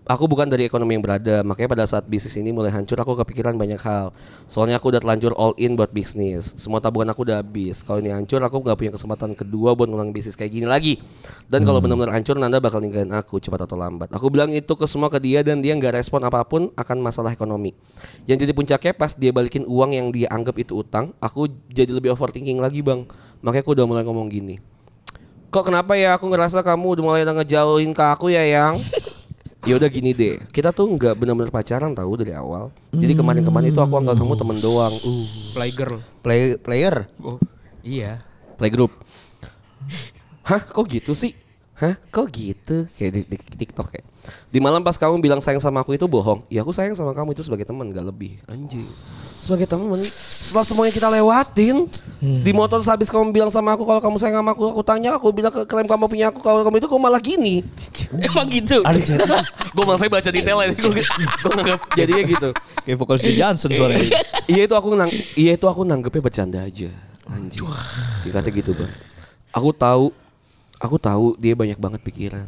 Aku 0.03 0.27
bukan 0.27 0.51
dari 0.51 0.67
ekonomi 0.67 0.99
yang 0.99 1.05
berada, 1.07 1.47
makanya 1.47 1.79
pada 1.79 1.85
saat 1.87 2.11
bisnis 2.11 2.35
ini 2.35 2.51
mulai 2.51 2.75
hancur 2.75 2.99
aku 2.99 3.15
kepikiran 3.23 3.55
banyak 3.55 3.79
hal. 3.87 4.11
Soalnya 4.51 4.83
aku 4.83 4.91
udah 4.91 4.99
telanjur 4.99 5.31
all 5.39 5.55
in 5.55 5.79
buat 5.79 5.95
bisnis. 5.95 6.59
Semua 6.59 6.83
tabungan 6.83 7.15
aku 7.15 7.23
udah 7.23 7.39
habis. 7.39 7.87
Kalau 7.87 8.03
ini 8.03 8.11
hancur 8.11 8.43
aku 8.43 8.67
nggak 8.67 8.75
punya 8.75 8.93
kesempatan 8.99 9.31
kedua 9.39 9.79
buat 9.79 9.87
ngulang 9.87 10.11
bisnis 10.11 10.35
kayak 10.35 10.59
gini 10.59 10.67
lagi. 10.67 10.99
Dan 11.47 11.63
kalau 11.63 11.79
benar-benar 11.79 12.19
hancur 12.19 12.35
Nanda 12.35 12.59
bakal 12.59 12.83
ninggalin 12.83 13.15
aku 13.15 13.39
cepat 13.39 13.63
atau 13.63 13.79
lambat. 13.79 14.11
Aku 14.11 14.27
bilang 14.27 14.51
itu 14.51 14.75
ke 14.75 14.91
semua 14.91 15.07
ke 15.07 15.23
dia 15.23 15.47
dan 15.47 15.63
dia 15.63 15.71
nggak 15.79 15.95
respon 15.95 16.19
apa 16.27 16.43
pun 16.51 16.75
akan 16.75 16.99
masalah 16.99 17.31
ekonomi. 17.31 17.71
Yang 18.27 18.43
jadi 18.43 18.53
puncaknya 18.59 18.93
pas 18.99 19.15
dia 19.15 19.31
balikin 19.31 19.63
uang 19.71 19.95
yang 19.95 20.11
dia 20.11 20.27
anggap 20.35 20.59
itu 20.59 20.83
utang, 20.83 21.15
aku 21.23 21.47
jadi 21.71 21.95
lebih 21.95 22.11
overthinking 22.11 22.59
lagi 22.59 22.83
bang. 22.83 23.07
Makanya 23.39 23.63
aku 23.63 23.79
udah 23.79 23.87
mulai 23.87 24.03
ngomong 24.03 24.27
gini. 24.27 24.59
Kok 25.55 25.69
kenapa 25.71 25.95
ya 25.95 26.19
aku 26.19 26.27
ngerasa 26.27 26.65
kamu 26.67 26.99
udah 26.99 27.05
mulai 27.07 27.23
ngejauhin 27.23 27.95
ke 27.95 28.03
aku 28.03 28.35
ya 28.35 28.43
yang 28.43 28.83
Ya 29.63 29.79
udah 29.79 29.87
gini 29.87 30.11
deh, 30.11 30.43
kita 30.51 30.75
tuh 30.75 30.91
nggak 30.91 31.15
benar-benar 31.15 31.55
pacaran 31.55 31.95
tahu 31.95 32.19
dari 32.19 32.35
awal. 32.35 32.75
Jadi 32.91 33.15
kemarin-kemarin 33.15 33.71
itu 33.71 33.79
aku 33.79 33.95
anggap 33.95 34.19
kamu 34.19 34.35
temen 34.35 34.59
doang. 34.59 34.91
Uh, 34.91 35.25
Playgirl. 35.55 35.99
Play, 36.19 36.59
player. 36.59 37.07
Oh, 37.23 37.39
iya. 37.87 38.19
playgroup. 38.59 38.91
Hah, 40.43 40.63
kok 40.67 40.87
gitu 40.91 41.15
sih? 41.15 41.35
Hah, 41.79 41.95
kok 42.11 42.31
gitu? 42.35 42.91
Kayak 42.91 43.11
di, 43.15 43.21
di- 43.27 43.49
di 43.55 43.57
TikTok 43.63 43.87
kayak. 43.91 44.07
Di 44.53 44.59
malam 44.63 44.85
pas 44.85 44.95
kamu 44.95 45.19
bilang 45.19 45.41
sayang 45.43 45.59
sama 45.59 45.83
aku 45.83 45.97
itu 45.97 46.07
bohong. 46.07 46.47
Ya 46.47 46.63
aku 46.63 46.71
sayang 46.71 46.95
sama 46.95 47.11
kamu 47.17 47.35
itu 47.35 47.43
sebagai 47.43 47.67
teman, 47.67 47.91
gak 47.91 48.07
lebih. 48.07 48.39
Anjing. 48.47 48.87
Sebagai 49.43 49.67
teman. 49.67 49.99
Setelah 50.03 50.67
semuanya 50.67 50.93
kita 50.95 51.09
lewatin, 51.11 51.91
di 52.21 52.53
motor 52.55 52.79
habis 52.83 53.11
kamu 53.11 53.35
bilang 53.35 53.51
sama 53.51 53.75
aku 53.75 53.83
kalau 53.83 53.99
kamu 53.99 54.17
sayang 54.19 54.39
sama 54.43 54.55
aku, 54.55 54.63
aku 54.71 54.83
tanya, 54.87 55.19
aku 55.19 55.35
bilang 55.35 55.51
ke 55.51 55.67
klaim 55.67 55.91
kamu 55.91 56.07
punya 56.07 56.27
aku, 56.31 56.39
kalau 56.39 56.63
kamu 56.63 56.79
itu 56.79 56.87
kok 56.87 57.01
malah 57.03 57.23
gini. 57.23 57.67
Emang 58.31 58.47
gitu. 58.47 58.85
Ada 58.87 59.01
gue 59.73 59.85
malah 59.89 60.01
saya 60.01 60.11
baca 60.13 60.29
detailnya 60.29 60.77
gue 60.77 61.53
nganggap 61.57 61.81
jadinya 61.97 62.23
gitu 62.29 62.49
Kayak 62.85 62.97
vokalis 63.01 63.23
di 63.25 63.35
Johnson 63.41 63.71
suaranya. 63.73 64.11
iya 64.53 64.63
itu 64.69 64.75
aku 64.77 64.93
nang 64.93 65.11
iya 65.39 65.57
itu 65.57 65.65
aku 65.65 65.83
nanggepnya 65.87 66.21
bercanda 66.21 66.61
aja 66.61 66.93
anjing 67.31 67.65
singkatnya 68.21 68.53
gitu 68.53 68.77
bang 68.77 68.93
aku 69.55 69.71
tahu 69.73 70.05
aku 70.77 70.97
tahu 71.01 71.33
dia 71.41 71.57
banyak 71.57 71.79
banget 71.81 72.01
pikiran 72.05 72.45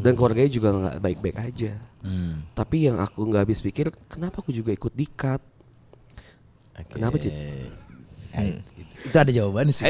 dan 0.00 0.12
keluarganya 0.16 0.50
juga 0.50 0.68
nggak 0.72 0.96
baik-baik 1.00 1.36
aja 1.40 1.72
tapi 2.56 2.88
yang 2.88 2.96
aku 3.00 3.24
nggak 3.28 3.42
habis 3.44 3.60
pikir 3.60 3.92
kenapa 4.08 4.40
aku 4.40 4.50
juga 4.50 4.72
ikut 4.72 4.92
dikat 4.92 5.40
kenapa 6.88 7.20
Cid? 7.20 7.34
Itu 9.00 9.16
ada 9.16 9.32
jawabannya 9.32 9.72
sih. 9.72 9.84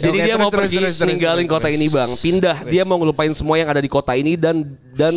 Jadi 0.00 0.18
Oke, 0.18 0.24
dia 0.24 0.34
terus, 0.34 0.40
mau 0.40 0.50
terus, 0.50 0.60
pergi 0.66 0.76
terus, 0.80 0.96
terus, 0.96 1.08
ninggalin 1.12 1.44
terus, 1.44 1.52
kota 1.52 1.68
terus. 1.68 1.76
ini 1.76 1.86
bang, 1.92 2.10
pindah. 2.16 2.56
Dia 2.64 2.82
mau 2.88 2.96
ngelupain 2.96 3.32
semua 3.36 3.60
yang 3.60 3.68
ada 3.68 3.80
di 3.80 3.90
kota 3.92 4.16
ini 4.16 4.40
dan 4.40 4.64
dan 4.96 5.14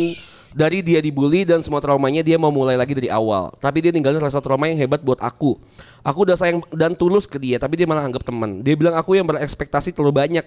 dari 0.52 0.84
dia 0.84 1.00
dibully 1.00 1.48
dan 1.48 1.64
semua 1.64 1.80
traumanya 1.80 2.20
dia 2.20 2.36
mau 2.36 2.52
mulai 2.52 2.76
lagi 2.76 2.92
dari 2.92 3.08
awal. 3.08 3.50
Tapi 3.56 3.88
dia 3.88 3.92
ninggalin 3.92 4.20
rasa 4.20 4.38
trauma 4.44 4.68
yang 4.68 4.76
hebat 4.76 5.00
buat 5.00 5.18
aku. 5.24 5.56
Aku 6.04 6.28
udah 6.28 6.36
sayang 6.36 6.60
dan 6.76 6.92
tulus 6.92 7.24
ke 7.24 7.40
dia, 7.40 7.56
tapi 7.56 7.80
dia 7.80 7.88
malah 7.88 8.04
anggap 8.04 8.20
teman. 8.20 8.60
Dia 8.60 8.76
bilang 8.76 8.94
aku 9.00 9.16
yang 9.16 9.24
berekspektasi 9.24 9.96
terlalu 9.96 10.12
banyak. 10.12 10.44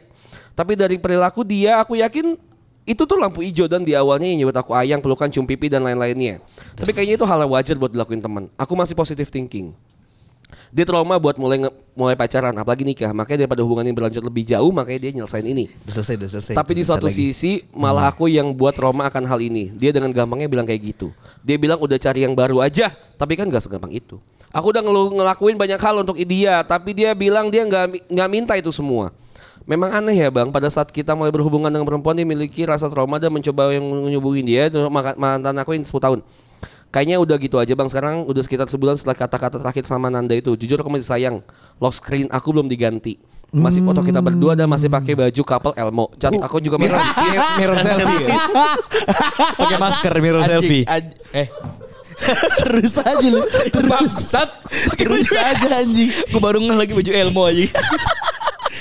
Tapi 0.54 0.78
dari 0.78 0.96
perilaku 1.02 1.42
dia, 1.42 1.82
aku 1.82 1.98
yakin 2.00 2.38
itu 2.86 3.02
tuh 3.02 3.18
lampu 3.18 3.42
hijau 3.42 3.66
dan 3.66 3.82
di 3.82 3.98
awalnya 3.98 4.30
yang 4.30 4.46
nyebut 4.46 4.54
aku 4.54 4.78
ayang, 4.78 5.02
pelukan, 5.02 5.26
cium 5.26 5.50
pipi 5.50 5.74
dan 5.74 5.82
lain-lainnya. 5.82 6.38
Tapi 6.78 6.94
kayaknya 6.94 7.18
itu 7.18 7.26
hal 7.26 7.42
yang 7.42 7.52
wajar 7.52 7.76
buat 7.82 7.90
dilakuin 7.90 8.22
teman. 8.22 8.46
Aku 8.62 8.78
masih 8.78 8.94
positive 8.94 9.26
thinking. 9.34 9.74
Dia 10.70 10.86
trauma 10.86 11.18
buat 11.18 11.34
mulai 11.42 11.66
nge- 11.66 11.76
mulai 11.98 12.14
pacaran 12.14 12.54
apalagi 12.54 12.86
nikah. 12.86 13.10
Makanya 13.10 13.44
daripada 13.44 13.66
hubungan 13.66 13.90
ini 13.90 13.96
berlanjut 13.98 14.22
lebih 14.22 14.46
jauh 14.46 14.70
makanya 14.70 15.10
dia 15.10 15.12
nyelesain 15.18 15.42
ini. 15.42 15.66
Selesai, 15.90 16.14
udah 16.14 16.30
selesai. 16.30 16.54
tapi 16.54 16.72
di 16.78 16.84
satu 16.86 17.10
lagi. 17.10 17.34
sisi 17.34 17.66
malah 17.74 18.14
aku 18.14 18.30
yang 18.30 18.54
buat 18.54 18.78
trauma 18.78 19.10
akan 19.10 19.26
hal 19.26 19.42
ini. 19.42 19.74
Dia 19.74 19.90
dengan 19.90 20.14
gampangnya 20.14 20.46
bilang 20.46 20.70
kayak 20.70 20.96
gitu. 20.96 21.10
Dia 21.42 21.58
bilang 21.58 21.82
udah 21.82 21.98
cari 21.98 22.22
yang 22.22 22.38
baru 22.38 22.62
aja. 22.62 22.94
Tapi 22.94 23.34
kan 23.34 23.50
gak 23.50 23.66
segampang 23.66 23.98
itu. 23.98 24.22
Aku 24.54 24.70
udah 24.70 24.86
ngelakuin 24.86 25.58
banyak 25.58 25.82
hal 25.82 26.06
untuk 26.06 26.22
dia. 26.22 26.62
Tapi 26.62 26.94
dia 26.94 27.18
bilang 27.18 27.50
dia 27.50 27.66
nggak 27.66 28.14
nggak 28.14 28.30
minta 28.30 28.54
itu 28.54 28.70
semua 28.70 29.10
Memang 29.66 29.90
aneh 29.98 30.14
ya 30.22 30.30
bang, 30.30 30.54
pada 30.54 30.70
saat 30.70 30.94
kita 30.94 31.18
mulai 31.18 31.34
berhubungan 31.34 31.74
dengan 31.74 31.90
perempuan 31.90 32.14
dia 32.14 32.22
memiliki 32.22 32.70
rasa 32.70 32.86
trauma 32.86 33.18
dan 33.18 33.34
mencoba 33.34 33.74
yang 33.74 33.82
menyubungin 33.82 34.46
dia 34.46 34.70
itu 34.70 34.78
mantan 34.94 35.58
aku 35.58 35.74
yang 35.74 35.82
10 35.82 35.90
tahun. 35.98 36.20
Kayaknya 36.94 37.18
udah 37.20 37.36
gitu 37.44 37.60
aja 37.60 37.76
bang 37.76 37.92
Sekarang 37.92 38.24
udah 38.24 38.40
sekitar 38.40 38.72
sebulan 38.72 38.96
setelah 38.96 39.20
kata-kata 39.20 39.60
terakhir 39.60 39.84
sama 39.84 40.08
Nanda 40.08 40.32
itu 40.32 40.56
Jujur 40.56 40.80
aku 40.80 40.88
masih 40.88 41.04
sayang 41.04 41.44
Lock 41.76 41.92
screen 41.92 42.32
aku 42.32 42.56
belum 42.56 42.72
diganti 42.72 43.20
Masih 43.52 43.84
foto 43.84 44.00
kita 44.00 44.24
berdua 44.24 44.56
dan 44.56 44.72
masih 44.72 44.88
pakai 44.88 45.12
baju 45.12 45.42
couple 45.44 45.76
Elmo 45.76 46.08
Cantik 46.16 46.40
aku 46.40 46.64
juga 46.64 46.80
Mirror, 46.80 47.04
mirror 47.60 47.78
selfie 47.84 48.24
ya? 48.24 48.38
Pakai 49.60 49.76
masker 49.76 50.14
mirror 50.24 50.44
selfie. 50.48 50.88
Anjing, 50.88 51.20
eh, 51.36 51.48
Terus 52.64 52.96
aja 53.00 53.28
lu. 53.28 53.44
Terus, 53.44 53.92
bangsat. 53.92 54.50
terus 54.96 55.28
aja 55.36 55.68
anjing. 55.84 56.10
Gue 56.32 56.40
baru 56.40 56.64
lagi 56.64 56.96
baju 56.96 57.12
Elmo 57.12 57.44
aja. 57.44 57.68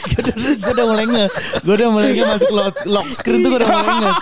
Gue 0.04 0.72
udah, 0.76 0.86
mulai 0.86 1.06
nge. 1.08 1.26
Gue 1.64 1.74
udah 1.80 1.88
mulai 1.88 2.10
nge 2.12 2.24
masuk 2.28 2.50
lock, 2.52 2.76
lock 2.84 3.08
screen 3.12 3.40
tuh 3.40 3.50
gue 3.56 3.58
udah 3.64 3.68
mulai 3.72 3.94
nge. 3.96 4.12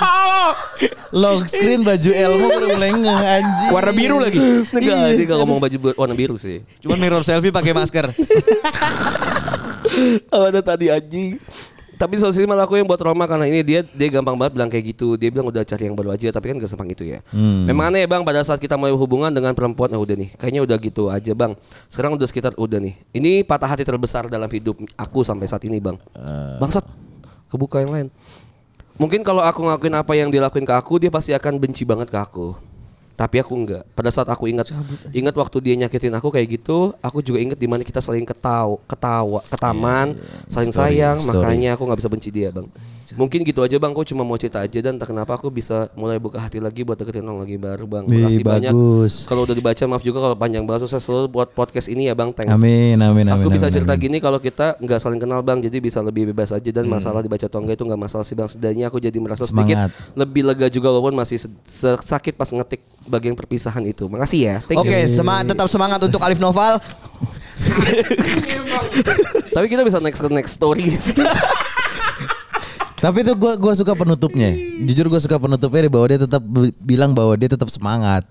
Lock 1.13 1.43
screen 1.51 1.81
baju 1.83 2.11
Elmo 2.15 2.47
gue 2.47 2.59
udah 2.63 2.71
mulai 2.71 2.91
nge 2.95 3.15
anjing. 3.19 3.71
Warna 3.75 3.93
biru 3.93 4.17
lagi. 4.23 4.39
Enggak, 4.39 5.19
dia 5.19 5.25
gak 5.27 5.39
ngomong 5.43 5.59
baju 5.59 5.77
warna 5.99 6.15
biru 6.17 6.35
sih 6.39 6.63
Cuman 6.81 6.99
mirror 6.99 7.23
selfie 7.27 7.51
pakai 7.51 7.75
masker. 7.75 8.11
Apa 10.33 10.49
ada 10.49 10.61
tadi 10.65 10.89
anjing 10.89 11.37
Tapi 12.03 12.19
di 12.19 12.23
sisi 12.27 12.43
malah 12.51 12.67
aku 12.67 12.75
yang 12.75 12.83
buat 12.91 12.99
trauma 12.99 13.31
karena 13.31 13.47
ini 13.47 13.63
dia 13.63 13.87
dia 13.87 14.09
gampang 14.11 14.35
banget 14.35 14.59
bilang 14.59 14.67
kayak 14.67 14.91
gitu. 14.91 15.15
Dia 15.15 15.31
bilang 15.31 15.47
udah 15.47 15.63
cari 15.63 15.87
yang 15.87 15.95
baru 15.95 16.11
aja, 16.11 16.35
tapi 16.35 16.51
kan 16.51 16.59
gak 16.59 16.67
segampang 16.67 16.91
itu 16.99 17.07
ya. 17.07 17.23
Memang 17.31 17.95
aneh 17.95 18.03
ya 18.03 18.11
bang 18.11 18.27
pada 18.27 18.43
saat 18.43 18.59
kita 18.59 18.75
mau 18.75 18.91
hubungan 18.91 19.31
dengan 19.31 19.55
perempuan, 19.55 19.87
nah 19.87 20.03
udah 20.03 20.19
nih, 20.19 20.35
kayaknya 20.35 20.67
udah 20.67 20.77
gitu 20.83 21.07
aja 21.15 21.31
bang. 21.31 21.55
Sekarang 21.87 22.19
udah 22.19 22.27
sekitar 22.27 22.59
udah 22.59 22.83
nih. 22.83 22.99
Ini 23.15 23.47
patah 23.47 23.71
hati 23.71 23.87
terbesar 23.87 24.27
dalam 24.27 24.51
hidup 24.51 24.83
aku 24.99 25.23
sampai 25.23 25.47
saat 25.47 25.63
ini 25.63 25.79
bang. 25.79 25.95
Bangsat, 26.59 26.83
kebuka 27.47 27.79
yang 27.79 27.95
lain. 27.95 28.09
Mungkin 28.99 29.23
kalau 29.23 29.47
aku 29.47 29.63
ngelakuin 29.63 29.95
apa 29.95 30.13
yang 30.19 30.27
dilakuin 30.27 30.67
ke 30.67 30.75
aku, 30.75 30.99
dia 30.99 31.11
pasti 31.15 31.31
akan 31.31 31.63
benci 31.63 31.87
banget 31.87 32.11
ke 32.11 32.19
aku. 32.19 32.59
Tapi 33.13 33.37
aku 33.39 33.53
enggak. 33.55 33.85
Pada 33.93 34.09
saat 34.09 34.29
aku 34.29 34.49
ingat 34.49 34.73
ingat 35.13 35.35
waktu 35.37 35.57
dia 35.61 35.75
nyakitin 35.77 36.15
aku 36.17 36.33
kayak 36.33 36.49
gitu, 36.61 36.97
aku 37.05 37.21
juga 37.21 37.39
ingat 37.39 37.59
di 37.61 37.69
mana 37.69 37.85
kita 37.85 38.01
saling 38.01 38.25
ketawa, 38.25 38.81
ketawa, 38.89 39.41
ke 39.45 39.57
taman, 39.61 40.17
saling 40.49 40.73
Story, 40.73 40.99
sayang, 40.99 41.17
story. 41.21 41.37
makanya 41.39 41.71
aku 41.77 41.83
nggak 41.87 42.01
bisa 42.01 42.11
benci 42.11 42.29
dia, 42.33 42.49
Bang. 42.49 42.67
Mungkin 43.15 43.45
gitu 43.45 43.61
aja, 43.61 43.77
Bang. 43.77 43.93
Aku 43.93 44.09
cuma 44.09 44.25
mau 44.25 44.41
cerita 44.41 44.65
aja 44.65 44.79
dan 44.81 44.97
entah 44.97 45.09
kenapa 45.09 45.37
aku 45.37 45.53
bisa 45.53 45.93
mulai 45.93 46.17
buka 46.17 46.41
hati 46.41 46.59
lagi 46.59 46.81
buat 46.81 46.97
deketin 46.97 47.25
orang 47.25 47.45
lagi 47.45 47.57
baru, 47.61 47.85
Bang. 47.85 48.05
Wih, 48.09 48.25
Makasih 48.25 48.45
banyak. 48.45 48.73
Kalau 49.29 49.43
udah 49.45 49.57
dibaca 49.57 49.83
maaf 49.85 50.03
juga 50.03 50.19
kalau 50.25 50.37
panjang 50.37 50.65
banget 50.65 50.89
sukses 50.89 51.03
selalu 51.05 51.29
buat 51.29 51.49
podcast 51.53 51.93
ini 51.93 52.09
ya, 52.09 52.15
Bang. 52.17 52.33
Thanks. 52.33 52.53
Amin, 52.53 52.97
amin, 53.01 53.29
amin. 53.29 53.45
Aku 53.45 53.53
bisa 53.53 53.69
amin, 53.69 53.77
cerita 53.77 53.93
amin. 53.95 54.05
gini 54.09 54.17
kalau 54.19 54.39
kita 54.41 54.81
nggak 54.81 54.99
saling 55.01 55.21
kenal 55.21 55.45
bang, 55.45 55.61
jadi 55.61 55.77
bisa 55.79 56.01
lebih 56.01 56.33
bebas 56.33 56.51
aja 56.57 56.71
dan 56.73 56.89
masalah 56.89 57.21
dibaca 57.21 57.45
atau 57.45 57.61
enggak 57.61 57.77
itu 57.77 57.85
nggak 57.85 58.01
masalah 58.01 58.25
sih 58.25 58.35
bang. 58.35 58.49
Setidaknya 58.49 58.85
aku 58.89 58.99
jadi 58.99 59.19
merasa 59.21 59.45
sedikit 59.45 59.77
Semangat. 59.77 60.17
lebih 60.17 60.43
lega 60.49 60.67
juga 60.73 60.89
walaupun 60.91 61.15
masih 61.15 61.39
sakit 62.01 62.35
pas 62.35 62.49
ngetik 62.49 62.81
bagian 63.05 63.37
perpisahan 63.37 63.85
itu. 63.85 64.09
Makasih 64.09 64.41
ya. 64.41 64.57
Oke, 64.73 65.05
you. 65.05 65.13
semangat 65.13 65.53
tetap 65.53 65.69
semangat 65.69 66.01
untuk 66.01 66.21
Alif 66.25 66.41
Noval. 66.41 66.81
Tapi 69.55 69.67
kita 69.69 69.85
bisa 69.85 70.01
next 70.01 70.21
ke 70.21 70.29
next 70.33 70.53
story. 70.57 70.97
Tapi 73.03 73.17
itu 73.21 73.35
gua 73.35 73.59
gua 73.59 73.75
suka 73.75 73.93
penutupnya. 73.93 74.55
Jujur 74.81 75.11
gua 75.11 75.19
suka 75.19 75.35
penutupnya 75.35 75.91
bahwa 75.91 76.07
dia 76.07 76.21
tetap 76.21 76.39
bi- 76.41 76.77
bilang 76.79 77.11
bahwa 77.11 77.35
dia 77.35 77.51
tetap 77.51 77.67
semangat. 77.67 78.23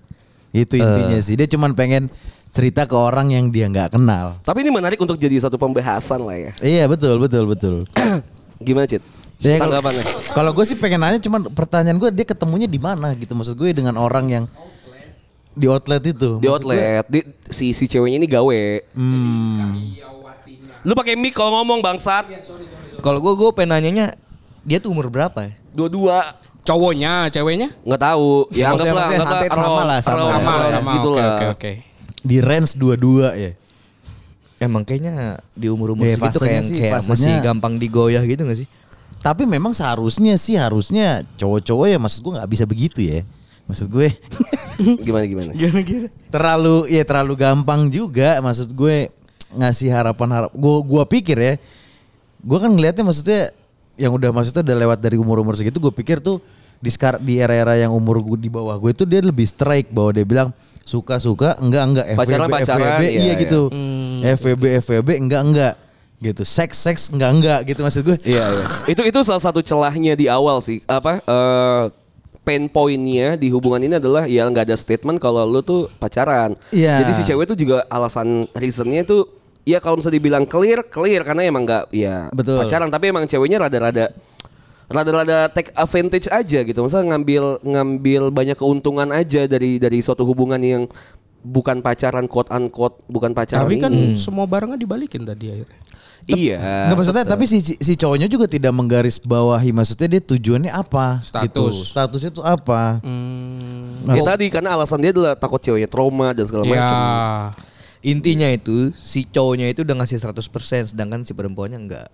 Itu 0.48 0.74
intinya 0.74 1.18
sih. 1.18 1.36
Dia 1.36 1.44
cuman 1.46 1.72
pengen 1.72 2.08
cerita 2.48 2.84
ke 2.84 2.92
orang 2.92 3.28
yang 3.28 3.48
dia 3.48 3.68
nggak 3.68 3.92
kenal. 3.92 4.40
Tapi 4.40 4.60
ini 4.60 4.70
menarik 4.70 4.96
untuk 4.96 5.16
jadi 5.16 5.36
satu 5.38 5.56
pembahasan 5.56 6.20
lah 6.20 6.36
ya. 6.38 6.52
Iya 6.58 6.84
betul 6.86 7.16
betul 7.18 7.44
betul. 7.46 7.74
Gimana 8.60 8.88
Cit? 8.88 9.04
Ya, 9.40 9.58
kalau- 9.58 9.76
Tanggapannya? 9.76 10.04
Kalau 10.30 10.50
gue 10.52 10.64
sih 10.64 10.76
pengen 10.78 11.02
nanya 11.02 11.18
cuman 11.18 11.50
pertanyaan 11.50 11.98
gue 11.98 12.08
dia 12.08 12.24
ketemunya 12.24 12.64
di 12.64 12.78
mana 12.78 13.10
gitu 13.12 13.34
maksud 13.34 13.52
gue 13.54 13.74
dengan 13.74 13.96
orang 13.96 14.24
yang 14.26 14.44
di 15.52 15.68
outlet 15.68 16.00
itu. 16.06 16.40
Di 16.40 16.48
Maksud 16.48 16.64
gue, 16.64 16.72
outlet, 16.72 17.04
di, 17.08 17.20
si 17.50 17.76
si 17.76 17.84
ceweknya 17.84 18.16
ini 18.16 18.28
gawe. 18.30 18.60
Hmm, 18.96 19.92
Lu 20.82 20.92
pakai 20.94 21.12
mic 21.12 21.32
kalau 21.32 21.60
ngomong 21.60 21.80
bangsat. 21.80 22.24
Kalau 23.00 23.18
gue 23.18 23.32
gue 23.34 23.50
pengen 23.52 23.76
nanyanya 23.76 24.16
dia 24.62 24.78
tuh 24.78 24.90
umur 24.94 25.10
berapa 25.10 25.50
ya? 25.50 25.52
Dua-dua 25.72 26.22
Cowoknya, 26.62 27.26
ceweknya? 27.26 27.74
nggak 27.82 28.00
tahu. 28.00 28.46
Ya 28.54 28.70
anggaplah 28.70 29.06
anggaplah 29.10 29.50
sama 29.50 29.82
lah, 29.82 29.98
sama. 29.98 30.22
Sama, 30.30 30.52
sama. 30.78 30.92
gitu 30.94 31.10
Oke, 31.10 31.18
lah. 31.18 31.34
oke, 31.34 31.46
oke. 31.58 31.72
di 32.22 32.36
range 32.38 32.78
dua-dua 32.78 33.34
ya. 33.34 33.52
Emang 34.62 34.86
kayaknya 34.86 35.42
di 35.58 35.66
umur-umur 35.66 36.06
Ya, 36.06 36.14
segitu 36.14 36.38
kayak 36.38 36.62
sih, 36.62 36.78
kayak 36.78 37.02
masih 37.02 37.34
gampang 37.42 37.82
digoyah 37.82 38.22
gitu 38.22 38.46
gak 38.46 38.62
sih? 38.62 38.70
Tapi 39.18 39.42
memang 39.42 39.74
seharusnya 39.74 40.38
sih 40.38 40.54
harusnya 40.54 41.26
cowok-cowok 41.34 41.86
ya 41.90 41.98
maksud 41.98 42.22
gue 42.22 42.32
nggak 42.38 42.50
bisa 42.54 42.62
begitu 42.62 43.02
ya. 43.02 43.26
Maksud 43.66 43.90
gue 43.90 44.14
Gimana 45.06 45.24
gimana? 45.26 45.50
terlalu 46.30 46.88
ya 46.90 47.02
terlalu 47.02 47.34
gampang 47.38 47.90
juga 47.90 48.38
maksud 48.40 48.70
gue 48.72 49.10
ngasih 49.52 49.92
harapan 49.92 50.28
harap 50.32 50.50
gue 50.54 50.76
gua 50.88 51.04
pikir 51.04 51.36
ya 51.36 51.54
gue 52.40 52.58
kan 52.58 52.70
ngelihatnya 52.72 53.04
maksudnya 53.04 53.52
yang 53.96 54.12
udah 54.16 54.30
maksudnya 54.32 54.62
udah 54.64 54.76
lewat 54.88 54.98
dari 54.98 55.16
umur 55.20 55.40
umur 55.40 55.54
segitu 55.56 55.78
gue 55.78 55.92
pikir 55.92 56.18
tuh 56.18 56.40
di 56.82 56.90
sekar 56.90 57.20
di 57.22 57.38
era-era 57.38 57.78
yang 57.78 57.94
umur 57.94 58.18
gue 58.18 58.48
di 58.48 58.50
bawah 58.50 58.74
gue 58.80 58.90
itu 58.90 59.04
dia 59.06 59.22
lebih 59.22 59.46
strike 59.46 59.94
bahwa 59.94 60.10
dia 60.10 60.26
bilang 60.26 60.48
suka 60.82 61.22
suka 61.22 61.54
enggak 61.62 61.84
enggak 61.86 62.06
FVB 62.18 62.20
Pacaran, 62.26 62.48
pacaran, 62.50 62.80
FVB 62.82 63.02
iya, 63.02 63.10
iya, 63.10 63.22
iya. 63.22 63.34
gitu 63.38 63.60
FVB 64.18 64.62
FVB 64.82 65.08
enggak 65.22 65.42
enggak 65.46 65.74
gitu 66.22 66.42
seks 66.46 66.76
seks 66.78 67.02
enggak 67.10 67.30
enggak 67.34 67.60
gitu 67.66 67.80
maksud 67.82 68.02
gue 68.06 68.18
Iya, 68.22 68.44
iya. 68.46 68.66
Itu 68.90 69.02
itu 69.02 69.18
salah 69.26 69.42
satu 69.42 69.58
celahnya 69.58 70.14
di 70.14 70.30
awal 70.30 70.62
sih. 70.62 70.78
Apa 70.86 71.18
eh 71.18 71.84
pain 72.42 72.66
pointnya 72.66 73.38
di 73.38 73.50
hubungan 73.54 73.78
ini 73.78 73.94
adalah 73.98 74.26
ya 74.26 74.46
nggak 74.46 74.70
ada 74.70 74.76
statement 74.78 75.18
kalau 75.22 75.42
lu 75.46 75.62
tuh 75.62 75.90
pacaran. 75.98 76.54
Iya. 76.70 77.02
Jadi 77.02 77.12
si 77.14 77.22
cewek 77.26 77.46
tuh 77.50 77.58
juga 77.58 77.86
alasan 77.90 78.46
reasonnya 78.54 79.06
tuh 79.06 79.26
ya 79.62 79.78
kalau 79.78 79.96
misalnya 79.96 80.18
dibilang 80.18 80.44
clear 80.44 80.82
clear 80.84 81.22
karena 81.22 81.42
emang 81.44 81.62
nggak 81.62 81.84
ya 81.90 82.26
Betul. 82.30 82.60
pacaran 82.60 82.88
tapi 82.88 83.08
emang 83.08 83.24
ceweknya 83.24 83.58
rada-rada 83.60 84.10
rada-rada 84.86 85.48
take 85.48 85.72
advantage 85.72 86.28
aja 86.28 86.60
gitu. 86.60 86.76
Misalnya 86.78 87.16
ngambil 87.16 87.64
ngambil 87.64 88.22
banyak 88.28 88.54
keuntungan 88.54 89.08
aja 89.08 89.46
dari 89.46 89.80
dari 89.80 89.98
suatu 89.98 90.20
hubungan 90.22 90.60
yang 90.60 90.84
bukan 91.40 91.80
pacaran 91.80 92.28
quote 92.28 92.52
unquote 92.52 93.00
bukan 93.06 93.32
pacaran 93.32 93.64
Tapi 93.64 93.80
kan 93.80 93.88
ini. 93.88 94.14
semua 94.14 94.44
barangnya 94.44 94.76
dibalikin 94.76 95.24
tadi 95.24 95.48
akhirnya. 95.48 95.80
iya. 96.28 96.58
Nggak 96.86 96.96
maksudnya 96.98 97.24
tapi 97.24 97.44
si 97.46 97.58
si 97.64 97.92
cowoknya 97.96 98.28
juga 98.28 98.44
tidak 98.44 98.70
menggaris 98.70 99.16
bawahi 99.18 99.72
maksudnya 99.72 100.06
dia 100.08 100.22
tujuannya 100.22 100.70
apa 100.70 101.18
Status. 101.18 101.48
gitu. 101.48 101.64
Statusnya 101.72 102.30
itu 102.30 102.42
apa? 102.44 103.00
Nah, 103.00 104.12
Ya 104.12 104.22
tadi 104.22 104.46
karena 104.46 104.76
alasan 104.76 105.00
dia 105.00 105.10
adalah 105.10 105.34
takut 105.34 105.58
ceweknya 105.58 105.88
trauma 105.88 106.30
dan 106.30 106.44
segala 106.44 106.62
Ya. 106.62 106.70
macam. 106.70 106.98
Intinya 108.02 108.50
itu 108.50 108.90
si 108.98 109.22
cowoknya 109.22 109.70
itu 109.70 109.86
udah 109.86 109.94
ngasih 110.02 110.18
100% 110.18 110.90
sedangkan 110.90 111.22
si 111.22 111.38
perempuannya 111.38 111.78
enggak. 111.78 112.10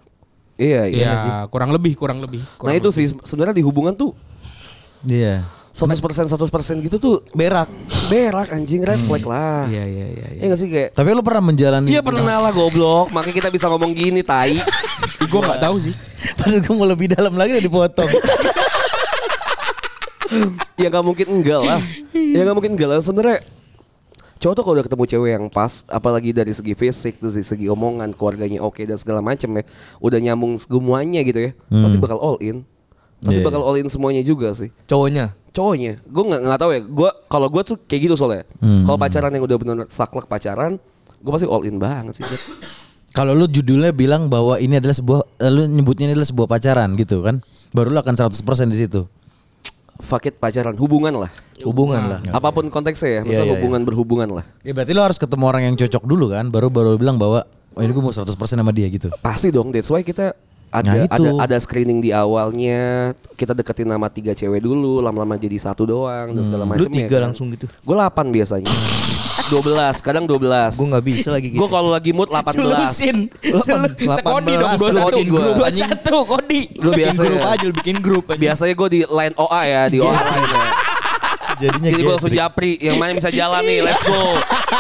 Iya, 0.61 0.85
iya. 0.91 1.09
Iya, 1.17 1.37
kurang 1.49 1.73
lebih, 1.73 1.97
kurang 1.97 2.21
lebih. 2.21 2.45
Nah 2.45 2.61
kurang 2.61 2.77
itu 2.77 2.89
sih 2.93 3.09
sebenarnya 3.25 3.57
di 3.57 3.65
hubungan 3.65 3.97
tuh 3.97 4.13
Iya. 5.07 5.47
100% 5.73 6.27
100% 6.27 6.83
gitu 6.83 6.97
tuh 6.99 7.15
Berak. 7.31 7.71
berak 8.11 8.51
anjing 8.51 8.83
red 8.83 8.99
flag 8.99 9.23
lah. 9.23 9.71
Iya, 9.71 9.85
iya, 9.87 10.07
iya. 10.11 10.27
Iya 10.35 10.45
gak 10.51 10.59
sih 10.59 10.69
kayak 10.69 10.91
Tapi 10.91 11.09
lu 11.15 11.23
pernah 11.23 11.43
menjalani 11.47 11.89
Iya 11.95 12.03
pernah 12.03 12.37
lah 12.43 12.51
goblok, 12.51 13.15
makanya 13.15 13.47
kita 13.47 13.49
bisa 13.55 13.71
ngomong 13.71 13.95
gini 13.95 14.27
tai. 14.27 14.59
Gue 15.31 15.41
nggak 15.41 15.63
tahu 15.63 15.77
sih. 15.79 15.95
Padahal 16.35 16.61
gue 16.67 16.75
mau 16.75 16.89
lebih 16.89 17.15
dalam 17.15 17.39
lagi 17.39 17.55
udah 17.55 17.65
dipotong. 17.65 18.11
ya 20.83 20.91
nggak 20.91 21.05
mungkin 21.07 21.27
enggak 21.31 21.61
lah. 21.63 21.81
Ya 22.13 22.41
nggak 22.43 22.57
mungkin 22.59 22.73
enggak 22.75 22.89
lah 22.91 22.99
sebenarnya. 22.99 23.39
Cowok 24.39 24.55
tuh 24.55 24.63
kalau 24.63 24.75
udah 24.75 24.87
ketemu 24.87 25.05
cewek 25.05 25.31
yang 25.33 25.47
pas, 25.49 25.83
apalagi 25.87 26.31
dari 26.31 26.51
segi 26.51 26.73
fisik, 26.73 27.19
dari 27.19 27.43
segi 27.43 27.67
omongan, 27.67 28.15
keluarganya 28.15 28.59
oke 28.61 28.79
dan 28.81 28.95
segala 28.95 29.19
macem 29.19 29.51
ya, 29.51 29.63
udah 29.99 30.19
nyambung 30.21 30.55
semuanya 30.55 31.21
gitu 31.21 31.43
ya, 31.43 31.51
pasti 31.69 31.99
bakal 31.99 32.17
all 32.17 32.39
in, 32.39 32.63
pasti 33.19 33.43
Iya. 33.43 33.47
bakal 33.47 33.63
all 33.63 33.75
in 33.75 33.87
semuanya 33.87 34.23
juga 34.23 34.55
sih. 34.55 34.71
Cowoknya. 34.85 35.35
cowoknya 35.49 35.99
gue 36.07 36.23
nggak 36.23 36.41
nggak 36.45 36.61
tahu 36.61 36.71
ya 36.71 36.81
gue 36.81 37.11
kalau 37.27 37.51
gue 37.51 37.63
tuh 37.65 37.77
kayak 37.83 38.07
gitu 38.07 38.15
soalnya 38.15 38.47
Hmm. 38.63 38.87
kalau 38.87 38.95
pacaran 38.95 39.27
yang 39.29 39.43
udah 39.43 39.57
benar 39.59 39.77
saklek 39.91 40.31
pacaran 40.31 40.79
gue 41.19 41.31
pasti 41.35 41.51
all 41.51 41.67
in 41.67 41.83
banget 41.83 42.15
sih. 42.15 42.27
Kalau 43.11 43.35
lu 43.35 43.51
judulnya 43.51 43.91
bilang 43.91 44.31
bahwa 44.31 44.55
ini 44.57 44.79
adalah 44.79 44.95
sebuah 44.95 45.27
eh, 45.35 45.51
lu 45.51 45.67
nyebutnya 45.67 46.07
ini 46.07 46.15
adalah 46.15 46.31
sebuah 46.31 46.47
pacaran 46.47 46.95
gitu 46.95 47.27
kan. 47.27 47.43
Baru 47.69 47.91
lu 47.91 47.99
akan 47.99 48.15
100% 48.15 48.39
di 48.71 48.79
situ. 48.79 49.03
Fuck 49.99 50.25
it 50.25 50.37
pacaran 50.37 50.75
hubungan 50.75 51.15
lah 51.17 51.31
Hubungan 51.59 52.03
lah. 52.07 52.21
apa 52.31 52.49
pun 52.51 52.71
konteksnya 52.71 53.09
ya 53.11 53.21
Iya, 53.21 53.23
masa 53.25 53.43
iya, 53.43 53.51
hubungan 53.53 53.83
berhubungan 53.83 54.29
lah 54.31 54.45
Ya 54.63 54.71
berarti 54.71 54.95
lu 54.95 55.03
harus 55.03 55.19
ketemu 55.19 55.45
orang 55.45 55.63
yang 55.65 55.75
cocok 55.75 56.03
dulu 56.03 56.31
kan, 56.31 56.47
baru 56.49 56.71
baru 56.71 56.95
bilang 56.95 57.19
bahwa 57.19 57.43
oh 57.75 57.83
ini 57.83 57.91
gue 57.91 58.01
mau 58.01 58.11
100% 58.11 58.27
sama 58.31 58.71
dia 58.71 58.87
gitu. 58.87 59.11
pasti 59.19 59.51
dong 59.51 59.71
that's 59.71 59.87
why 59.89 60.01
kita 60.01 60.35
ada 60.69 60.85
Nah, 60.85 61.05
itu. 61.09 61.25
ada 61.25 61.49
ada 61.49 61.57
screening 61.57 61.99
di 61.99 62.13
awalnya 62.13 63.11
kita 63.35 63.57
deketin 63.57 63.89
nama 63.89 64.07
tiga 64.07 64.37
cewek 64.37 64.61
dulu 64.61 65.01
lama-lama 65.01 65.35
jadi 65.35 65.57
satu 65.57 65.83
doang 65.83 66.31
dan 66.31 66.43
segala 66.45 66.63
macam 66.63 66.85
Lu 66.85 66.93
tiga 66.93 67.17
langsung 67.19 67.49
gitu. 67.51 67.65
gue 67.67 67.95
8 67.95 68.05
biasanya 68.29 68.69
12 69.49 69.73
kadang 69.99 70.25
12 70.25 70.39
Gue 70.75 70.87
nggak 70.87 71.05
bisa 71.05 71.29
lagi 71.31 71.49
gitu. 71.49 71.59
gue 71.59 71.69
kalau 71.69 71.89
lagi 71.89 72.11
mood 72.11 72.29
18 72.29 72.53
Solusin. 72.53 73.17
Delapan- 73.41 73.97
Sekodi 74.15 74.53
dong, 74.53 74.71
delapan 74.71 74.79
21. 74.79 75.09
bikin 75.11 75.29
grup, 75.29 75.55
Dua 75.55 75.67
anjing. 75.67 75.89
satu 75.89 76.19
kodi. 76.23 76.61
Lu 76.77 76.91
biasa 76.91 77.21
grup 77.21 77.43
aja, 77.43 77.65
lu 77.65 77.75
bikin 77.75 77.97
grup 77.99 78.25
aja. 78.27 78.39
biasanya 78.39 78.75
gue 78.75 78.89
di 78.89 79.01
line 79.03 79.35
OA 79.35 79.63
ya 79.65 79.83
di 79.87 79.99
OA 79.99 80.13
ya. 80.13 80.63
Jadinya 81.59 81.91
Jadi 81.91 81.99
gue 81.99 82.13
langsung 82.13 82.31
japri 82.31 82.73
Yang 82.79 82.97
mana 82.97 83.13
bisa 83.15 83.31
jalan 83.33 83.63
nih 83.65 83.83
Let's 83.83 84.05
go 84.05 84.21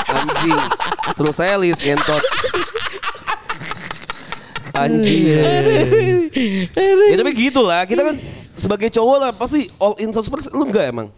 Anjing 0.06 0.60
Terus 1.10 1.34
saya 1.34 1.58
list 1.58 1.82
Ngentot 1.82 2.22
Anjing 4.76 5.22
Ya 7.02 7.14
tapi 7.16 7.32
gitu 7.34 7.60
lah 7.62 7.82
Kita 7.82 8.04
kan 8.04 8.14
Sebagai 8.54 8.88
cowok 8.90 9.16
lah 9.18 9.30
Pasti 9.32 9.66
all 9.76 9.98
in 9.98 10.12
100% 10.12 10.28
Lu 10.52 10.64
enggak 10.64 10.86
emang 10.88 11.08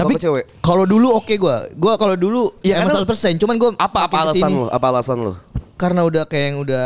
Tapi 0.00 0.14
cewek 0.16 0.44
kalau 0.60 0.84
dulu 0.84 1.08
oke 1.14 1.34
gua. 1.36 1.68
Gua 1.72 1.94
kalau 1.94 2.14
dulu 2.14 2.52
Ya, 2.60 2.80
emang 2.80 2.92
karena- 2.94 3.04
100%, 3.04 3.36
cuman 3.36 3.54
gua 3.56 3.70
Apa 3.74 4.06
apa 4.06 4.16
alasan 4.22 4.34
ke 4.34 4.44
sini 4.44 4.54
lu 4.54 4.64
Apa 4.66 4.86
alasan 4.88 5.16
lu 5.18 5.32
Karena 5.74 6.00
udah 6.02 6.22
kayak 6.24 6.46
yang 6.46 6.58
udah 6.60 6.84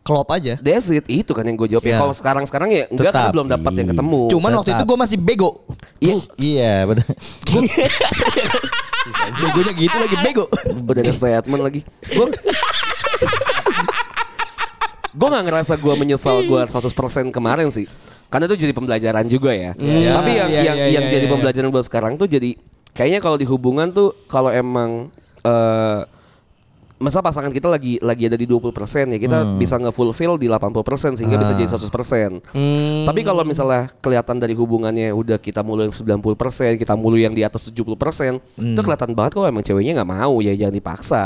klop 0.00 0.28
aja. 0.30 0.56
That's 0.58 0.88
it 0.88 1.04
Itu 1.06 1.30
kan 1.30 1.44
yang 1.44 1.54
gue 1.54 1.68
jawab 1.68 1.84
Ya. 1.84 1.96
Kalau 1.96 2.12
sekarang-sekarang 2.12 2.68
ya 2.68 2.84
Enggak 2.88 3.12
kan 3.12 3.30
belum 3.30 3.46
dapat 3.46 3.72
yang 3.74 3.88
ketemu 3.90 4.20
Cuman 4.28 4.50
waktu 4.54 4.70
itu 4.70 4.76
tetap. 4.76 4.88
gua 4.88 4.98
masih 4.98 5.18
bego. 5.18 5.50
Iya 5.98 6.14
Iya, 6.36 6.74
betul. 6.86 7.12
Begonya 9.32 9.72
gitu 9.74 9.96
lagi 9.96 10.16
bego. 10.20 10.44
Udah 10.82 11.00
ada 11.00 11.12
statement 11.12 11.62
lagi 11.62 11.80
Gue 12.06 12.26
gue 15.10 15.26
nggak 15.26 15.42
ngerasa 15.42 15.74
gue 15.74 15.94
menyesal 15.96 16.38
gue 16.40 16.60
100% 16.62 16.94
kemarin 17.28 17.66
sih. 17.68 17.90
Karena 18.30 18.46
itu 18.46 18.56
jadi 18.56 18.72
pembelajaran 18.72 19.26
juga 19.26 19.50
ya. 19.50 19.74
Iya. 19.74 20.10
Tapi 20.14 20.30
yang 20.32 20.48
Iya, 20.48 20.60
yang 20.62 20.76
iya, 20.78 20.86
yang 20.92 21.04
iya, 21.04 21.12
jadi 21.12 21.26
iya. 21.26 21.32
pembelajaran 21.34 21.68
buat 21.68 21.84
sekarang 21.84 22.14
tuh 22.14 22.24
jadi 22.24 22.54
kayaknya 22.90 23.18
kalau 23.18 23.34
di 23.34 23.44
hubungan 23.44 23.90
tuh 23.90 24.14
kalau 24.24 24.48
emang 24.48 25.10
eh 25.40 26.00
masa 26.96 27.18
pasangan 27.18 27.48
kita 27.48 27.64
lagi 27.64 27.96
lagi 27.98 28.28
ada 28.28 28.36
di 28.36 28.44
20% 28.44 28.76
ya 29.08 29.16
kita 29.16 29.38
Hmm. 29.40 29.56
bisa 29.56 29.80
nge-fulfill 29.80 30.36
di 30.36 30.46
80% 30.46 31.16
sehingga 31.16 31.40
bisa 31.40 31.52
Ah. 31.52 31.58
jadi 31.58 31.64
100%. 31.66 32.44
Hmm. 32.52 33.08
Tapi 33.08 33.24
kalau 33.24 33.40
misalnya 33.40 33.88
kelihatan 33.98 34.36
dari 34.36 34.52
hubungannya 34.52 35.08
udah 35.10 35.40
kita 35.40 35.64
mulu 35.64 35.80
yang 35.80 35.96
90%, 35.96 36.76
kita 36.76 36.92
mulu 36.94 37.16
yang 37.16 37.32
di 37.32 37.40
atas 37.40 37.64
70%, 37.64 38.36
Hmm. 38.52 38.76
itu 38.76 38.80
kelihatan 38.80 39.16
banget 39.16 39.32
kalau 39.32 39.48
emang 39.48 39.64
ceweknya 39.64 39.96
nggak 39.96 40.10
mau 40.12 40.38
ya 40.38 40.52
jangan 40.52 40.76
dipaksa. 40.76 41.22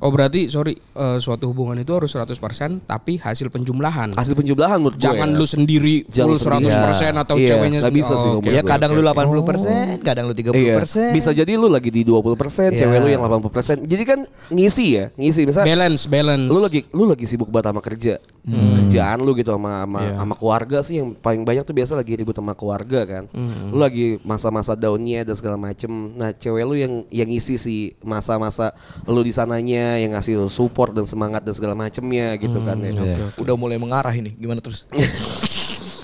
Oh 0.00 0.08
berarti 0.08 0.48
sorry 0.48 0.72
eh, 0.76 1.18
suatu 1.20 1.52
hubungan 1.52 1.76
itu 1.76 1.92
harus 1.92 2.08
100% 2.08 2.40
tapi 2.82 3.20
hasil 3.20 3.52
penjumlahan. 3.52 4.16
Hasil 4.16 4.32
penjumlahan 4.32 4.80
menurut 4.80 4.96
gue 4.96 5.04
Jangan 5.04 5.28
ya. 5.28 5.36
lu 5.36 5.44
sendiri 5.44 5.96
Jangan 6.08 6.26
full 6.26 6.40
sendiri. 6.40 6.72
100% 7.12 7.20
atau 7.20 7.36
Iya, 7.36 7.48
ceweknya 7.52 7.78
nggak 7.84 7.94
bisa 7.94 8.14
sih 8.16 8.30
Oh, 8.30 8.40
oke, 8.40 8.48
Ya 8.48 8.64
kadang 8.64 8.90
oke, 8.90 8.96
lu 8.96 9.04
oke. 9.04 9.52
80%, 9.52 10.00
kadang 10.00 10.24
lu 10.24 10.34
30%. 10.34 10.56
Iya, 10.56 10.74
bisa 11.12 11.30
jadi 11.30 11.52
lu 11.54 11.68
lagi 11.68 11.92
di 11.92 12.00
20%, 12.00 12.72
cewek 12.72 12.96
Iya. 12.96 13.04
lu 13.04 13.08
yang 13.10 13.20
80%. 13.20 13.84
Jadi 13.84 14.02
kan 14.04 14.20
ngisi 14.48 14.86
ya, 14.90 15.04
ngisi. 15.14 15.44
Misalnya 15.44 15.68
balance 15.68 16.08
balance. 16.08 16.48
lu 16.48 16.58
lagi 16.58 16.80
lu 16.90 17.04
lagi 17.04 17.24
sibuk 17.24 17.52
banget 17.52 17.68
sama 17.68 17.80
kerja. 17.80 18.14
Kerjaan 18.40 19.20
lu 19.20 19.36
gitu 19.36 19.52
sama 19.52 19.84
sama, 19.84 20.00
Iya. 20.00 20.12
sama 20.16 20.34
keluarga 20.34 20.78
sih 20.80 20.96
yang 20.96 21.12
paling 21.12 21.44
banyak 21.44 21.60
tuh 21.62 21.76
biasa 21.76 21.92
lagi 21.92 22.16
ribut 22.16 22.32
sama 22.32 22.56
keluarga 22.56 23.04
kan. 23.04 23.24
Lu 23.68 23.76
lagi 23.76 24.16
masa-masa 24.24 24.72
daunnya 24.72 25.22
dan 25.22 25.36
segala 25.36 25.54
macem. 25.54 25.92
Nah, 26.16 26.32
cewek 26.32 26.64
lu 26.64 26.72
yang 26.72 26.92
yang 27.12 27.28
ngisi 27.28 27.60
sih 27.60 27.80
masa-masa 28.00 28.72
lu 29.04 29.20
di 29.20 29.30
sananya 29.30 29.89
yang 29.96 30.12
ngasih 30.14 30.46
support 30.46 30.92
dan 30.92 31.08
semangat 31.08 31.42
dan 31.42 31.54
segala 31.56 31.74
macemnya 31.74 32.36
gitu 32.36 32.60
kan 32.62 32.76
ya. 32.78 32.92
Udah 33.34 33.54
mulai 33.56 33.80
mengarah 33.80 34.12
ini. 34.12 34.36
Gimana 34.36 34.60
terus? 34.60 34.86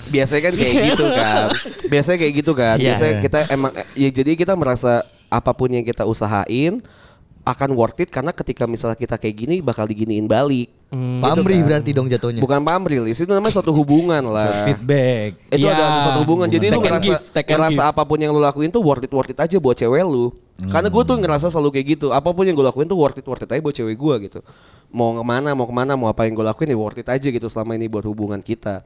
biasanya 0.07 0.41
kan 0.47 0.53
kayak 0.55 0.75
gitu 0.95 1.05
kan 1.11 1.47
biasanya 1.91 2.17
kayak 2.17 2.33
gitu 2.39 2.51
kan 2.55 2.75
Iya. 2.79 2.95
biasanya 2.95 3.13
kita 3.19 3.39
emang 3.51 3.71
ya 3.91 4.09
jadi 4.09 4.31
kita 4.39 4.53
merasa 4.55 5.03
apa 5.27 5.51
pun 5.51 5.67
yang 5.67 5.83
kita 5.83 6.07
usahain 6.07 6.79
akan 7.47 7.69
worth 7.71 8.03
it 8.03 8.11
karena 8.11 8.35
ketika 8.35 8.67
misalnya 8.67 8.99
kita 8.99 9.15
kayak 9.15 9.35
gini 9.35 9.55
bakal 9.63 9.87
diginiin 9.87 10.27
balik. 10.27 10.67
Pamrih 10.91 11.63
berarti 11.63 11.91
dong 11.91 12.07
jatuhnya. 12.07 12.39
bukan 12.39 12.59
pamril 12.63 13.07
itu 13.07 13.23
namanya 13.23 13.55
suatu 13.55 13.71
hubungan 13.71 14.23
lah. 14.23 14.67
Feedback. 14.67 15.35
itu 15.51 15.63
Iya, 15.63 15.75
ada 15.75 15.85
suatu 16.03 16.19
hubungan. 16.23 16.47
Jadi 16.47 16.67
lu 16.67 16.79
Take 16.79 16.79
and 16.79 16.87
ngerasa 16.87 17.03
give, 17.03 17.19
ngerasa 17.55 17.81
give. 17.83 17.91
apa 17.91 18.01
pun 18.03 18.17
yang 18.19 18.31
lu 18.31 18.39
lakuin 18.39 18.67
tuh 18.67 18.83
worth 18.83 19.03
it 19.03 19.11
worth 19.11 19.31
it 19.31 19.39
aja 19.39 19.55
buat 19.59 19.75
cewek 19.75 20.03
lu. 20.03 20.31
Karena 20.57 20.87
gue 20.87 21.03
tuh 21.03 21.15
ngerasa 21.15 21.47
selalu 21.47 21.69
kayak 21.71 21.87
gitu. 21.95 22.07
Apa 22.11 22.31
pun 22.31 22.43
yang 22.43 22.55
gue 22.55 22.65
lakuin 22.65 22.87
tuh 22.87 22.95
worth 22.99 23.19
it 23.19 23.27
worth 23.27 23.43
it 23.43 23.51
aja 23.51 23.59
buat 23.59 23.75
cewek 23.75 23.95
gue 23.95 24.15
gitu. 24.31 24.39
Mau 24.87 25.15
ke 25.15 25.23
mana 25.23 25.51
mau 25.51 25.67
ke 25.67 25.75
mana 25.75 25.93
mau 25.95 26.07
apa 26.07 26.23
yang 26.23 26.35
gue 26.35 26.45
lakuin 26.45 26.71
ya 26.71 26.77
worth 26.77 26.99
it 26.99 27.07
aja 27.07 27.27
gitu 27.27 27.47
selama 27.47 27.75
ini 27.75 27.87
buat 27.87 28.03
hubungan 28.03 28.39
kita. 28.39 28.83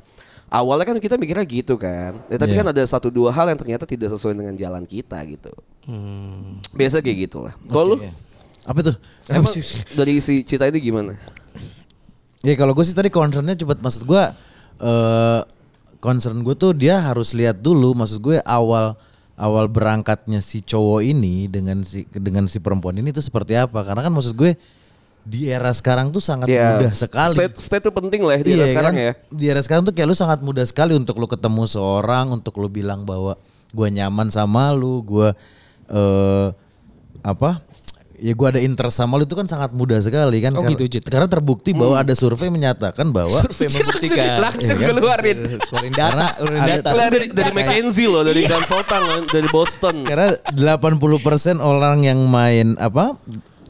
Awalnya 0.51 0.83
kan 0.83 0.97
kita 0.99 1.15
mikirnya 1.15 1.47
gitu 1.47 1.79
kan. 1.79 2.17
Ya, 2.27 2.35
tapi 2.35 2.51
Iya. 2.53 2.65
kan 2.65 2.75
ada 2.75 2.83
satu 2.83 3.07
dua 3.07 3.31
hal 3.31 3.47
yang 3.47 3.55
ternyata 3.55 3.87
tidak 3.87 4.11
sesuai 4.11 4.35
dengan 4.35 4.51
jalan 4.53 4.83
kita 4.83 5.17
gitu. 5.25 5.49
Hmm. 5.81 6.61
biasa 6.77 7.01
kayak 7.01 7.17
gitu 7.25 7.41
lah 7.41 7.57
kalau 7.65 7.97
lu 7.97 8.05
Apa 8.61 8.79
tuh? 8.83 8.95
emang 9.27 9.49
dari 9.93 10.19
si 10.19 10.41
cita 10.41 10.65
ini 10.65 10.77
gimana 10.77 11.13
Ya 12.41 12.53
kalau 12.53 12.73
gue 12.73 12.81
sih 12.81 12.93
tadi 12.93 13.07
concernnya 13.07 13.53
cepet 13.53 13.79
maksud 13.79 14.03
gue 14.03 14.23
eh 14.81 15.41
concern 15.97 16.41
gue 16.41 16.53
tuh 16.53 16.73
dia 16.73 16.97
harus 16.97 17.31
lihat 17.31 17.61
dulu 17.61 17.93
maksud 17.93 18.17
gue 18.17 18.37
awal 18.41 18.97
awal 19.37 19.65
berangkatnya 19.65 20.41
si 20.41 20.61
cowok 20.61 21.01
ini 21.01 21.45
dengan 21.45 21.81
si 21.81 22.09
dengan 22.09 22.45
si 22.45 22.57
perempuan 22.57 22.97
ini 22.97 23.09
tuh 23.09 23.21
seperti 23.21 23.53
apa 23.53 23.81
karena 23.81 24.01
kan 24.01 24.09
maksud 24.09 24.33
gue 24.33 24.57
di 25.21 25.53
era 25.53 25.69
sekarang 25.69 26.09
tuh 26.09 26.17
sangat 26.17 26.49
Ya, 26.49 26.73
mudah 26.73 26.97
sekali. 26.97 27.37
state, 27.37 27.53
state 27.61 27.83
tuh 27.85 27.93
penting 27.93 28.25
lah 28.25 28.37
ya 28.37 28.41
di 28.41 28.51
era 28.51 28.57
Iya 28.57 28.65
sekarang 28.73 28.93
kan? 28.93 29.05
ya 29.05 29.11
Di 29.29 29.45
era 29.45 29.61
sekarang 29.61 29.83
tuh 29.85 29.93
kayak 29.93 30.09
lu 30.09 30.17
sangat 30.17 30.39
mudah 30.41 30.65
sekali 30.65 30.97
untuk 30.97 31.21
lu 31.21 31.29
ketemu 31.29 31.69
seorang, 31.69 32.33
untuk 32.33 32.57
lu 32.57 32.65
bilang 32.65 33.05
bahwa 33.05 33.37
gua 33.69 33.87
nyaman 33.87 34.33
sama 34.33 34.73
lu, 34.73 35.05
gua 35.05 35.37
eh 35.85 36.47
apa? 37.21 37.61
Ya 38.21 38.37
gua 38.37 38.53
ada 38.53 38.61
interest 38.61 38.95
sama 38.95 39.17
lu 39.17 39.25
itu 39.25 39.33
kan 39.33 39.49
sangat 39.49 39.73
mudah 39.73 39.97
sekali 39.97 40.37
kan. 40.39 40.53
Oh 40.53 40.61
gitu, 40.63 40.85
Jit. 40.85 41.01
Karena 41.03 41.25
terbukti 41.25 41.73
bahwa 41.73 41.97
ada 41.97 42.13
survei 42.13 42.47
menyatakan 42.47 43.09
bahwa 43.09 43.41
Survei 43.49 43.65
membuktikan. 43.67 44.37
langsung 44.37 44.77
Iya 44.77 44.85
kan? 44.85 44.89
keluarin. 44.93 45.39
Keluarin 45.57 45.91
data, 45.91 46.27
keluarin 46.37 46.61
ada- 46.61 46.85
data. 46.85 47.09
dari, 47.09 47.27
dari 47.33 47.51
McKinsey 47.51 48.05
loh 48.05 48.21
dari 48.21 48.45
konsultan 48.45 49.01
loh, 49.01 49.19
dari 49.25 49.47
Boston 49.49 49.95
karena 50.05 50.37
80% 50.53 51.01
orang 51.57 52.05
yang 52.05 52.21
main 52.23 52.77
apa? 52.77 53.17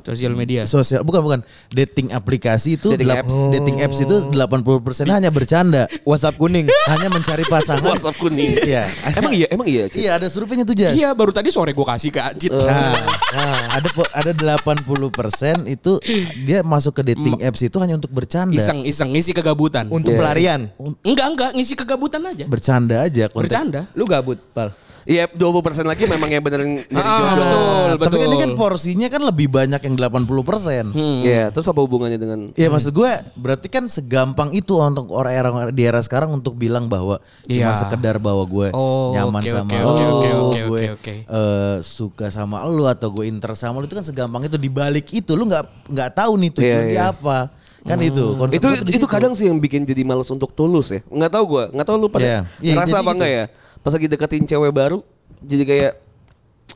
Sosial 0.03 0.33
media. 0.33 0.65
Sosial 0.65 1.01
bukan 1.01 1.21
bukan 1.21 1.39
dating 1.69 2.11
aplikasi 2.11 2.75
itu 2.75 2.91
Dating 2.91 3.07
delap- 3.07 3.25
apps. 3.25 3.35
dating 3.49 3.77
apps 3.79 3.97
itu 3.97 4.15
80% 4.27 5.07
hanya 5.07 5.29
bercanda. 5.29 5.85
WhatsApp 6.01 6.35
kuning. 6.35 6.65
hanya 6.91 7.07
mencari 7.07 7.43
pasangan. 7.43 7.85
WhatsApp 7.87 8.17
kuning 8.17 8.57
Iya. 8.57 8.89
emang 9.15 9.33
iya 9.33 9.47
emang 9.49 9.65
iya 9.65 9.83
Cik? 9.85 9.99
Iya 9.99 10.11
ada 10.15 10.27
surveinya 10.27 10.63
tuh 10.63 10.73
Jas. 10.73 10.93
Iya 10.93 11.11
baru 11.11 11.29
tadi 11.29 11.49
sore 11.49 11.71
gue 11.71 11.83
kasih 11.83 12.09
ke 12.09 12.19
Ajit. 12.19 12.51
Nah, 12.51 12.93
nah, 13.31 13.77
ada 13.77 13.89
ada 14.13 14.31
80% 14.59 15.67
itu 15.67 15.97
dia 16.41 16.61
masuk 16.61 16.93
ke 16.93 17.13
dating 17.13 17.37
apps 17.39 17.61
itu 17.61 17.77
hanya 17.77 17.95
untuk 17.95 18.11
bercanda. 18.11 18.53
Iseng-iseng 18.53 19.09
ngisi 19.09 19.31
kegabutan. 19.31 19.87
Untuk 19.87 20.13
pelarian. 20.13 20.69
Enggak 21.01 21.27
enggak 21.29 21.49
ngisi 21.53 21.73
kegabutan 21.73 22.21
aja. 22.23 22.45
Bercanda 22.45 23.03
aja 23.03 23.27
konteks. 23.27 23.47
Bercanda. 23.47 23.81
Lu 23.93 24.05
gabut, 24.05 24.37
Pal. 24.51 24.71
Iya 25.03 25.25
20% 25.27 25.41
lagi 25.83 26.05
memang 26.05 26.29
yang 26.29 26.39
benerin 26.39 26.71
nyari 26.87 27.01
Ah, 27.01 27.17
jodoh. 27.17 27.35
betul, 27.35 27.89
Tapi 27.97 28.05
kan 28.13 28.19
ini 28.19 28.27
betul. 28.27 28.39
kan 28.39 28.51
porsinya 28.55 29.07
kan 29.07 29.21
lebih 29.23 29.47
banyak 29.47 29.81
yang 29.81 29.95
80%. 29.95 30.91
Hmm. 30.91 31.21
Iya, 31.21 31.49
terus 31.49 31.65
apa 31.65 31.79
hubungannya 31.79 32.15
dengan 32.15 32.39
Ya 32.53 32.67
maksud 32.67 32.91
gue 32.91 33.09
berarti 33.33 33.67
kan 33.67 33.85
segampang 33.85 34.51
itu 34.51 34.75
untuk 34.75 35.09
orang-orang 35.09 35.69
di 35.69 35.83
era 35.83 35.99
sekarang 35.99 36.29
untuk 36.31 36.53
bilang 36.53 36.85
bahwa 36.85 37.17
cuma 37.41 37.49
Iya. 37.49 37.73
sekedar 37.73 38.17
bahwa 38.17 38.43
gue 38.43 38.67
Oh, 38.71 39.11
nyaman 39.11 39.41
oke, 39.41 39.49
sama 39.49 39.65
oke, 39.65 39.75
lu, 39.75 39.87
oke, 39.87 40.03
oke, 40.03 40.29
oke, 40.31 40.59
gue 40.61 40.81
oke, 40.81 40.93
oke. 40.95 41.13
eh, 41.23 41.75
suka 41.81 42.27
sama 42.29 42.61
lu 42.63 42.85
atau 42.85 43.09
gue 43.09 43.25
interest 43.25 43.61
sama 43.61 43.77
lu 43.77 43.85
itu 43.85 43.93
kan 43.93 44.03
segampang 44.03 44.43
itu 44.43 44.55
dibalik 44.55 45.09
itu 45.09 45.31
lu 45.31 45.45
nggak 45.45 45.65
nggak 45.87 46.09
tahu 46.13 46.37
nih 46.37 46.49
tujuan 46.51 46.69
Iya, 46.77 46.87
dia 46.87 46.95
iya. 46.99 47.05
apa 47.09 47.37
kan 47.81 47.97
itu 47.99 48.25
konsep 48.35 48.55
itu 48.55 48.65
gue 48.67 48.77
itu 48.85 48.93
situ. 48.95 49.07
kadang 49.07 49.33
sih 49.33 49.45
yang 49.45 49.57
bikin 49.57 49.81
jadi 49.81 50.01
males 50.01 50.29
untuk 50.29 50.51
tulus 50.51 50.91
ya. 50.91 51.01
Nggak 51.03 51.31
tahu 51.31 51.43
gua, 51.49 51.63
nggak 51.67 51.81
tahu 51.83 51.97
lu 51.97 52.07
pada 52.07 52.21
Iya. 52.21 52.39
Iya, 52.61 52.73
ngerasa 52.77 52.85
jadi 52.87 52.93
apa 52.95 53.01
gitu. 53.03 53.15
enggak 53.17 53.31
ya? 53.31 53.45
Pas 53.81 53.91
lagi 53.91 54.05
deketin 54.05 54.45
cewek 54.45 54.69
baru 54.69 55.01
jadi 55.41 55.63
kayak 55.65 55.91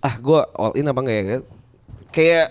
ah 0.02 0.16
gua 0.18 0.50
all 0.58 0.74
in 0.74 0.86
apa 0.86 1.00
enggak 1.02 1.18
ya? 1.18 1.38
Kayak 2.10 2.48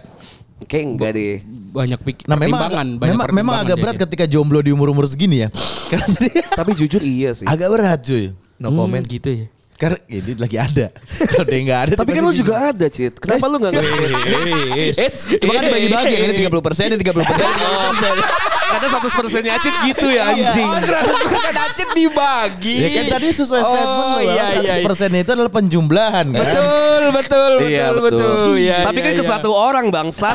kayak 0.64 0.84
enggak 0.86 1.10
deh. 1.14 1.34
Banyak 1.74 2.00
pikir 2.00 2.24
Nah 2.30 2.36
memang 2.38 2.60
pertimbangan, 2.62 2.86
agak, 2.86 3.00
banyak 3.02 3.14
memang, 3.18 3.28
memang 3.34 3.54
agak 3.58 3.76
berat 3.82 3.94
jadinya. 3.94 4.04
ketika 4.06 4.24
jomblo 4.30 4.60
di 4.62 4.70
umur-umur 4.70 5.04
segini 5.10 5.42
ya. 5.42 5.48
Karena 5.90 6.06
jadi 6.06 6.28
Tapi 6.54 6.70
jujur 6.78 7.02
iya 7.02 7.30
sih. 7.34 7.46
agak 7.46 7.68
berat 7.70 8.00
cuy. 8.02 8.30
No 8.62 8.70
comment. 8.70 9.02
gitu 9.02 9.28
ya. 9.28 9.46
Karena 9.84 10.00
ini 10.08 10.32
lagi 10.40 10.56
ada. 10.56 10.86
Kalau 11.36 11.44
dia 11.44 11.60
nggak 11.60 11.80
ada 11.84 11.94
Tapi 12.00 12.10
kan 12.16 12.22
lu 12.24 12.32
juga 12.32 12.54
ada, 12.72 12.86
Cit. 12.88 13.20
Kenapa 13.20 13.52
lu 13.52 13.60
enggak 13.60 13.72
ngerti? 13.84 14.96
Eits, 14.96 15.20
cuma 15.28 15.52
kan 15.60 15.62
dibagi-bagi 15.68 16.14
ini 16.24 16.34
30 16.40 16.64
persen, 16.64 16.84
ini 16.88 16.96
30 17.04 17.20
persen. 17.20 17.36
Karena 18.72 18.88
100 18.96 19.20
persennya 19.20 19.52
Acit 19.60 19.74
gitu 19.84 20.06
ya 20.08 20.22
anjing. 20.32 20.64
Oh, 20.72 20.80
100% 20.80 21.68
Acit 21.68 21.88
dibagi. 21.92 22.76
Ya 22.80 22.88
kan 22.96 23.04
tadi 23.12 23.26
sesuai 23.28 23.60
statement 23.60 23.92
oh, 23.92 24.16
lu 24.16 24.20
iya, 24.24 24.44
iya. 24.64 24.74
100% 24.88 25.20
itu 25.20 25.30
adalah 25.36 25.52
penjumlahan 25.52 26.26
kan. 26.32 26.40
Betul, 26.40 27.02
betul, 27.12 27.50
betul, 27.60 27.68
Iya 27.68 27.86
betul. 27.92 28.04
betul. 28.08 28.52
Iya, 28.56 28.76
Tapi 28.88 28.98
iya, 28.98 29.04
kan 29.04 29.12
ke 29.20 29.24
iya. 29.28 29.30
satu 29.36 29.50
orang 29.52 29.86
bangsa. 29.92 30.32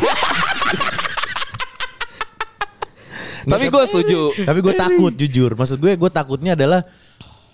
Tapi 3.50 3.66
gue 3.66 3.84
setuju. 3.90 4.22
Tapi 4.46 4.60
gue 4.62 4.76
takut 4.78 5.14
jujur. 5.18 5.52
Maksud 5.58 5.82
gue 5.82 5.98
gue 5.98 6.12
takutnya 6.14 6.54
adalah 6.54 6.86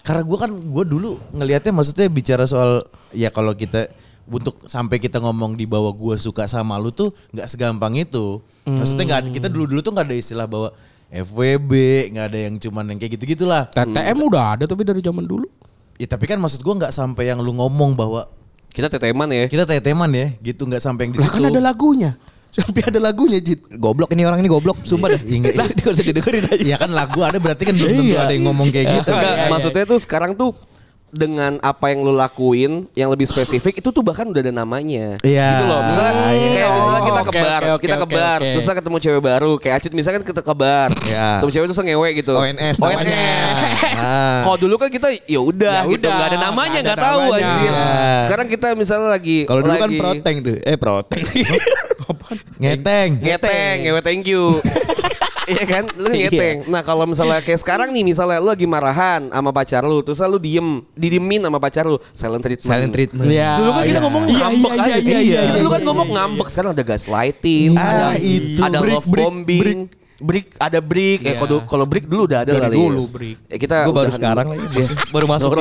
karena 0.05 0.21
gue 0.21 0.37
kan 0.37 0.51
gue 0.53 0.83
dulu 0.85 1.17
ngelihatnya 1.33 1.73
maksudnya 1.73 2.05
bicara 2.07 2.45
soal 2.45 2.85
ya 3.09 3.27
kalau 3.27 3.51
kita 3.51 3.89
untuk 4.25 4.61
sampai 4.63 4.97
kita 4.97 5.17
ngomong 5.17 5.53
di 5.53 5.65
bawah 5.65 5.89
gue 5.91 6.15
suka 6.15 6.45
sama 6.45 6.77
lu 6.77 6.89
tuh 6.89 7.09
nggak 7.29 7.45
segampang 7.47 7.93
itu. 7.95 8.37
Maksudnya 8.63 9.05
nggak 9.07 9.33
kita 9.33 9.47
dulu 9.49 9.65
dulu 9.65 9.81
tuh 9.81 9.93
nggak 9.93 10.05
ada 10.05 10.15
istilah 10.15 10.45
bahwa 10.45 10.69
FWB 11.09 11.71
nggak 12.09 12.25
ada 12.27 12.39
yang 12.39 12.55
cuman 12.57 12.83
yang 12.89 12.97
kayak 12.97 13.17
gitu 13.17 13.37
gitulah. 13.37 13.69
TTM 13.69 14.17
udah 14.19 14.57
ada 14.57 14.63
tapi 14.65 14.81
dari 14.81 15.01
zaman 15.01 15.25
dulu. 15.25 15.45
Ya 15.95 16.05
tapi 16.05 16.25
kan 16.25 16.37
maksud 16.37 16.61
gue 16.61 16.73
nggak 16.75 16.91
sampai 16.91 17.29
yang 17.29 17.39
lu 17.41 17.53
ngomong 17.53 17.93
bahwa 17.93 18.27
Kita 18.69 18.91
teteman 18.91 19.31
ya. 19.31 19.47
kita 19.47 19.63
teteman 19.63 20.11
ya 20.11 20.35
gitu 20.43 20.67
nggak 20.67 20.83
sampai 20.83 21.07
yang 21.07 21.13
di 21.15 21.19
Lah 21.23 21.29
situ. 21.31 21.39
kan 21.39 21.47
ada 21.47 21.61
lagunya. 21.63 22.11
Sampai 22.55 22.87
ada 22.87 22.99
lagunya, 23.03 23.39
Jit. 23.43 23.67
Goblok 23.75 24.15
ini 24.15 24.23
orang 24.23 24.39
ini 24.39 24.47
goblok, 24.47 24.79
sumpah 24.87 25.11
dah. 25.11 25.21
Iya, 25.21 25.51
Lah, 25.59 25.67
dia 25.75 25.87
usah 25.91 26.03
didengerin 26.07 26.43
aja. 26.47 26.63
Iya 26.63 26.75
kan 26.79 26.89
lagu 26.95 27.19
ada 27.19 27.35
berarti 27.35 27.67
kan 27.67 27.75
belum 27.75 27.91
tentu 27.99 28.15
ada 28.15 28.31
yang 28.31 28.47
ngomong 28.47 28.71
kayak 28.71 29.03
gitu. 29.03 29.11
Enggak, 29.11 29.35
maksudnya 29.51 29.83
tuh 29.83 29.99
sekarang 29.99 30.31
tuh 30.39 30.55
dengan 31.15 31.63
apa 31.63 31.95
yang 31.95 32.03
lu 32.03 32.11
lakuin 32.11 32.91
yang 32.91 33.07
lebih 33.07 33.23
spesifik 33.23 33.79
itu 33.79 33.87
tuh 33.87 34.03
bahkan 34.03 34.27
udah 34.27 34.41
ada 34.43 34.51
namanya. 34.51 35.15
Iya. 35.23 35.49
Gitu 35.55 35.63
loh. 35.71 35.79
Misalnya 35.87 36.11
Ah, 36.11 36.31
iya. 36.35 36.49
kayak 36.51 36.69
misalnya 36.75 37.01
kita 37.01 37.15
Oke, 37.15 37.25
ke 37.25 37.31
bar, 37.39 37.61
oke, 37.63 37.71
oke, 37.71 37.81
kita 37.81 37.95
ke 37.95 38.03
oke, 38.05 38.15
bar, 38.15 38.39
oke. 38.39 38.51
terus 38.51 38.67
ketemu 38.67 38.97
cewek 38.99 39.21
baru, 39.23 39.51
kayak 39.55 39.75
Acit 39.79 39.91
misalkan 39.95 40.21
kita 40.27 40.41
ke 40.43 40.53
bar. 40.53 40.89
Iya. 41.07 41.27
Ketemu 41.39 41.51
cewek 41.55 41.65
terus 41.71 41.79
ngewe 41.79 42.09
gitu. 42.19 42.33
ONS 42.35 42.75
namanya. 42.79 42.99
ONS. 42.99 43.57
Ah. 43.95 44.43
Kalau 44.43 44.57
dulu 44.59 44.75
kan 44.77 44.89
kita 44.91 45.07
ya 45.25 45.39
udah 45.41 45.81
Ya 45.81 45.89
gitu, 45.89 46.05
udah, 46.05 46.11
nggak 46.13 46.29
ada 46.29 46.39
namanya, 46.51 46.79
nggak 46.83 46.99
tahu 46.99 47.21
anjir. 47.31 47.71
Iya. 47.73 47.89
Sekarang 48.27 48.47
kita 48.51 48.67
misalnya 48.75 49.09
lagi 49.09 49.47
Kalau 49.47 49.61
dulu 49.63 49.73
kan 49.73 49.89
proteng 49.89 50.35
tuh. 50.45 50.55
Eh, 50.61 50.75
proteng. 50.77 51.23
Ngeteng. 52.57 53.09
Ngeteng, 53.19 53.75
ngewe 53.83 54.01
thank 54.01 54.25
you. 54.25 54.43
Iya 55.45 55.61
kan? 55.61 55.85
Lu 55.93 56.09
ngeteng. 56.09 56.65
Nah, 56.65 56.81
kalau 56.81 57.05
misalnya 57.05 57.37
kayak 57.37 57.61
sekarang 57.61 57.93
nih 57.93 58.01
misalnya 58.01 58.41
lu 58.41 58.49
lagi 58.49 58.65
marahan 58.65 59.29
sama 59.29 59.53
pacar 59.53 59.85
lu, 59.85 60.01
terus 60.01 60.17
lu 60.17 60.41
diem, 60.41 60.81
didiemin 60.97 61.37
sama 61.37 61.61
pacar 61.61 61.85
lu, 61.85 62.01
silent 62.17 62.41
treatment. 62.41 62.65
Silent 62.65 62.89
treatment. 62.89 63.29
Iya. 63.29 63.61
Dulu 63.61 63.69
kan 63.69 63.83
kita 63.85 63.93
iya. 63.93 64.01
ngomong 64.01 64.23
Iya, 64.25 64.37
ngambek 64.41 64.71
iya, 64.73 64.81
aja. 64.81 64.97
iya, 64.97 65.19
iya, 65.21 65.41
Dulu 65.45 65.53
iya, 65.61 65.69
kan 65.69 65.77
iya, 65.77 65.85
ngomong 65.85 66.07
iya. 66.09 66.15
ngambek, 66.17 66.47
sekarang 66.49 66.71
ada 66.73 66.83
gaslighting, 66.83 67.69
Ah, 67.77 67.85
ada 67.85 68.07
itu. 68.17 68.57
ada 68.57 68.77
Break, 68.81 68.89
love 68.97 69.05
break, 69.05 69.21
bombing. 69.21 69.79
Break, 70.15 70.45
ada 70.57 70.79
break. 70.81 71.19
Eh 71.21 71.27
Iya. 71.29 71.37
kalau 71.37 71.57
kalau 71.69 71.85
break 71.85 72.05
dulu 72.09 72.25
udah 72.25 72.41
ada 72.41 72.49
Dari 72.49 72.65
kali. 72.65 72.75
dulu 72.81 73.01
Yes. 73.05 73.13
break. 73.13 73.37
Eh, 73.45 73.57
kita 73.61 73.75
Gue 73.85 73.93
baru 73.93 74.11
sekarang 74.17 74.47
dulu. 74.49 74.57
lagi. 74.57 74.81
Baru 75.13 75.25
masuk 75.29 75.49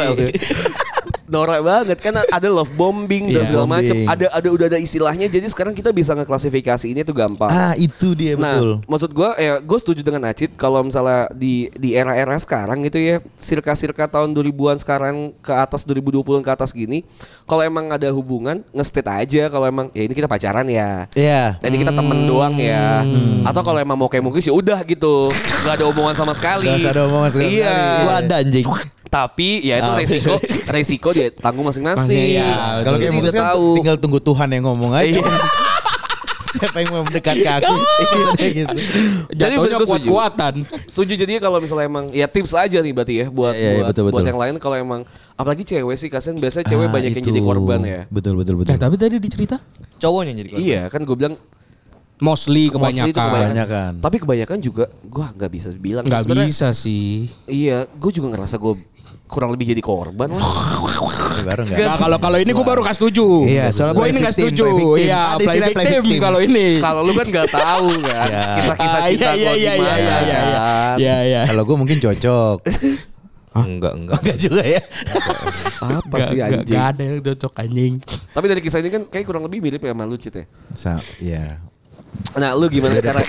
Norak 1.24 1.60
banget 1.60 1.98
kan 1.98 2.12
ada 2.20 2.48
love 2.48 2.68
bombing 2.72 3.32
dan 3.32 3.40
Iya, 3.40 3.48
segala 3.48 3.66
macam. 3.66 3.96
Ada 3.96 4.26
ada 4.28 4.48
udah 4.48 4.66
ada 4.68 4.76
istilahnya. 4.76 5.24
Jadi 5.24 5.46
sekarang 5.48 5.72
kita 5.72 5.88
bisa 5.88 6.12
ngeklasifikasi 6.12 6.84
ini 6.84 7.00
tuh 7.00 7.16
gampang. 7.16 7.48
Ah 7.48 7.72
itu 7.74 8.12
dia 8.12 8.36
Nah, 8.36 8.60
betul. 8.60 8.72
maksud 8.84 9.10
gue 9.10 9.30
ya 9.36 9.54
gue 9.56 9.78
setuju 9.78 10.00
dengan 10.02 10.26
Acit 10.26 10.52
kalau 10.52 10.80
misalnya 10.80 11.30
di 11.30 11.72
di 11.72 11.92
era-era 11.92 12.36
sekarang 12.36 12.84
gitu 12.84 12.98
ya, 12.98 13.16
sirka-sirka 13.36 14.04
tahun 14.04 14.32
2000-an 14.32 14.76
sekarang 14.76 15.14
ke 15.40 15.48
atas 15.50 15.84
2020-an 15.84 16.40
ke 16.40 16.50
atas 16.50 16.70
gini, 16.70 17.08
kalau 17.44 17.62
emang 17.62 17.88
ada 17.88 18.10
hubungan, 18.10 18.60
nge-state 18.70 19.08
aja 19.08 19.48
kalau 19.48 19.64
emang 19.64 19.88
ya 19.90 20.04
ini 20.04 20.12
kita 20.12 20.26
pacaran 20.26 20.66
ya. 20.66 21.08
Iya. 21.14 21.56
Dan 21.56 21.72
ini 21.72 21.80
kita 21.80 21.92
temen 21.92 22.26
doang 22.26 22.52
ya. 22.56 23.00
Atau 23.42 23.62
kalau 23.62 23.80
emang 23.80 23.96
mau 23.96 24.08
kayak 24.08 24.22
mungkin 24.22 24.40
sih 24.40 24.52
udah 24.52 24.84
gitu. 24.84 25.32
Gak 25.64 25.80
ada 25.80 25.88
omongan 25.88 26.14
sama 26.14 26.36
sekali. 26.36 26.68
Gak 26.76 26.92
ada 26.92 27.04
omongan 27.04 27.30
sama 27.30 27.42
Iya. 27.42 27.64
sekali. 27.64 28.02
Gua 28.02 28.14
ada 28.20 28.34
anjing. 28.38 28.66
Tapi 29.14 29.48
ya 29.62 29.78
itu 29.78 29.86
Ah. 29.86 29.96
resiko 29.96 30.34
resiko 30.66 31.08
dia 31.10 31.30
tanggung 31.30 31.62
masing-masing. 31.62 32.02
Masing- 32.02 32.34
ya, 32.34 32.82
Kalau 32.82 32.98
kayak 32.98 33.00
dia 33.00 33.10
mungkin 33.12 33.30
kan 33.32 33.44
tahu. 33.48 33.66
tinggal 33.78 33.96
tunggu 33.96 34.18
Tuhan 34.18 34.48
yang 34.50 34.64
ngomong 34.64 34.90
aja. 34.92 35.06
Iya. 35.14 35.22
Siapa 36.54 36.78
yang 36.78 36.90
mau 36.92 37.02
mendekat 37.02 37.34
ke 37.36 37.50
aku? 37.52 37.74
Iya, 38.38 38.50
gitu. 38.56 38.74
Jadi 39.28 39.54
Jatuhnya 39.54 39.58
betul 39.74 39.78
setuju. 39.80 39.90
kuat-kuatan. 40.06 40.54
Setuju 40.86 41.12
jadinya 41.16 41.40
kalau 41.42 41.58
misalnya 41.58 41.84
emang 41.84 42.04
ya 42.10 42.26
tips 42.26 42.54
aja 42.54 42.78
nih 42.78 42.92
berarti 42.92 43.14
ya 43.16 43.26
buat 43.28 43.52
Iya, 43.52 43.58
iya, 43.58 43.74
buat, 43.76 43.86
betul, 43.90 44.02
buat 44.04 44.12
betul. 44.14 44.30
yang 44.30 44.38
lain 44.38 44.54
kalau 44.58 44.76
emang 44.76 45.00
apalagi 45.32 45.62
cewek 45.64 45.96
sih 45.96 46.06
kasihan 46.08 46.34
biasanya 46.36 46.66
cewek 46.68 46.86
Ah, 46.86 46.92
banyak 46.92 47.10
yang 47.12 47.18
itu. 47.18 47.28
jadi 47.28 47.40
korban 47.40 47.80
ya. 47.82 48.00
Betul 48.06 48.34
betul 48.34 48.54
betul. 48.56 48.70
Eh, 48.70 48.78
tapi 48.78 48.94
tadi 48.94 49.18
dicerita 49.18 49.58
Cowoknya 49.96 50.30
yang 50.30 50.38
jadi 50.40 50.50
korban. 50.52 50.62
Iya 50.64 50.82
kan 50.88 51.00
gue 51.02 51.16
bilang 51.16 51.34
mostly 52.16 52.70
mostly 52.70 53.02
itu 53.04 53.18
kebanyakan. 53.18 53.30
Kebanyakan. 53.34 53.92
Tapi 53.98 54.16
kebanyakan 54.16 54.58
juga 54.60 54.84
gue 54.94 55.24
nggak 55.28 55.50
bisa 55.50 55.68
bilang. 55.74 56.02
Nggak 56.02 56.22
bisa 56.46 56.70
sih. 56.70 57.34
Iya, 57.44 57.90
gue 57.90 58.10
juga 58.12 58.30
ngerasa 58.30 58.56
gue 58.56 58.74
kurang 59.24 59.50
lebih 59.50 59.72
jadi 59.72 59.80
korban 59.80 60.28
baru 61.48 61.60
enggak? 61.64 61.78
Nah, 61.78 61.96
kalau 61.98 62.16
kalau 62.16 62.38
ini 62.38 62.50
gue 62.50 62.64
baru 62.64 62.80
gak 62.80 62.96
setuju. 62.96 63.44
Iya, 63.44 63.68
soalnya 63.68 63.94
gue 63.94 64.06
ini 64.06 64.18
gak 64.18 64.32
victim, 64.32 64.44
setuju. 64.48 64.64
victim. 64.70 65.04
Iya, 65.04 65.20
play 65.34 65.44
istilah 65.44 65.68
play 65.68 65.84
victim 65.84 66.02
victim. 66.02 66.20
kalau 66.22 66.38
ini. 66.40 66.66
Kalau 66.78 67.00
lu 67.02 67.12
kan 67.12 67.26
nggak 67.26 67.48
tahu 67.50 67.88
kan 68.00 68.26
Iya. 68.26 68.42
kisah-kisah 68.54 68.96
Ah, 68.96 69.04
cinta 69.04 69.24
iya, 69.24 69.32
gue 69.34 69.36
iya, 69.36 69.52
iya, 69.54 69.72
gimana. 69.74 69.92
iya, 69.98 70.16
iya, 70.16 70.38
iya. 70.40 70.60
Iya, 70.96 71.16
iya. 71.22 71.40
Kalau 71.44 71.62
gue 71.64 71.76
mungkin 71.76 71.98
cocok. 71.98 72.56
Enggak, 73.54 73.92
enggak. 73.94 74.18
Enggak 74.18 74.36
juga 74.40 74.62
ya. 74.66 74.82
Apa 75.78 76.16
sih 76.26 76.38
anjing? 76.38 76.64
gak 76.66 76.84
ada 76.90 77.02
yang 77.04 77.18
cocok 77.22 77.52
anjing. 77.56 77.94
Tapi 78.32 78.46
dari 78.48 78.60
kisah 78.60 78.80
ini 78.80 78.90
kan 78.90 79.02
kayak 79.06 79.24
kurang 79.24 79.46
lebih 79.46 79.58
mirip 79.60 79.78
ya 79.78 79.92
sama 79.92 80.04
lu 80.04 80.16
Cit 80.16 80.34
ya. 80.34 80.44
Sa 80.74 80.92
ya. 81.20 81.62
Nah, 82.34 82.50
lu 82.52 82.66
gimana 82.66 82.98
cara 82.98 83.22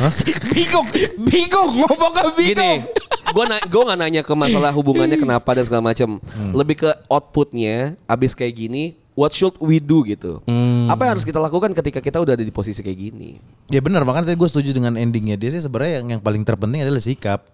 bingung, 0.52 0.86
bingung, 1.20 1.70
ngomong 1.76 2.12
ke 2.12 2.22
Gini, 2.36 2.54
bingung. 2.54 2.80
gue 3.28 3.44
na 3.44 3.56
gue 3.60 3.82
nggak 3.84 3.98
nanya 3.98 4.22
ke 4.22 4.32
masalah 4.32 4.70
hubungannya 4.70 5.14
kenapa 5.14 5.46
dan 5.52 5.62
segala 5.62 5.82
macam. 5.84 6.18
Lebih 6.50 6.76
ke 6.78 6.90
outputnya. 7.06 7.94
Abis 8.04 8.32
kayak 8.32 8.54
gini, 8.56 8.82
what 9.12 9.30
should 9.30 9.54
we 9.58 9.78
do 9.78 10.02
gitu? 10.02 10.42
Apa 10.86 11.04
yang 11.04 11.12
harus 11.14 11.22
kita 11.22 11.36
lakukan 11.36 11.70
ketika 11.72 12.00
kita 12.00 12.18
udah 12.18 12.34
ada 12.34 12.42
di 12.42 12.50
posisi 12.50 12.80
kayak 12.80 12.98
gini? 12.98 13.38
Ya 13.66 13.78
benar 13.78 14.02
makanya 14.02 14.32
tadi 14.32 14.38
gue 14.38 14.48
setuju 14.48 14.70
dengan 14.72 14.94
endingnya 14.94 15.36
dia 15.36 15.48
sih 15.48 15.60
sebenarnya 15.60 16.02
yang, 16.02 16.18
yang 16.18 16.20
paling 16.20 16.42
terpenting 16.42 16.82
adalah 16.82 16.98
sikap. 16.98 17.46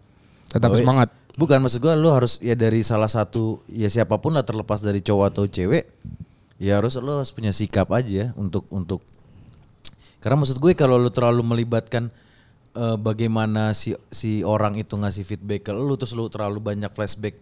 Tetap 0.48 0.70
Bahwa- 0.70 0.80
semangat. 0.80 1.08
Bukan 1.34 1.58
maksud 1.58 1.82
gue 1.82 1.90
lu 1.94 2.08
harus 2.08 2.38
ya 2.38 2.54
dari 2.54 2.80
salah 2.80 3.10
satu 3.10 3.58
ya 3.66 3.90
siapa 3.90 4.16
pun 4.16 4.30
lah 4.30 4.40
terlepas 4.40 4.78
dari 4.78 5.02
cowok 5.02 5.26
atau 5.26 5.44
cewek 5.44 5.82
ya 6.62 6.78
harus 6.78 6.94
lu 6.94 7.10
harus 7.10 7.34
punya 7.34 7.50
sikap 7.50 7.90
aja 7.90 8.30
untuk 8.38 8.62
untuk 8.70 9.02
karena 10.24 10.40
maksud 10.40 10.56
gue 10.56 10.72
kalau 10.72 10.96
lu 10.96 11.12
terlalu 11.12 11.44
melibatkan 11.44 12.08
eh, 12.72 12.96
bagaimana 12.96 13.76
si 13.76 13.92
si 14.08 14.40
orang 14.40 14.80
itu 14.80 14.96
ngasih 14.96 15.20
feedback 15.28 15.68
ke 15.68 15.72
lu 15.76 15.92
terus 16.00 16.16
lu 16.16 16.32
terlalu 16.32 16.64
banyak 16.64 16.88
flashback 16.96 17.36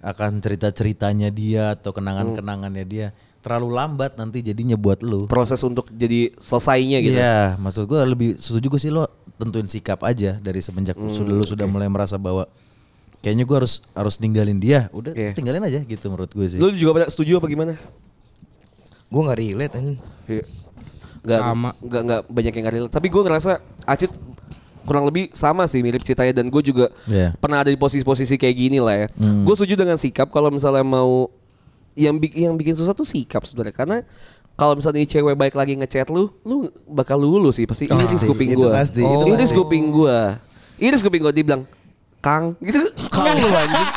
akan 0.00 0.40
cerita-ceritanya 0.40 1.28
dia 1.28 1.76
atau 1.76 1.92
kenangan-kenangannya 1.92 2.84
dia 2.88 3.06
terlalu 3.44 3.78
lambat 3.78 4.18
nanti 4.18 4.42
jadinya 4.42 4.74
buat 4.74 5.06
lu. 5.06 5.30
Proses 5.30 5.62
untuk 5.62 5.86
jadi 5.94 6.34
selesainya 6.34 6.98
gitu. 6.98 7.14
Iya, 7.14 7.54
maksud 7.62 7.86
gue 7.86 8.00
lebih 8.02 8.28
setuju 8.42 8.66
gue 8.74 8.80
sih 8.82 8.90
lo 8.90 9.06
tentuin 9.38 9.70
sikap 9.70 10.02
aja 10.02 10.34
dari 10.42 10.58
semenjak 10.58 10.98
sudah 10.98 11.30
lu 11.30 11.46
sudah 11.46 11.68
mulai 11.70 11.86
merasa 11.86 12.18
bahwa 12.18 12.50
kayaknya 13.22 13.46
gue 13.46 13.56
harus 13.62 13.86
harus 13.94 14.18
ninggalin 14.18 14.58
dia, 14.58 14.90
udah 14.90 15.14
Iya. 15.14 15.30
tinggalin 15.38 15.62
aja 15.62 15.78
gitu 15.78 16.10
menurut 16.10 16.32
gue 16.34 16.46
sih. 16.48 16.58
Lu 16.58 16.74
juga 16.74 16.98
pada 16.98 17.06
setuju 17.06 17.38
apa 17.38 17.46
gimana? 17.46 17.78
Gue 19.06 19.20
gak 19.22 19.38
relate 19.38 19.74
anjing. 19.78 19.98
Iya. 20.26 20.44
Nggak, 21.26 21.40
Sama. 21.42 21.70
nggak 21.76 22.02
nggak 22.06 22.20
banyak 22.30 22.52
yang 22.52 22.62
nggak 22.62 22.76
relate. 22.78 22.94
Tapi 22.94 23.06
gue 23.10 23.22
ngerasa 23.22 23.50
Acit 23.82 24.12
kurang 24.82 25.02
lebih 25.04 25.34
sama 25.34 25.66
sih 25.66 25.82
mirip 25.82 26.00
ceritanya 26.00 26.30
dan 26.32 26.46
gue 26.46 26.62
juga 26.62 26.94
Iya. 27.04 27.34
pernah 27.36 27.60
ada 27.60 27.68
di 27.68 27.76
posisi-posisi 27.76 28.38
kayak 28.38 28.54
gini 28.56 28.78
lah 28.78 28.94
ya. 28.94 29.06
Hmm. 29.18 29.42
Gue 29.42 29.58
setuju 29.58 29.74
dengan 29.74 29.98
sikap 29.98 30.30
kalau 30.30 30.46
misalnya 30.48 30.86
mau 30.86 31.26
yang 31.98 32.14
bikin 32.14 32.46
yang 32.46 32.54
bikin 32.54 32.78
susah 32.78 32.94
tuh 32.94 33.02
sikap 33.02 33.42
sebenarnya 33.42 33.74
karena 33.74 33.96
kalau 34.54 34.72
misalnya 34.72 35.02
ini 35.02 35.08
cewek 35.10 35.34
baik 35.34 35.52
lagi 35.52 35.76
ngechat 35.76 36.08
lu, 36.08 36.32
lu 36.40 36.70
bakal 36.86 37.18
lulu 37.18 37.50
sih 37.50 37.66
pasti. 37.66 37.84
Ini 37.84 37.98
Pasti, 37.98 38.24
kuping 38.24 38.56
gue. 38.56 38.70
pasti, 38.72 39.02
itu 39.04 39.24
ini 39.26 39.44
pasti. 39.44 39.52
kuping 39.52 39.84
gue. 39.92 40.18
Ini 40.78 40.96
kuping 40.96 41.22
gue 41.22 41.34
dibilang 41.34 41.62
Kang 42.18 42.58
gitu 42.58 42.80
Kang 43.08 43.34
lu 43.34 43.48
anjing 43.48 43.88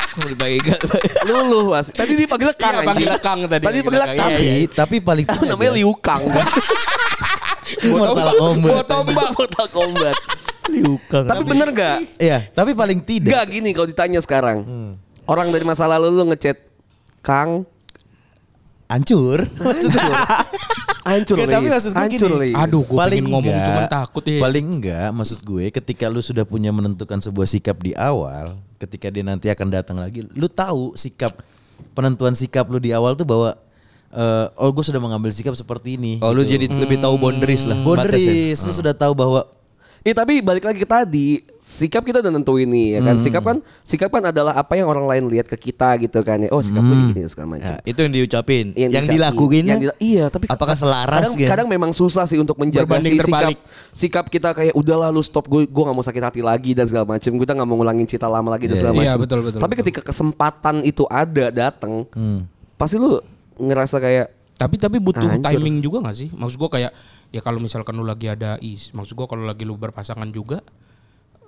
Lulu 1.26 1.60
pasti 1.70 1.92
Tadi 1.94 2.12
dipanggil 2.14 2.50
Kang 2.54 2.72
Iya, 2.72 2.80
anjing 2.80 3.08
panggil 3.10 3.18
Kang 3.18 3.38
tadi. 3.44 3.64
Tadi 3.64 3.76
dipanggil 3.80 4.02
Panggil 4.02 4.16
Kang 4.16 4.30
tapi 4.30 4.46
tapi 4.70 4.96
paling 5.00 5.26
Tahu 5.26 5.42
namanya 5.46 5.72
Liu 5.74 5.92
Kang 5.98 6.22
Mortal 7.86 8.34
Kombat. 8.34 8.62
Buat 8.62 8.86
tombak. 8.86 9.28
Mortal 9.32 9.66
Kombat 9.70 10.16
Liu 10.68 10.94
Kang. 11.06 11.26
Tapi 11.26 11.42
bener 11.42 11.68
gak? 11.70 11.96
Iya, 12.16 12.46
tapi 12.50 12.72
paling 12.72 12.98
tidak. 13.00 13.30
Gak 13.32 13.46
gini 13.50 13.70
kalau 13.70 13.86
ditanya 13.86 14.20
sekarang 14.20 14.62
Hmm. 14.62 14.92
Orang 15.24 15.50
dari 15.50 15.62
masa 15.62 15.86
lalu 15.86 16.10
lu 16.12 16.24
ngechat 16.26 16.58
Kang 17.20 17.62
Hancur. 18.90 19.38
Maksudnya. 19.56 20.12
Hancur 21.00 21.36
Nggak, 21.40 21.48
tapi 21.48 21.66
maksud 21.70 21.90
gue 21.90 22.00
Hancur 22.02 22.30
gini. 22.42 22.52
Aduh, 22.52 22.82
gue 22.84 22.96
pengen 22.98 23.26
ngomong 23.30 23.54
enggak- 23.56 23.68
cuman 23.72 23.84
takut 23.88 24.24
ya. 24.26 24.40
Paling 24.42 24.66
enggak 24.66 25.08
maksud 25.14 25.38
gue 25.40 25.64
ketika 25.72 26.04
lu 26.12 26.20
sudah 26.20 26.44
punya 26.44 26.70
menentukan 26.70 27.18
sebuah 27.18 27.46
sikap 27.48 27.80
di 27.80 27.96
awal, 27.96 28.60
ketika 28.76 29.08
dia 29.08 29.24
nanti 29.24 29.48
akan 29.48 29.68
datang 29.72 29.96
lagi, 29.96 30.26
lu 30.36 30.46
tahu 30.46 30.92
sikap 30.94 31.40
penentuan 31.96 32.36
sikap 32.36 32.68
lu 32.68 32.76
di 32.76 32.92
awal 32.92 33.16
tuh 33.16 33.24
bahwa 33.24 33.56
eh, 34.12 34.46
oh 34.60 34.70
gue 34.70 34.84
sudah 34.84 35.00
mengambil 35.00 35.32
sikap 35.32 35.56
seperti 35.56 35.96
ini. 35.96 36.20
Oh 36.20 36.34
lu 36.36 36.44
gitu. 36.44 36.58
jadi 36.60 36.64
lebih 36.68 37.00
tahu 37.00 37.14
boundaries 37.16 37.64
lah. 37.64 37.80
boundaries, 37.80 38.60
batasnya. 38.60 38.68
lu 38.68 38.72
sudah 38.76 38.94
tahu 38.94 39.12
bahwa 39.16 39.40
Eh 40.00 40.10
tapi 40.10 40.40
balik 40.40 40.64
lagi 40.64 40.76
ke 40.76 40.88
tadi 40.88 41.44
sikap 41.54 42.00
kita 42.00 42.18
udah 42.18 42.32
nentuin 42.32 42.64
nih 42.64 42.96
ya 42.96 43.00
kan 43.02 43.14
Hmm. 43.14 43.22
sikap 43.22 43.42
kan 43.42 43.56
sikap 43.84 44.08
kan 44.08 44.24
adalah 44.24 44.56
apa 44.56 44.72
yang 44.72 44.88
orang 44.88 45.04
lain 45.04 45.28
lihat 45.28 45.44
ke 45.44 45.60
kita 45.60 45.92
gitu 45.98 46.20
kan 46.20 46.40
ya 46.40 46.48
oh 46.48 46.58
sikap 46.58 46.80
Hmm. 46.80 47.12
gini 47.12 47.28
segala 47.28 47.48
macam 47.52 47.68
Ya, 47.70 47.84
itu 47.84 48.00
yang 48.00 48.08
diucapin. 48.10 48.72
Yang, 48.72 48.90
dicari. 48.96 49.12
dilakuin 49.12 49.64
Yang 49.66 49.80
dila- 49.82 49.98
iya 49.98 50.24
tapi 50.26 50.44
apakah 50.46 50.72
selaras 50.74 51.20
kadang, 51.20 51.32
gitu? 51.36 51.50
kadang 51.52 51.68
memang 51.68 51.92
susah 51.92 52.24
sih 52.24 52.36
untuk 52.36 52.56
menjaga 52.56 52.88
si 52.98 53.12
sikap 53.12 53.28
terbalik. 53.28 53.58
sikap 53.92 54.24
kita 54.26 54.48
kayak 54.50 54.72
udahlah 54.72 55.08
lu 55.08 55.20
stop 55.20 55.44
gue 55.46 55.62
gue 55.62 55.82
nggak 55.82 55.92
mau 55.94 56.02
sakit 56.02 56.22
hati 56.24 56.40
lagi 56.40 56.72
dan 56.72 56.84
segala 56.84 57.04
macam 57.06 57.30
kita 57.30 57.52
nggak 57.52 57.68
mau 57.68 57.76
ngulangin 57.76 58.06
cerita 58.06 58.24
lama 58.24 58.48
lagi 58.50 58.64
dan 58.64 58.72
Iya. 58.72 58.80
segala 58.80 58.94
Iya, 58.94 59.02
macam 59.04 59.20
betul, 59.20 59.38
betul, 59.42 59.58
tapi 59.58 59.68
betul. 59.70 59.80
ketika 59.84 60.00
kesempatan 60.02 60.76
itu 60.82 61.04
ada 61.06 61.46
datang 61.50 62.08
Hmm. 62.10 62.48
pasti 62.74 62.96
lu 62.96 63.20
ngerasa 63.54 64.00
kayak 64.00 64.39
Tapi 64.60 64.76
tapi 64.76 65.00
butuh 65.00 65.24
Hancur. 65.24 65.56
timing 65.56 65.80
juga 65.80 66.04
gak 66.04 66.16
sih? 66.16 66.28
Maksud 66.28 66.60
gua 66.60 66.68
kayak 66.68 66.92
ya 67.32 67.40
kalau 67.40 67.56
misalkan 67.56 67.96
lu 67.96 68.04
lagi 68.04 68.28
ada 68.28 68.60
is, 68.60 68.92
maksud 68.92 69.16
gua 69.16 69.24
kalau 69.24 69.48
lagi 69.48 69.64
lu 69.64 69.72
berpasangan 69.74 70.28
juga 70.28 70.60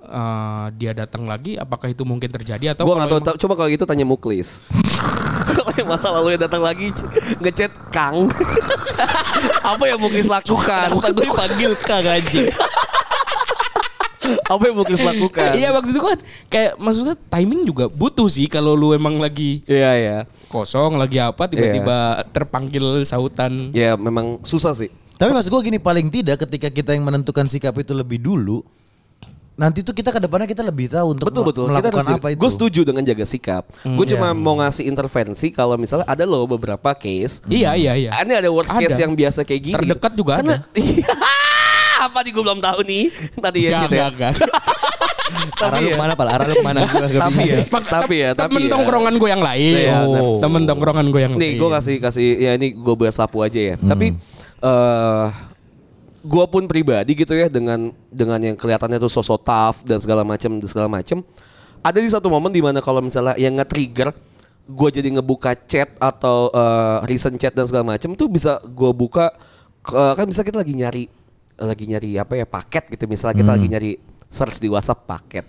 eh, 0.00 0.66
dia 0.80 0.96
datang 0.96 1.28
lagi 1.28 1.60
apakah 1.60 1.92
itu 1.92 2.02
mungkin 2.02 2.26
terjadi 2.26 2.72
atau 2.72 2.82
gue 2.82 2.90
kalau 2.90 3.04
nggak 3.04 3.12
tahu 3.12 3.20
emang- 3.22 3.38
coba 3.38 3.54
kalau 3.54 3.68
gitu 3.68 3.84
tanya 3.84 4.02
Muklis 4.02 4.64
kalau 5.60 5.72
yang 5.76 5.86
masa 5.86 6.08
lalu 6.10 6.34
datang 6.34 6.64
lagi 6.64 6.88
ngechat 7.38 7.70
Kang 7.92 8.26
apa 9.70 9.84
yang 9.84 10.00
Muklis 10.00 10.26
lakukan 10.26 10.88
gue 10.90 11.22
dipanggil 11.22 11.72
kang 11.84 12.02
anjing. 12.02 12.48
apa 14.52 14.62
yang 14.68 14.76
Muklis 14.78 15.02
lakukan? 15.02 15.50
Iya 15.56 15.68
waktu 15.72 15.90
itu 15.92 16.00
kan 16.00 16.18
kayak 16.48 16.72
maksudnya 16.80 17.14
timing 17.28 17.62
juga 17.68 17.84
butuh 17.88 18.28
sih 18.28 18.46
kalau 18.48 18.76
lu 18.76 18.92
emang 18.92 19.18
lagi 19.20 19.62
iya 19.68 19.90
iya. 19.96 20.18
kosong 20.52 21.00
lagi 21.00 21.16
apa 21.16 21.48
tiba-tiba 21.48 22.22
terpanggil 22.30 23.04
sautan. 23.08 23.72
ya 23.72 23.96
memang 23.96 24.40
susah 24.44 24.76
sih. 24.76 24.92
Tapi 25.16 25.30
maksud 25.30 25.54
gue 25.54 25.62
gini 25.70 25.78
paling 25.78 26.10
tidak 26.10 26.42
ketika 26.48 26.66
kita 26.66 26.90
yang 26.98 27.06
menentukan 27.06 27.46
sikap 27.46 27.78
itu 27.78 27.94
lebih 27.94 28.18
dulu, 28.18 28.58
nanti 29.54 29.84
tuh 29.86 29.94
kita 29.94 30.10
ke 30.10 30.18
depannya 30.18 30.50
kita 30.50 30.66
lebih 30.66 30.90
tahu 30.90 31.14
untuk 31.14 31.30
betul 31.30 31.42
betul. 31.46 31.64
Melakukan 31.70 32.18
apa 32.18 32.28
itu. 32.34 32.40
gue 32.42 32.50
setuju 32.50 32.80
dengan 32.82 33.06
jaga 33.06 33.22
sikap. 33.22 33.64
Gue 33.86 34.06
cuma 34.10 34.34
mau 34.34 34.58
ngasih 34.58 34.88
intervensi 34.88 35.54
kalau 35.54 35.78
misalnya 35.78 36.08
ada 36.10 36.24
loh 36.26 36.48
beberapa 36.48 36.90
case. 36.96 37.44
Iya 37.46 37.76
iya 37.78 37.92
iya. 37.94 38.10
ini 38.24 38.34
ada 38.34 38.50
worst 38.50 38.74
case 38.74 38.98
Ada. 38.98 39.04
yang 39.06 39.12
biasa 39.14 39.46
kayak 39.46 39.62
gini. 39.62 39.74
Terdekat 39.78 40.12
juga 40.18 40.42
Karena- 40.42 40.58
apa 42.02 42.18
nih 42.20 42.30
gue 42.30 42.42
belum 42.42 42.60
tahu 42.60 42.80
nih 42.82 43.04
tadi 43.38 43.58
ya 43.62 43.70
Cit, 43.80 43.90
ya 43.92 44.06
enggak. 44.08 44.32
Arah 45.62 45.80
lu 45.80 45.88
ke 45.88 45.96
mana 45.96 46.12
pal? 46.12 46.28
Arah 46.28 46.44
lu 46.44 46.54
ke 46.54 46.64
mana? 46.66 46.80
tapi 46.84 47.42
ya, 47.46 47.56
tapi 47.64 48.14
ya, 48.20 48.30
tapi 48.36 48.52
Temen 48.52 48.62
ya. 48.62 48.70
tongkrongan 48.76 49.14
gue 49.16 49.28
yang 49.30 49.40
lain. 49.40 49.74
Iya, 49.80 49.96
benar. 50.04 50.22
Temen 50.44 50.62
tongkrongan 50.66 51.06
gue 51.08 51.20
yang 51.22 51.32
Nih, 51.34 51.56
lain. 51.56 51.60
gue 51.62 51.68
kasih 51.72 51.96
kasih 51.98 52.26
ya 52.36 52.50
ini 52.54 52.68
gue 52.74 52.94
bahas 52.94 53.16
sapu 53.16 53.40
aja 53.40 53.56
ya. 53.56 53.74
Tapi 53.78 54.12
eh 54.60 55.26
gue 56.22 56.44
pun 56.46 56.62
pribadi 56.68 57.16
gitu 57.16 57.32
ya 57.32 57.48
dengan 57.48 57.90
dengan 58.06 58.38
yang 58.38 58.54
kelihatannya 58.54 59.00
tuh 59.00 59.10
sosok 59.10 59.40
tough 59.42 59.78
dan 59.82 59.98
segala 59.98 60.22
macam 60.22 60.60
dan 60.60 60.68
segala 60.68 60.86
macam. 60.86 61.24
Ada 61.82 61.98
di 61.98 62.10
satu 62.12 62.28
momen 62.28 62.52
di 62.52 62.62
mana 62.62 62.78
kalau 62.78 63.00
misalnya 63.00 63.34
yang 63.34 63.56
nge-trigger 63.56 64.12
gue 64.62 64.88
jadi 64.92 65.08
ngebuka 65.16 65.56
chat 65.66 65.90
atau 65.96 66.52
eh, 66.52 66.98
recent 67.08 67.34
chat 67.34 67.50
dan 67.50 67.66
segala 67.66 67.88
macam 67.88 68.14
tuh 68.14 68.28
bisa 68.28 68.62
gue 68.62 68.90
buka 68.92 69.34
ke- 69.80 70.14
kan 70.14 70.26
bisa 70.28 70.46
kita 70.46 70.62
lagi 70.62 70.76
nyari 70.76 71.04
lagi 71.58 71.84
nyari 71.86 72.16
apa 72.16 72.34
ya 72.38 72.46
paket 72.48 72.88
gitu 72.92 73.04
misalnya 73.06 73.36
kita 73.38 73.50
lagi 73.54 73.66
nyari 73.68 73.90
search 74.32 74.58
di 74.58 74.68
WhatsApp 74.72 75.04
paket. 75.04 75.46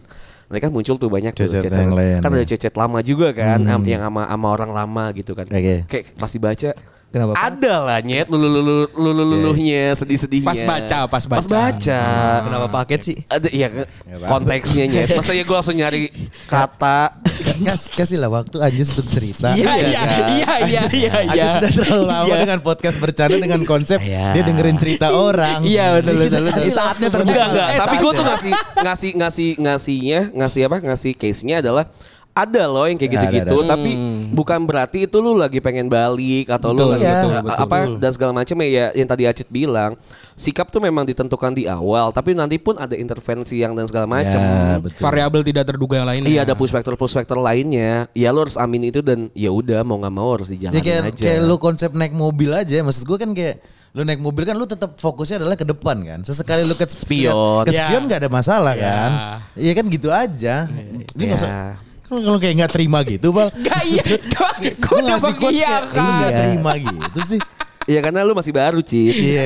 Kan 0.53 0.69
muncul 0.69 1.01
tuh 1.01 1.09
banyak 1.09 1.33
tuh 1.33 1.49
Chat-chat 1.49 1.65
chat-chat. 1.65 1.81
yang 1.89 1.95
lain, 1.97 2.21
kan 2.21 2.29
ya. 2.29 2.37
ada 2.37 2.45
chat-chat 2.45 2.75
lama 2.77 2.99
juga 3.01 3.33
kan 3.33 3.57
am- 3.65 3.87
yang 3.89 4.05
sama 4.05 4.29
sama 4.29 4.47
orang 4.53 4.71
lama 4.75 5.03
gitu 5.17 5.33
kan. 5.33 5.49
Oke. 5.49 5.87
Kayak 5.89 6.05
pasti 6.13 6.37
baca. 6.37 6.71
Kenapa? 7.13 7.37
Ada 7.37 7.73
lah 7.85 7.99
nyet 8.01 8.25
lulu 8.25 8.49
lulu 8.49 8.75
lulu 8.97 9.21
luluhnya 9.21 9.93
sedih 9.93 10.17
sedihnya. 10.17 10.49
Pas 10.49 10.57
baca, 10.65 10.99
pas 11.05 11.23
baca. 11.29 11.37
Pas 11.37 11.45
baca. 11.45 12.01
Kenapa 12.41 12.67
paket 12.81 12.99
sih? 13.05 13.15
Ada 13.29 13.53
iya 13.53 13.69
konteksnya 14.25 14.89
nyet. 14.89 15.13
Masa 15.21 15.37
ya 15.37 15.45
gue 15.45 15.53
langsung 15.53 15.77
nyari 15.77 16.09
kata. 16.49 17.21
Kas, 17.61 17.85
kasih 17.93 18.17
lah 18.17 18.33
waktu 18.33 18.57
Anjus 18.57 18.97
untuk 18.97 19.05
cerita. 19.13 19.53
Iya, 19.53 19.77
Iya, 19.77 19.85
iya, 19.85 20.01
kan? 20.01 20.21
iya, 20.25 20.53
iya, 20.65 20.81
iya, 20.89 21.11
Anjus 21.21 21.37
iya. 21.37 21.53
sudah 21.61 21.71
terlalu 21.77 22.03
lama 22.09 22.25
Iya. 22.25 22.37
dengan 22.41 22.59
podcast 22.65 22.97
bercanda 22.97 23.37
dengan 23.37 23.61
konsep 23.61 23.99
Iya. 24.01 24.25
dia 24.33 24.43
dengerin 24.49 24.77
cerita 24.81 25.07
orang. 25.13 25.61
Iya, 25.61 26.01
betul, 26.01 26.17
betul, 26.17 26.49
Saatnya 26.73 27.13
terbuka. 27.13 27.29
Enggak 27.29 27.47
enggak. 27.53 27.69
Eh, 27.69 27.77
Tapi 27.77 27.95
gue 28.01 28.11
tuh 28.11 28.25
ngasih 28.25 28.51
ngasih 28.81 29.11
ngasih 29.21 29.49
ngasihnya 29.61 30.19
ngasih 30.33 30.61
apa 30.65 30.77
ngasih 30.81 31.11
case 31.13 31.45
nya 31.45 31.61
adalah 31.61 31.85
ada 32.33 32.65
loh 32.65 32.83
yang 32.83 32.97
kayak 32.97 33.13
gitu-gitu 33.13 33.57
ada. 33.61 33.69
tapi 33.71 33.93
bukan 34.29 34.65
berarti 34.65 35.05
itu 35.05 35.17
lu 35.17 35.33
lagi 35.33 35.57
pengen 35.57 35.85
balik 35.85 36.49
atau 36.49 36.73
lu 36.73 36.81
Betul, 36.81 36.89
lagi 36.91 37.05
betul, 37.05 37.31
a- 37.45 37.57
apa 37.61 37.75
dan 37.95 38.09
segala 38.09 38.31
macam 38.33 38.55
ya 38.59 38.89
yang 38.91 39.05
tadi 39.05 39.23
Acit 39.23 39.45
bilang 39.47 39.93
sikap 40.33 40.67
tuh 40.67 40.77
memang 40.79 41.05
ditentukan 41.05 41.53
di 41.53 41.63
awal 41.63 42.09
tapi 42.09 42.33
nanti 42.33 42.57
pun 42.57 42.73
ada 42.75 42.93
intervensi 42.93 43.55
yang 43.55 43.71
dan 43.71 43.85
segala 43.85 44.09
macam 44.09 44.41
Ya, 44.41 44.81
betul. 44.81 44.97
Variabel 44.99 45.41
tidak 45.43 45.63
terduga 45.67 45.95
yang 45.95 46.07
lainnya. 46.07 46.25
Iya 46.27 46.39
ada 46.43 46.53
push 46.53 46.69
factor 46.69 46.93
push 46.95 47.13
factor 47.13 47.37
lainnya. 47.37 48.09
Ya 48.11 48.29
lo 48.29 48.41
harus 48.41 48.57
amin 48.57 48.89
itu 48.89 48.99
dan 48.99 49.29
ya 49.31 49.49
udah 49.49 49.81
mau 49.81 49.95
nggak 49.95 50.09
mau 50.11 50.33
harus 50.33 50.49
Ya 50.49 50.73
dijalanin 50.73 50.81
kayak, 50.81 51.01
aja. 51.07 51.21
kayak 51.21 51.39
lu 51.43 51.55
konsep 51.57 51.91
naik 51.91 52.11
mobil 52.11 52.49
aja. 52.49 52.81
Maksud 52.81 53.03
gue 53.03 53.17
kan 53.19 53.29
kayak 53.31 53.61
lu 53.93 54.01
naik 54.01 54.17
mobil 54.17 54.41
kan 54.41 54.55
lu 54.55 54.65
tetap 54.65 54.97
fokusnya 54.97 55.37
adalah 55.37 55.53
ke 55.53 55.61
depan 55.63 56.01
kan. 56.01 56.19
Sesekali 56.21 56.65
lu 56.65 56.73
ke 56.73 56.89
Spion. 56.89 57.61
ke 57.61 57.69
Ya. 57.69 57.85
spion 57.85 58.03
nggak 58.03 58.19
ada 58.19 58.31
masalah 58.31 58.73
Ya. 58.73 58.81
kan. 58.81 59.11
Iya 59.53 59.71
kan 59.71 59.85
gitu 59.87 60.09
aja. 60.09 60.65
Lu 61.13 61.21
nggak 61.21 61.37
usah 61.37 61.51
Ya. 61.51 61.65
Kalau 62.21 62.39
kayak 62.39 62.53
nggak 62.61 62.71
terima 62.73 62.99
gitu, 63.01 63.27
Bal. 63.31 63.49
Gak 63.65 63.81
iya, 63.87 64.03
gue 64.83 64.99
Lu 64.99 65.07
udah 65.07 65.17
iya 65.49 65.73
lu 65.89 66.11
nggak 66.13 66.31
terima 66.37 66.71
gitu 66.77 67.21
sih. 67.25 67.41
Iya 67.83 67.99
karena 67.99 68.23
lu 68.23 68.31
masih 68.31 68.55
baru 68.55 68.79
Cit. 68.79 69.11
Iya. 69.11 69.43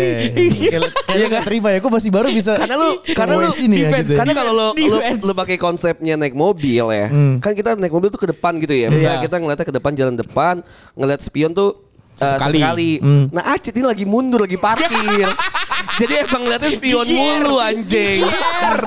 Kayak 0.70 0.94
kayak 1.10 1.18
lu 1.18 1.28
nggak 1.34 1.46
terima 1.50 1.68
ya, 1.74 1.78
kok 1.82 1.90
masih 1.90 2.12
baru 2.14 2.30
bisa. 2.30 2.54
Karena 2.54 2.76
lu 2.78 2.90
karena 3.18 3.34
lu 3.42 3.50
sini 3.50 3.78
ya 3.82 3.90
gitu. 3.98 4.14
ya. 4.14 4.18
Karena 4.22 4.34
kalau 4.38 4.52
lo 4.54 4.68
lu, 4.78 4.98
Defense. 5.02 5.24
lu 5.26 5.34
pakai 5.34 5.58
konsepnya 5.58 6.14
naik 6.14 6.38
mobil 6.38 6.86
ya, 6.94 7.10
kan 7.42 7.52
kita 7.58 7.74
naik 7.74 7.90
mobil 7.90 8.14
tuh 8.14 8.22
ke 8.22 8.30
depan 8.30 8.62
gitu 8.62 8.78
ya. 8.78 8.94
Misalnya 8.94 9.18
Iya. 9.18 9.26
kita 9.26 9.36
ngeliatnya 9.42 9.66
ke 9.66 9.74
depan 9.74 9.92
jalan 9.98 10.16
depan, 10.16 10.56
ngeliat 10.94 11.22
spion 11.26 11.52
tuh 11.58 11.87
uh, 12.22 12.32
Sekali. 12.38 12.60
sekali. 12.60 12.92
Nah 13.32 13.44
Acit 13.54 13.74
ini 13.78 13.86
lagi 13.86 14.06
mundur, 14.06 14.44
lagi 14.44 14.58
parkir. 14.58 15.28
Jadi 16.02 16.14
emang 16.26 16.46
ngeliatnya 16.46 16.70
spion 16.74 17.06
Gigir. 17.06 17.18
mulu 17.18 17.56
anjing. 17.58 18.22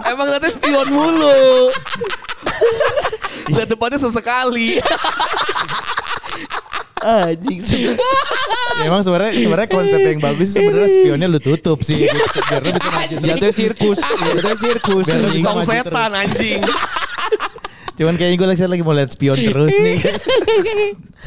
Emang 0.06 0.26
ngeliatnya 0.30 0.50
spion 0.50 0.88
mulu. 0.90 1.70
Lihat 3.50 3.68
depannya 3.70 3.98
sesekali. 3.98 4.78
Anjing 7.00 7.64
Ya, 7.64 8.84
emang 8.84 9.00
sebenarnya 9.00 9.32
sebenarnya 9.32 9.70
konsep 9.72 10.00
yang 10.04 10.20
bagus 10.20 10.52
sih 10.52 10.60
sebenarnya 10.60 10.90
spionnya 10.92 11.26
lu 11.32 11.40
tutup 11.40 11.80
sih 11.80 12.04
gitu. 12.04 12.12
biar 12.44 12.60
lu 12.60 12.76
bisa 12.76 12.88
maju 12.92 13.14
terus. 13.16 13.24
Jatuh 13.24 13.52
sirkus. 13.56 13.98
Jatuh 14.04 14.56
sirkus. 14.60 15.06
Biar 15.08 15.20
lu 15.24 15.28
bisa 15.32 15.48
setan 15.64 16.10
anjing. 16.12 16.60
Cuman 18.00 18.16
kayaknya 18.16 18.36
gue 18.40 18.48
lagi 18.48 18.64
lagi 18.64 18.80
mau 18.80 18.96
lihat 18.96 19.12
spion 19.12 19.36
terus 19.36 19.76
nih. 19.76 19.98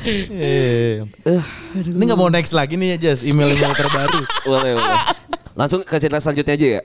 Eh. 0.04 1.00
Ini 1.80 2.02
nggak 2.02 2.20
mau 2.20 2.28
next 2.28 2.52
lagi 2.52 2.76
nih 2.76 2.98
ya 2.98 3.08
Jas 3.08 3.22
email-email 3.24 3.72
terbaru. 3.72 4.20
Boleh, 4.50 4.76
boleh. 4.76 5.00
Langsung 5.56 5.80
ke 5.86 5.96
cerita 5.96 6.20
selanjutnya 6.20 6.58
aja 6.60 6.68
ya. 6.68 6.82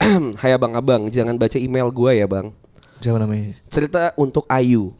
Hai 0.42 0.56
abang-abang, 0.56 1.06
jangan 1.12 1.38
baca 1.38 1.54
email 1.54 1.92
gua 1.92 2.16
ya 2.16 2.26
bang. 2.26 2.50
Siapa 2.98 3.20
namanya? 3.20 3.54
Cerita 3.70 4.10
untuk 4.18 4.42
Ayu. 4.50 4.90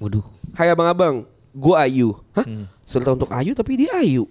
Waduh. 0.00 0.24
Hai 0.56 0.72
abang-abang, 0.72 1.28
gua 1.52 1.84
Ayu. 1.84 2.16
Hah? 2.32 2.46
Cerita 2.86 3.12
untuk 3.12 3.28
Ayu 3.28 3.52
tapi 3.52 3.84
dia 3.84 3.92
Ayu. 3.98 4.24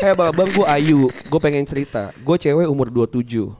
Hai 0.00 0.14
abang-abang, 0.14 0.48
gua 0.56 0.78
Ayu. 0.78 1.10
Gue 1.10 1.40
pengen 1.42 1.66
cerita. 1.68 2.16
Gue 2.22 2.38
cewek 2.40 2.70
umur 2.70 2.88
27. 2.88 3.50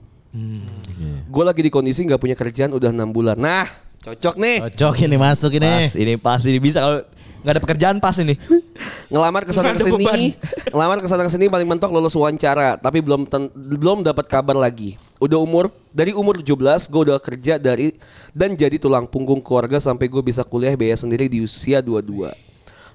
Gue 1.29 1.43
lagi 1.45 1.61
di 1.61 1.69
kondisi 1.69 2.01
nggak 2.07 2.17
punya 2.17 2.33
kerjaan 2.33 2.73
udah 2.73 2.89
enam 2.89 3.11
bulan. 3.11 3.37
Nah, 3.37 3.69
cocok 4.05 4.35
nih. 4.37 4.57
Cocok 4.69 4.95
ini 5.01 5.17
masuk 5.17 5.51
ini. 5.57 5.65
Pas 5.65 5.93
ini 5.97 6.13
pas 6.21 6.41
ini 6.45 6.59
bisa 6.61 6.77
kalau 6.77 6.99
nggak 7.41 7.53
ada 7.57 7.61
pekerjaan 7.61 7.97
pas 7.97 8.15
ini. 8.21 8.37
Ngelamar 9.11 9.45
ke 9.45 9.53
sana 9.53 9.73
ngelamar 10.73 10.97
ke 11.01 11.07
sana 11.07 11.21
ke 11.25 11.31
sini 11.31 11.45
paling 11.45 11.65
mentok 11.69 11.93
lulus 11.93 12.17
wawancara, 12.17 12.77
tapi 12.77 13.01
belum 13.01 13.29
ten- 13.29 13.53
belum 13.53 14.01
dapat 14.01 14.25
kabar 14.25 14.57
lagi. 14.57 14.97
Udah 15.21 15.37
umur 15.41 15.69
dari 15.93 16.11
umur 16.11 16.41
17 16.41 16.89
gue 16.89 17.01
udah 17.09 17.17
kerja 17.21 17.55
dari 17.61 17.95
dan 18.33 18.57
jadi 18.57 18.75
tulang 18.81 19.05
punggung 19.05 19.39
keluarga 19.39 19.77
sampai 19.77 20.09
gue 20.09 20.21
bisa 20.25 20.41
kuliah 20.43 20.73
biaya 20.73 20.97
sendiri 20.97 21.29
di 21.29 21.41
usia 21.45 21.79
22. 21.81 22.33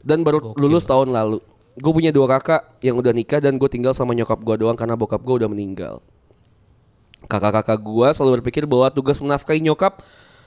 Dan 0.02 0.26
baru 0.26 0.52
lulus 0.58 0.84
tahun 0.86 1.14
lalu. 1.14 1.38
Gue 1.80 1.92
punya 1.94 2.10
dua 2.10 2.26
kakak 2.26 2.82
yang 2.82 2.98
udah 2.98 3.14
nikah 3.14 3.38
dan 3.38 3.56
gue 3.56 3.70
tinggal 3.70 3.94
sama 3.94 4.12
nyokap 4.12 4.36
gue 4.42 4.66
doang 4.66 4.76
karena 4.76 4.98
bokap 4.98 5.22
gue 5.22 5.46
udah 5.46 5.48
meninggal. 5.48 6.02
Kakak-kakak 7.30 7.78
gue 7.78 8.08
selalu 8.12 8.42
berpikir 8.42 8.66
bahwa 8.66 8.90
tugas 8.90 9.22
menafkahi 9.22 9.62
nyokap 9.62 10.02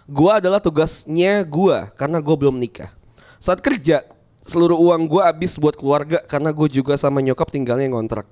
gue 0.10 0.32
adalah 0.32 0.60
tugasnya 0.60 1.44
gue 1.48 1.78
karena 1.96 2.18
gue 2.20 2.36
belum 2.36 2.60
nikah. 2.60 2.92
Saat 3.40 3.60
kerja, 3.64 4.04
seluruh 4.44 4.76
uang 4.76 5.08
gue 5.08 5.22
habis 5.24 5.56
buat 5.56 5.76
keluarga 5.76 6.20
karena 6.24 6.52
gue 6.52 6.68
juga 6.68 7.00
sama 7.00 7.24
nyokap 7.24 7.52
tinggalnya 7.52 7.92
ngontrak. 7.92 8.28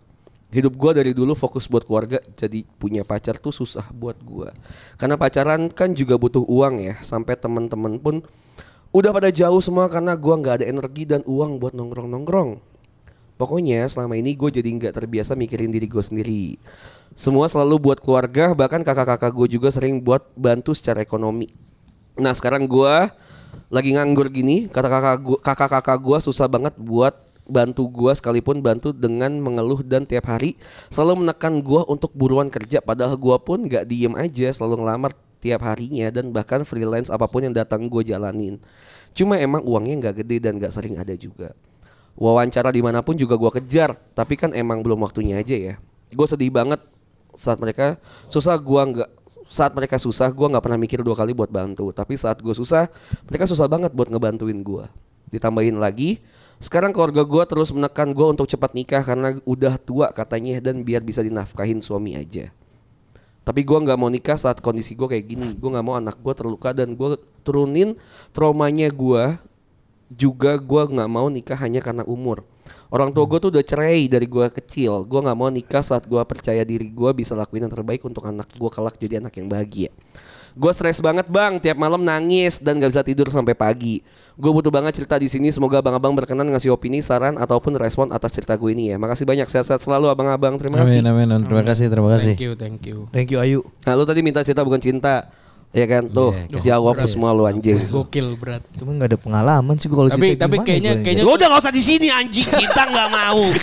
Hidup 0.52 0.76
gue 0.76 0.92
dari 0.92 1.12
dulu 1.16 1.32
fokus 1.32 1.64
buat 1.72 1.88
keluarga, 1.88 2.20
jadi 2.36 2.68
punya 2.76 3.08
pacar 3.08 3.40
tuh 3.40 3.56
susah 3.56 3.88
buat 3.96 4.20
gue. 4.20 4.52
Karena 5.00 5.16
pacaran 5.16 5.72
kan 5.72 5.96
juga 5.96 6.20
butuh 6.20 6.44
uang 6.44 6.84
ya, 6.84 6.96
sampai 7.00 7.40
teman-teman 7.40 7.96
pun 7.96 8.20
udah 8.92 9.16
pada 9.16 9.32
jauh 9.32 9.64
semua 9.64 9.88
karena 9.88 10.12
gue 10.20 10.36
nggak 10.36 10.56
ada 10.60 10.66
energi 10.68 11.08
dan 11.08 11.24
uang 11.24 11.56
buat 11.56 11.72
nongkrong-nongkrong. 11.72 12.60
Pokoknya 13.42 13.90
selama 13.90 14.22
ini 14.22 14.38
gue 14.38 14.54
jadi 14.54 14.70
nggak 14.70 15.02
terbiasa 15.02 15.34
mikirin 15.34 15.74
diri 15.74 15.90
gue 15.90 16.04
sendiri. 16.06 16.62
Semua 17.18 17.50
selalu 17.50 17.82
buat 17.82 17.98
keluarga, 17.98 18.54
bahkan 18.54 18.86
kakak-kakak 18.86 19.34
gue 19.34 19.58
juga 19.58 19.74
sering 19.74 19.98
buat 19.98 20.22
bantu 20.38 20.78
secara 20.78 21.02
ekonomi. 21.02 21.50
Nah 22.22 22.38
sekarang 22.38 22.70
gue 22.70 23.10
lagi 23.74 23.98
nganggur 23.98 24.30
gini, 24.30 24.70
gue 24.70 25.38
kakak-kakak 25.42 25.98
gue 25.98 26.18
susah 26.22 26.46
banget 26.46 26.78
buat 26.78 27.18
bantu 27.50 27.90
gue 27.90 28.14
sekalipun 28.14 28.62
bantu 28.62 28.94
dengan 28.94 29.34
mengeluh 29.42 29.82
dan 29.82 30.06
tiap 30.06 30.30
hari 30.30 30.54
selalu 30.94 31.26
menekan 31.26 31.60
gue 31.60 31.82
untuk 31.90 32.14
buruan 32.14 32.48
kerja 32.48 32.80
padahal 32.80 33.18
gue 33.18 33.38
pun 33.42 33.66
nggak 33.66 33.90
diem 33.90 34.14
aja 34.16 34.54
selalu 34.54 34.86
ngelamar 34.86 35.12
tiap 35.42 35.66
harinya 35.66 36.08
dan 36.14 36.30
bahkan 36.30 36.62
freelance 36.64 37.10
apa 37.10 37.26
pun 37.28 37.44
yang 37.44 37.52
datang 37.52 37.92
gue 37.92 38.08
jalanin 38.08 38.62
cuma 39.12 39.36
emang 39.36 39.66
uangnya 39.68 40.00
nggak 40.00 40.16
gede 40.24 40.38
dan 40.40 40.62
nggak 40.62 40.72
sering 40.72 40.96
ada 40.96 41.12
juga 41.18 41.52
wawancara 42.18 42.74
di 42.74 42.82
mana 42.84 43.04
pun 43.04 43.16
juga 43.16 43.36
gue 43.36 43.52
kejar. 43.62 43.96
Tapi 44.16 44.34
kan 44.40 44.52
emang 44.56 44.84
belum 44.84 45.02
waktunya 45.04 45.40
aja 45.40 45.56
ya. 45.56 45.76
Gue 46.12 46.28
sedih 46.28 46.52
banget 46.52 46.80
saat 47.32 47.60
mereka 47.64 47.96
susah 48.28 48.60
gue 48.60 48.82
nggak 48.92 49.10
saat 49.48 49.72
mereka 49.72 49.96
susah 49.96 50.28
gue 50.28 50.48
nggak 50.52 50.64
pernah 50.64 50.80
mikir 50.80 51.00
dua 51.04 51.16
kali 51.16 51.32
buat 51.32 51.52
bantu. 51.52 51.92
Tapi 51.96 52.18
saat 52.20 52.40
gue 52.40 52.54
susah 52.56 52.92
mereka 53.28 53.48
susah 53.48 53.68
banget 53.72 53.92
buat 53.96 54.12
ngebantuin 54.12 54.60
gue 54.60 54.86
ditambahin 55.32 55.80
lagi 55.80 56.20
sekarang 56.62 56.94
keluarga 56.94 57.26
gue 57.26 57.44
terus 57.50 57.74
menekan 57.74 58.14
gue 58.14 58.28
untuk 58.28 58.46
cepat 58.46 58.78
nikah 58.78 59.02
karena 59.02 59.34
udah 59.50 59.82
tua 59.82 60.14
katanya 60.14 60.62
dan 60.62 60.86
biar 60.86 61.02
bisa 61.02 61.26
dinafkahin 61.26 61.82
suami 61.82 62.14
aja. 62.14 62.54
Tapi 63.42 63.66
gue 63.66 63.74
nggak 63.74 63.98
mau 63.98 64.06
nikah 64.14 64.38
saat 64.38 64.62
kondisi 64.62 64.94
gue 64.94 65.10
kayak 65.10 65.26
gini. 65.26 65.58
Gue 65.58 65.74
nggak 65.74 65.82
mau 65.82 65.98
anak 65.98 66.22
gue 66.22 66.34
terluka 66.38 66.70
dan 66.78 66.94
gue 66.94 67.18
turunin 67.42 67.98
traumanya 68.30 68.94
gue 68.94 69.42
juga 70.12 70.60
gue 70.60 70.84
nggak 70.92 71.10
mau 71.10 71.32
nikah 71.32 71.56
hanya 71.56 71.80
karena 71.80 72.04
umur. 72.04 72.44
Orang 72.92 73.16
tua 73.16 73.24
gue 73.24 73.40
tuh 73.40 73.50
udah 73.56 73.64
cerai 73.64 74.12
dari 74.12 74.28
gue 74.28 74.48
kecil. 74.52 75.08
Gue 75.08 75.20
nggak 75.24 75.38
mau 75.38 75.48
nikah 75.48 75.80
saat 75.80 76.04
gue 76.04 76.20
percaya 76.28 76.62
diri 76.68 76.92
gue 76.92 77.12
bisa 77.16 77.32
lakuin 77.32 77.64
yang 77.64 77.74
terbaik 77.74 78.04
untuk 78.04 78.28
anak 78.28 78.52
gue 78.52 78.70
kelak 78.70 79.00
jadi 79.00 79.24
anak 79.24 79.34
yang 79.40 79.48
bahagia. 79.48 79.90
Gue 80.52 80.72
stres 80.76 81.00
banget 81.00 81.32
bang. 81.32 81.64
Tiap 81.64 81.80
malam 81.80 82.04
nangis 82.04 82.60
dan 82.60 82.76
gak 82.76 82.92
bisa 82.92 83.04
tidur 83.08 83.32
sampai 83.32 83.56
pagi. 83.56 84.04
Gue 84.36 84.52
butuh 84.52 84.68
banget 84.68 85.00
cerita 85.00 85.16
di 85.16 85.32
sini. 85.32 85.48
Semoga 85.48 85.80
abang-abang 85.80 86.12
berkenan 86.12 86.44
ngasih 86.52 86.76
opini 86.76 87.00
saran 87.00 87.40
ataupun 87.40 87.72
respon 87.80 88.12
atas 88.12 88.36
cerita 88.36 88.60
gue 88.60 88.76
ini 88.76 88.92
ya. 88.92 89.00
Makasih 89.00 89.24
banyak. 89.24 89.48
Sehat-sehat 89.48 89.80
selalu 89.80 90.12
abang-abang. 90.12 90.60
Terima 90.60 90.84
kasih. 90.84 91.00
Amin 91.00 91.08
amin. 91.08 91.28
amin. 91.32 91.48
Terima 91.48 91.64
kasih 91.64 91.88
terima 91.88 92.10
kasih. 92.12 92.36
Thank 92.36 92.44
you, 92.44 92.52
thank 92.60 92.84
you. 92.84 92.98
Thank 93.16 93.30
you 93.32 93.40
Ayu. 93.40 93.60
Nah 93.88 93.96
lu 93.96 94.04
tadi 94.04 94.20
minta 94.20 94.44
cerita 94.44 94.68
bukan 94.68 94.84
cinta 94.84 95.32
Ya 95.72 95.86
kan 95.86 96.04
tuh 96.06 96.36
jawab 96.60 96.96
lu 96.96 97.08
semua 97.08 97.32
lu 97.32 97.44
anjing. 97.44 97.80
Gokil 97.80 98.36
berat. 98.36 98.60
Cuma 98.76 98.92
nggak 98.92 99.08
ada 99.08 99.18
pengalaman 99.18 99.76
sih 99.76 99.88
gua 99.88 99.98
kalau 99.98 100.10
Tapi 100.12 100.36
tapi 100.36 100.52
gimana 100.54 100.68
kayaknya 100.68 100.92
gua? 100.92 101.04
kayaknya 101.04 101.24
Lu 101.24 101.32
udah 101.32 101.48
gak 101.48 101.62
usah 101.62 101.72
di 101.72 101.80
sini 101.80 102.08
anjing 102.10 102.44
kita 102.46 102.82
nggak 102.86 103.10
mau. 103.10 103.44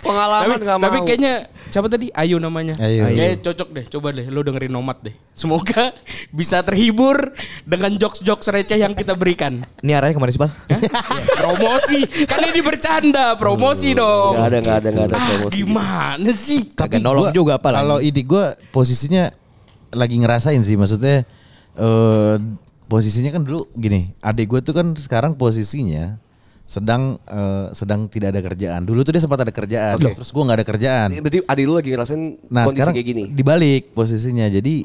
Pengalaman 0.00 0.58
nggak 0.58 0.78
mau. 0.78 0.84
tapi 0.84 0.98
kayaknya 1.04 1.34
siapa 1.68 1.86
tadi 1.86 2.10
Ayu 2.10 2.38
namanya. 2.38 2.74
Ayu. 2.76 3.06
Kayak 3.12 3.38
cocok 3.40 3.68
deh. 3.70 3.84
Coba 3.88 4.08
deh 4.10 4.26
lu 4.26 4.40
dengerin 4.40 4.66
Nomad 4.68 4.98
deh. 5.00 5.14
Semoga 5.30 5.94
bisa 6.38 6.58
terhibur 6.60 7.30
dengan 7.62 7.94
jokes-jokes 7.94 8.48
receh 8.48 8.74
yang 8.76 8.90
kita 8.92 9.14
berikan. 9.14 9.62
Ini 9.78 9.92
arahnya 9.94 10.14
ke 10.14 10.20
mana 10.20 10.30
sih, 10.32 10.40
Pak? 10.40 10.50
promosi. 11.36 11.98
Kan 12.24 12.40
ini 12.44 12.60
bercanda, 12.60 13.34
promosi 13.34 13.92
dong. 13.92 14.34
Nggak 14.34 14.48
ada 14.48 14.58
nggak 14.58 14.76
ada 14.76 14.88
nggak 14.88 15.06
ada 15.06 15.14
Ah, 15.14 15.22
promosi. 15.28 15.52
gimana 15.54 16.30
sih? 16.32 16.60
Kagak 16.72 16.98
nolong 16.98 17.30
juga 17.30 17.58
apa 17.58 17.68
lah. 17.70 17.78
Kalau 17.80 17.98
idik 18.00 18.26
gue 18.26 18.44
posisinya 18.70 19.28
lagi 19.92 20.16
ngerasain 20.20 20.60
sih, 20.64 20.76
maksudnya 20.76 21.24
eh 21.78 22.36
posisinya 22.88 23.30
kan 23.32 23.44
dulu 23.44 23.68
gini, 23.76 24.16
adik 24.24 24.48
gue 24.48 24.60
tuh 24.64 24.72
kan 24.72 24.96
sekarang 24.96 25.36
posisinya 25.36 26.16
sedang 26.68 27.16
eh, 27.24 27.72
sedang 27.72 28.08
tidak 28.12 28.36
ada 28.36 28.40
kerjaan. 28.44 28.84
Dulu 28.84 29.00
tuh 29.00 29.16
dia 29.16 29.22
sempat 29.24 29.40
ada 29.40 29.52
kerjaan, 29.52 29.96
terus 29.96 30.28
gue 30.28 30.42
nggak 30.44 30.58
ada 30.60 30.66
kerjaan. 30.68 31.08
Berarti 31.16 31.40
adik 31.44 31.64
lu 31.64 31.74
lagi 31.76 31.90
ngerasain 31.92 32.22
Nah 32.52 32.68
kondisi 32.68 32.76
sekarang 32.76 32.92
kayak 32.96 33.08
gini. 33.08 33.24
dibalik 33.32 33.82
posisinya, 33.96 34.46
jadi 34.52 34.84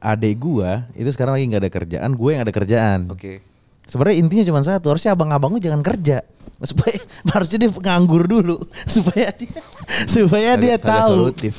adik 0.00 0.34
gue 0.38 0.70
itu 0.96 1.10
sekarang 1.12 1.38
lagi 1.38 1.44
nggak 1.50 1.62
ada 1.66 1.72
kerjaan, 1.72 2.10
gue 2.14 2.30
yang 2.30 2.42
ada 2.46 2.54
kerjaan. 2.54 3.00
Oke. 3.10 3.42
Sebenarnya 3.90 4.16
intinya 4.22 4.44
cuma 4.46 4.62
satu, 4.62 4.94
harusnya 4.94 5.18
abang-abang 5.18 5.50
lu 5.50 5.58
jangan 5.58 5.82
kerja. 5.82 6.22
Supaya 6.60 6.92
harusnya 7.32 7.56
dia 7.56 7.70
nganggur 7.72 8.28
dulu 8.28 8.60
supaya 8.94 9.32
dia 9.32 9.48
supaya 10.14 10.54
dia 10.54 10.76
Kagak 10.76 10.92
tahu. 10.92 11.10
solutif. 11.10 11.54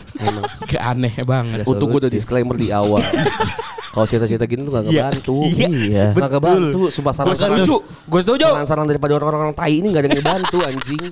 Gak 0.66 0.84
aneh 0.88 1.16
banget. 1.26 1.66
Untuk 1.66 1.90
gue 1.90 2.00
udah 2.06 2.14
disclaimer 2.14 2.54
di 2.54 2.70
awal. 2.70 3.02
Kalau 3.92 4.08
cerita-cerita 4.08 4.48
gini 4.48 4.64
tuh 4.64 4.72
gak 4.72 4.86
ngebantu. 4.88 5.38
Iya. 5.52 6.16
Gak 6.16 6.32
ngebantu. 6.32 6.82
Sumpah 6.88 7.12
Gue 7.12 7.34
saran-saran. 7.36 7.58
setuju, 7.60 7.76
gue 7.84 8.20
setuju. 8.24 8.46
Saran-saran 8.48 8.86
daripada 8.86 9.12
orang-orang 9.18 9.52
tai 9.52 9.82
ini 9.82 9.90
gak 9.90 10.02
ada 10.02 10.08
yang 10.08 10.18
ngebantu 10.18 10.58
anjing. 10.64 11.04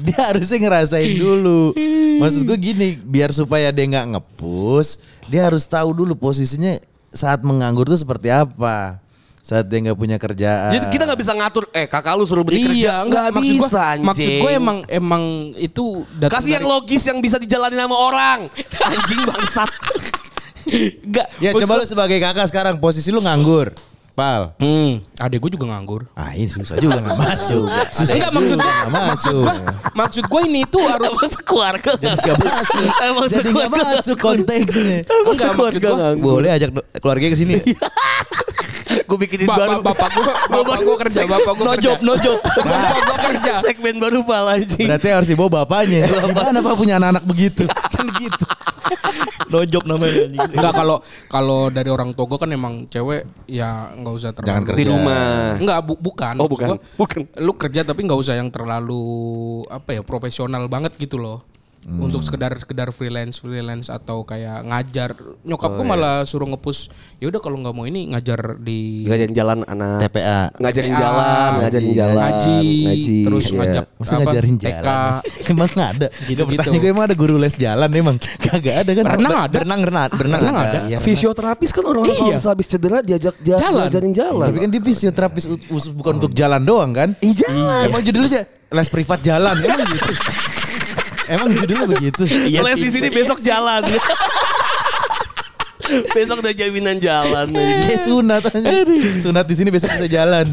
dia 0.00 0.20
harusnya 0.30 0.56
ngerasain 0.60 1.12
dulu. 1.12 1.74
Maksud 2.22 2.46
gue 2.46 2.56
gini, 2.56 2.88
biar 2.96 3.32
supaya 3.32 3.68
dia 3.68 3.84
nggak 3.84 4.16
ngepus, 4.16 4.96
dia 5.26 5.44
harus 5.44 5.66
tahu 5.66 5.92
dulu 5.92 6.14
posisinya 6.14 6.78
saat 7.10 7.42
menganggur 7.42 7.84
tuh 7.84 7.98
seperti 7.98 8.30
apa. 8.30 8.96
Saat 9.40 9.66
dia 9.66 9.80
nggak 9.80 9.96
punya 9.96 10.16
kerjaan. 10.16 10.70
Jadi 10.70 10.86
kita 10.90 11.02
gak 11.04 11.16
bisa 11.16 11.32
ngatur, 11.32 11.64
eh 11.70 11.84
kakak 11.84 12.12
lu 12.12 12.22
suruh 12.22 12.44
beli 12.44 12.60
kerja. 12.62 12.76
Iya, 12.76 12.94
enggak 13.00 13.22
Nggak 13.22 13.34
maksud 13.34 13.54
bisa 13.56 13.68
gua, 13.72 13.82
anjing. 13.88 14.06
maksud 14.06 14.30
gue 14.36 14.50
emang 14.52 14.78
emang 14.86 15.22
itu 15.56 15.84
Kasih 16.20 16.50
yang 16.52 16.62
dari- 16.62 16.72
logis 16.76 17.02
yang 17.02 17.18
bisa 17.18 17.36
dijalani 17.36 17.74
sama 17.74 17.96
orang. 17.96 18.38
Anjing 18.86 19.20
bangsat. 19.24 19.70
Enggak. 21.02 21.26
Ya 21.38 21.50
coba 21.52 21.66
gua- 21.66 21.80
lu 21.80 21.84
sebagai 21.84 22.18
kakak 22.18 22.46
sekarang 22.46 22.76
posisi 22.76 23.08
lu 23.08 23.18
nganggur. 23.18 23.72
Pal. 24.10 24.52
Hmm, 24.58 25.00
adek 25.16 25.40
gue 25.40 25.56
juga 25.56 25.70
nganggur. 25.70 26.04
Ah 26.12 26.30
ini 26.30 26.44
susah 26.44 26.76
juga 26.76 27.00
nggak 27.00 27.16
masuk. 27.16 27.64
Susah 27.90 28.14
Enggak 28.18 28.32
maksud 28.34 28.56
gue, 28.58 28.68
nggak 28.68 28.90
maksud 28.92 29.08
masuk. 29.08 29.40
gue, 29.40 29.56
maksud 29.94 30.24
gue 30.26 30.40
ini 30.44 30.62
tuh 30.68 30.82
harus 30.84 31.10
Keluarga. 31.40 31.90
Gak 31.96 32.36
masuk. 32.36 32.84
Emang 33.00 33.26
Jadi 33.26 33.48
nggak 33.48 33.68
sekeluarga. 33.70 33.96
masuk 33.96 34.16
konteksnya. 34.18 34.98
enggak 35.00 35.52
maksud 35.56 35.80
gue. 35.80 35.96
Boleh 36.20 36.50
ajak 36.52 36.68
keluarga 37.00 37.26
ke 37.26 37.36
sini. 37.38 37.54
Gue 38.90 39.18
bikinin 39.18 39.46
Bapak, 39.46 39.82
bapak 39.82 40.08
gue, 40.12 40.24
bapak 40.50 40.78
gue 40.80 40.96
kerja, 40.98 41.20
bapak 41.24 41.52
gue 41.52 41.64
No 41.64 41.72
kerja. 41.72 41.84
job, 41.84 41.98
no 42.00 42.14
job. 42.16 42.38
Bapak 42.66 42.98
gue 43.00 43.18
kerja. 43.28 43.52
Segmen 43.60 43.96
baru 43.96 44.22
pal 44.22 44.46
anjing. 44.52 44.86
Berarti 44.86 45.08
harus 45.08 45.28
dibawa 45.28 45.50
bapaknya. 45.62 46.06
Gimana 46.06 46.58
pak 46.58 46.74
punya 46.74 46.94
anak-anak 46.96 47.24
begitu? 47.24 47.64
Kan 47.94 48.06
gitu. 48.12 48.44
no 49.48 49.62
job 49.64 49.82
namanya. 49.84 50.30
Enggak 50.30 50.72
kalau 50.72 50.96
kalau 51.26 51.60
dari 51.68 51.86
orang 51.86 52.10
tua 52.12 52.24
gue 52.24 52.38
kan 52.38 52.46
emang 52.48 52.86
cewek 52.86 53.26
ya 53.44 53.90
nggak 53.92 54.14
usah 54.14 54.30
terlalu 54.30 54.46
Jangan 54.48 54.62
Di 54.62 54.70
kerja. 54.72 54.88
rumah. 54.88 55.30
Enggak, 55.56 55.78
bu- 55.82 56.00
bukan. 56.00 56.34
Oh, 56.36 56.46
bukan. 56.46 56.66
gua, 56.68 56.78
Bukan. 56.96 57.20
Lu 57.36 57.52
kerja 57.54 57.80
tapi 57.82 58.00
nggak 58.02 58.14
usah 58.16 58.34
yang 58.34 58.46
terlalu 58.48 59.02
apa 59.66 59.90
ya 59.92 60.02
profesional 60.02 60.66
banget 60.66 60.94
gitu 60.96 61.18
loh. 61.18 61.42
Hmm. 61.80 61.96
Untuk 61.96 62.20
sekedar 62.20 62.52
sekedar 62.54 62.92
freelance 62.92 63.40
freelance 63.40 63.88
atau 63.88 64.20
kayak 64.20 64.62
ngajar. 64.62 65.16
Nyokap 65.40 65.70
Oh, 65.70 65.74
gue 65.74 65.86
iya. 65.86 65.90
malah 65.90 66.16
suruh 66.22 66.44
ngepus. 66.44 66.92
Ya 67.16 67.26
udah 67.26 67.40
kalau 67.40 67.56
nggak 67.56 67.72
mau 67.72 67.82
ini 67.82 68.04
ngajar 68.06 68.60
di 68.60 69.08
Ngajarin 69.08 69.32
jalan 69.32 69.58
anak. 69.64 69.96
TPA. 69.98 70.52
Ngajarin 70.54 70.92
TPA, 70.92 71.00
jalan, 71.00 71.50
ngajarin 71.56 71.80
ngaji, 71.80 71.96
jalan. 71.96 72.16
ngaji, 72.20 72.58
terus 73.24 73.44
iya. 73.46 73.56
ngajak 73.56 73.84
Masa 73.96 74.12
apa, 74.12 74.20
ngajarin 74.22 74.54
TK. 74.54 74.64
jalan? 74.76 75.10
Emang 75.50 75.70
nggak 75.72 75.90
ada. 75.90 76.06
Gitu-gitu. 76.28 76.58
Bertanya 76.60 76.78
gue 76.78 76.90
emang 76.90 77.04
ada 77.08 77.16
guru 77.16 77.36
les 77.36 77.54
jalan 77.56 77.88
emang. 77.90 78.16
Kagak 78.20 78.74
ada 78.76 78.90
kan? 78.92 79.04
Berenang 79.06 79.32
ada. 79.40 79.56
Berenang 79.56 79.80
berenang 79.80 80.10
berenang 80.10 80.40
Berenang 80.42 80.56
ada. 80.60 80.78
Iya, 80.84 80.98
Fisioterapis 81.00 81.70
kan 81.70 81.82
orang-orang 81.82 82.12
kalau 82.14 82.28
Iya. 82.28 82.36
misalnya 82.36 82.54
habis 82.54 82.68
cedera 82.68 82.98
diajak 83.00 83.34
ja- 83.40 83.56
Jalan. 83.58 83.80
ngajarin 83.86 84.12
jalan. 84.12 84.46
Tapi 84.46 84.58
kan 84.58 84.68
dia 84.68 84.82
fisioterapis 84.84 85.44
bukan 85.90 86.12
untuk 86.18 86.32
jalan 86.32 86.60
doang 86.60 86.92
kan? 86.92 87.08
Iya 87.18 87.34
jalan. 87.40 87.82
Emang 87.88 88.02
judulnya 88.02 88.40
les 88.68 88.88
privat 88.88 89.20
jalan 89.20 89.56
emang 89.56 89.80
gitu. 89.88 90.12
Emang 91.30 91.48
judulnya 91.54 91.86
begitu. 91.86 92.22
Iya 92.50 92.60
Les 92.66 92.78
di 92.82 92.90
sini 92.90 93.08
besok 93.08 93.38
jalan. 93.38 93.86
besok 96.14 96.42
udah 96.42 96.54
jaminan 96.54 96.98
jalan. 96.98 97.46
Kayak 97.50 98.02
sunat 98.02 98.42
aja. 98.50 98.70
Sunat 99.22 99.44
di 99.46 99.54
sini 99.54 99.68
besok 99.70 99.90
bisa 99.94 100.06
jalan. 100.06 100.46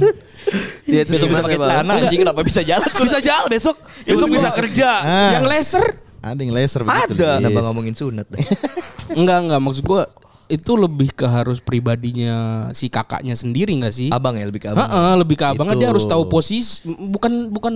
Dia 0.88 1.04
itu 1.04 1.20
Besok 1.20 1.28
bisa 1.36 1.44
pakai 1.44 1.60
celana 1.60 1.94
anjing 2.00 2.20
kenapa 2.24 2.42
bisa 2.42 2.62
jalan? 2.64 2.88
Bisa 2.88 3.20
jalan 3.20 3.48
besok. 3.52 3.76
Besok 4.08 4.28
bisa 4.32 4.50
kerja. 4.56 4.90
Ah, 5.04 5.32
Yang 5.36 5.48
laser? 5.52 5.86
ada 6.18 6.44
yang 6.44 6.52
laser 6.52 6.84
begitu. 6.84 7.24
Ada. 7.24 7.40
Kenapa 7.40 7.60
ngomongin 7.72 7.96
sunat? 7.96 8.28
Enggak 9.20 9.48
enggak 9.48 9.60
maksud 9.64 9.84
gue 9.86 10.02
itu 10.48 10.72
lebih 10.80 11.12
ke 11.12 11.28
harus 11.28 11.60
pribadinya 11.60 12.68
si 12.72 12.88
kakaknya 12.88 13.36
sendiri 13.36 13.76
nggak 13.80 13.94
sih? 13.96 14.10
Abang 14.12 14.36
ya 14.36 14.48
lebih 14.48 14.64
ke 14.64 14.68
abang. 14.72 14.88
Heeh, 14.88 15.14
lebih 15.20 15.36
ke 15.40 15.46
abangnya 15.48 15.76
Itu. 15.76 15.82
dia 15.84 15.90
harus 15.92 16.06
tahu 16.08 16.24
posisi 16.28 16.84
bukan 16.88 17.52
bukan 17.52 17.74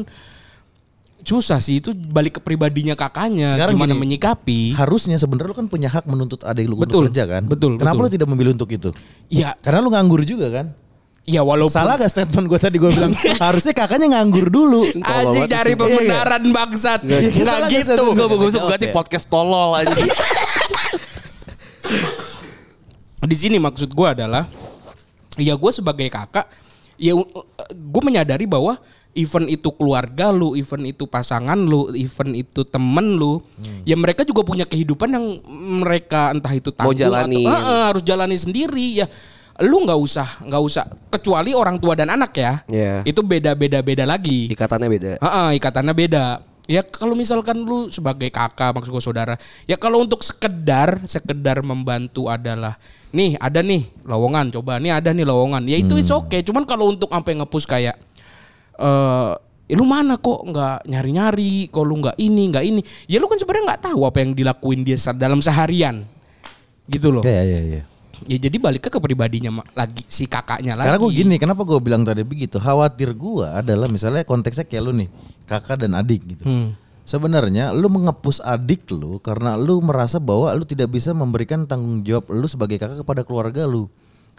susah 1.21 1.57
sih 1.57 1.77
itu 1.77 1.91
balik 1.91 2.37
ke 2.37 2.41
pribadinya 2.41 2.93
kakaknya 2.93 3.53
Sekarang 3.53 3.73
gimana 3.73 3.93
gini, 3.93 4.01
menyikapi. 4.01 4.73
Harusnya 4.73 5.15
sebenarnya 5.15 5.51
lu 5.51 5.57
kan 5.57 5.67
punya 5.67 5.87
hak 5.87 6.05
menuntut 6.05 6.41
adik 6.41 6.65
lu 6.65 6.75
Betul, 6.75 7.05
untuk 7.05 7.13
kerja 7.13 7.23
kan? 7.25 7.43
betul, 7.45 7.71
Kenapa 7.75 7.95
betul. 7.95 8.05
lu 8.07 8.15
tidak 8.15 8.27
memilih 8.29 8.51
untuk 8.53 8.69
itu? 8.69 8.89
Ya, 9.27 9.53
Karena 9.57 9.79
lu 9.79 9.89
nganggur 9.89 10.21
juga 10.21 10.49
kan? 10.51 10.67
ya 11.21 11.45
walaupun 11.45 11.69
Salah 11.69 12.01
gak 12.01 12.09
statement 12.09 12.49
gue 12.49 12.57
tadi 12.57 12.81
gue 12.81 12.89
bilang 12.97 13.13
harusnya 13.37 13.77
kakaknya 13.77 14.17
nganggur 14.17 14.49
dulu. 14.49 14.81
anjing 14.99 15.45
dari 15.45 15.77
pembenaran 15.77 16.41
bangsat. 16.49 17.05
Iya, 17.05 17.17
iya. 17.21 17.29
Nggak 17.29 17.45
Salah 17.45 17.59
nggak 17.61 17.71
gitu. 17.71 17.85
statement 17.85 18.09
Enggak 18.09 18.25
gua? 18.27 18.35
bagus 18.41 18.53
berarti 18.57 18.87
podcast 18.89 19.25
tolol 19.29 19.69
anjing. 19.77 20.09
Di 23.21 23.35
sini 23.37 23.61
maksud 23.61 23.93
gua 23.93 24.17
adalah 24.17 24.49
ya 25.37 25.53
gue 25.55 25.71
sebagai 25.71 26.09
kakak 26.09 26.49
ya 26.97 27.15
gue 27.71 28.01
menyadari 28.03 28.43
bahwa 28.43 28.75
event 29.11 29.47
itu 29.47 29.69
keluarga 29.75 30.31
lu, 30.31 30.55
event 30.55 30.87
itu 30.87 31.03
pasangan 31.03 31.59
lu, 31.59 31.91
event 31.91 32.31
itu 32.31 32.63
temen 32.63 33.19
lu, 33.19 33.39
Hmm. 33.39 33.83
ya 33.83 33.95
mereka 33.99 34.23
juga 34.23 34.41
punya 34.41 34.63
kehidupan 34.63 35.09
yang 35.11 35.25
mereka 35.83 36.31
entah 36.31 36.53
itu 36.55 36.71
tanggung 36.71 36.95
jalani. 36.95 37.43
atau 37.43 37.51
Ah, 37.51 37.59
ah, 37.59 37.83
harus 37.91 38.03
jalani 38.03 38.39
sendiri 38.39 39.03
ya. 39.03 39.07
Lu 39.61 39.83
nggak 39.83 39.99
usah 39.99 40.27
nggak 40.47 40.63
usah 40.63 40.83
kecuali 41.11 41.51
orang 41.51 41.77
tua 41.77 41.93
dan 41.93 42.09
anak 42.09 42.31
ya. 42.33 42.63
Iya. 42.65 43.03
Itu 43.05 43.21
beda 43.21 43.53
beda 43.53 43.83
beda 43.83 44.07
lagi. 44.07 44.47
Ikatannya 44.49 44.87
beda. 44.89 45.11
Heeh, 45.21 45.49
ikatannya 45.59 45.93
beda. 45.93 46.25
Ya 46.71 46.81
kalau 46.87 47.19
misalkan 47.19 47.67
lu 47.67 47.91
sebagai 47.91 48.31
kakak 48.31 48.71
maksud 48.71 48.95
gue 48.95 49.03
saudara, 49.03 49.35
ya 49.67 49.75
kalau 49.75 49.99
untuk 49.99 50.23
sekedar 50.23 51.03
sekedar 51.03 51.59
membantu 51.67 52.31
adalah 52.31 52.79
nih 53.11 53.35
ada 53.43 53.59
nih 53.59 53.91
lowongan 54.07 54.55
coba 54.55 54.79
nih 54.79 54.95
ada 54.95 55.11
nih 55.11 55.27
lowongan. 55.27 55.67
Ya 55.67 55.77
itu 55.77 55.99
it's 55.99 56.13
okay. 56.15 56.39
Cuman 56.41 56.63
kalau 56.63 56.87
untuk 56.87 57.11
sampai 57.11 57.35
ngepus 57.43 57.67
kayak 57.67 57.99
eh 58.81 59.31
"Eh, 59.71 59.75
lu 59.79 59.87
mana 59.87 60.19
kok 60.19 60.43
nggak 60.43 60.83
nyari-nyari, 60.83 61.71
kok 61.71 61.85
lu 61.87 62.03
nggak 62.03 62.19
ini, 62.19 62.43
nggak 62.51 62.65
ini. 62.67 62.81
Ya 63.07 63.23
lu 63.23 63.31
kan 63.31 63.39
sebenarnya 63.39 63.71
nggak 63.71 63.83
tahu 63.87 64.03
apa 64.03 64.19
yang 64.19 64.35
dilakuin 64.35 64.83
dia 64.83 64.99
dalam 65.15 65.39
seharian. 65.39 66.03
Gitu 66.91 67.07
loh. 67.07 67.23
Iya 67.23 67.43
iya 67.47 67.59
iya. 67.63 67.81
Ya 68.27 68.37
jadi 68.37 68.57
balik 68.61 68.91
ke 68.91 68.99
pribadinya 68.99 69.63
ma- 69.63 69.69
lagi 69.73 70.03
si 70.05 70.27
kakaknya 70.27 70.75
lagi. 70.75 70.91
Karena 70.91 70.99
gue 71.01 71.11
gini, 71.15 71.35
kenapa 71.39 71.63
gue 71.63 71.79
bilang 71.79 72.03
tadi 72.03 72.21
begitu? 72.21 72.59
Khawatir 72.59 73.15
gue 73.15 73.47
adalah 73.47 73.87
misalnya 73.87 74.27
konteksnya 74.27 74.67
kayak 74.67 74.83
lu 74.83 74.93
nih, 74.93 75.09
kakak 75.47 75.81
dan 75.81 75.95
adik 75.97 76.21
gitu. 76.27 76.43
Hmm. 76.45 76.75
Sebenarnya 77.01 77.73
lu 77.73 77.89
mengepus 77.89 78.43
adik 78.43 78.85
lu 78.93 79.17
karena 79.23 79.57
lu 79.57 79.81
merasa 79.81 80.21
bahwa 80.21 80.53
lu 80.53 80.67
tidak 80.67 80.93
bisa 80.93 81.15
memberikan 81.17 81.65
tanggung 81.65 82.05
jawab 82.05 82.29
lu 82.29 82.45
sebagai 82.45 82.77
kakak 82.77 83.01
kepada 83.01 83.23
keluarga 83.25 83.65
lu. 83.65 83.89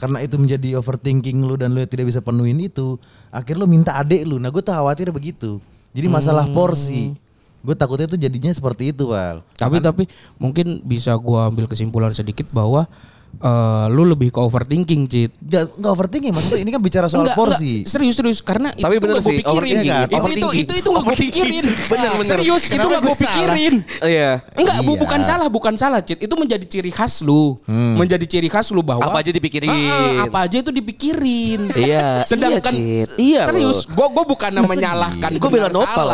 Karena 0.02 0.18
itu 0.18 0.34
menjadi 0.34 0.82
overthinking 0.82 1.46
lu 1.46 1.54
dan 1.54 1.70
lu 1.70 1.86
tidak 1.86 2.10
bisa 2.10 2.18
penuhin 2.18 2.58
itu, 2.58 2.98
akhirnya 3.30 3.62
lu 3.62 3.70
minta 3.70 3.94
adik 3.94 4.26
lu. 4.26 4.42
Nah 4.42 4.50
gue 4.50 4.58
tuh 4.58 4.74
khawatir 4.74 5.14
begitu. 5.14 5.62
Jadi 5.94 6.10
masalah 6.10 6.50
porsi. 6.50 7.14
Gue 7.62 7.78
takutnya 7.78 8.10
tuh 8.10 8.18
jadinya 8.18 8.50
seperti 8.50 8.90
itu, 8.90 9.14
Wal. 9.14 9.46
Tapi 9.54 9.78
tapi 9.78 10.10
mungkin 10.42 10.82
bisa 10.82 11.14
gua 11.14 11.46
ambil 11.46 11.70
kesimpulan 11.70 12.10
sedikit 12.10 12.50
bahwa 12.50 12.90
eh, 13.34 13.86
lu 13.88 14.02
lebih 14.04 14.28
ke 14.28 14.38
overthinking, 14.38 15.02
Cit. 15.06 15.32
Gak, 15.38 15.74
gak 15.74 15.90
overthinking 15.90 16.30
maksudnya 16.30 16.60
ini 16.60 16.70
kan 16.70 16.78
bicara 16.78 17.06
soal 17.06 17.24
Enggak, 17.24 17.36
porsi. 17.36 17.80
enggak. 17.80 17.88
serius 17.88 18.14
serius 18.14 18.38
karena 18.40 18.70
itu 18.70 18.82
Tapi 18.82 18.94
tuh 18.94 19.02
bener 19.02 19.14
gua 19.14 19.22
sih, 19.22 19.36
pikirin. 19.38 19.52
overthinking. 19.52 19.86
Iya 19.86 20.00
kan? 20.02 20.20
Itu 20.22 20.28
itu 20.28 20.48
itu 20.58 20.72
itu 20.74 20.88
nggak 20.88 21.04
gue 21.04 21.16
pikirin. 21.18 21.66
Bener, 21.92 22.10
bener. 22.14 22.30
Serius 22.38 22.62
itu 22.62 22.72
Kenapa 22.72 22.88
nggak 22.88 23.02
gue 23.02 23.08
gue 23.08 23.22
pikirin. 23.22 23.74
Iya. 24.02 24.30
Enggak, 24.52 24.76
bu, 24.80 24.92
Iya. 24.92 25.00
bukan 25.00 25.20
salah, 25.22 25.48
bukan 25.48 25.74
salah, 25.76 26.00
Cit. 26.00 26.18
Itu 26.18 26.34
menjadi 26.34 26.64
ciri 26.64 26.90
khas 26.90 27.14
lu. 27.20 27.56
Menjadi 27.68 28.24
ciri 28.24 28.48
khas 28.48 28.68
lu 28.68 28.80
bahwa 28.80 29.04
Apa 29.04 29.20
aja 29.20 29.30
dipikirin. 29.30 29.68
Ah, 29.68 29.76
ah, 29.76 30.12
apa 30.26 30.38
aja 30.44 30.56
itu 30.58 30.70
dipikirin. 30.70 31.60
Iya, 31.72 32.20
Sedangkan 32.30 32.72
iya, 32.72 33.04
Cit. 33.04 33.08
Iya, 33.16 33.42
serius, 33.46 33.84
gue 33.84 34.06
gue 34.08 34.24
bukan 34.26 34.50
menyalahkan 34.62 35.30
Gua 35.36 35.50
bela 35.50 35.68
benar 35.68 35.74
Nopal, 35.74 36.08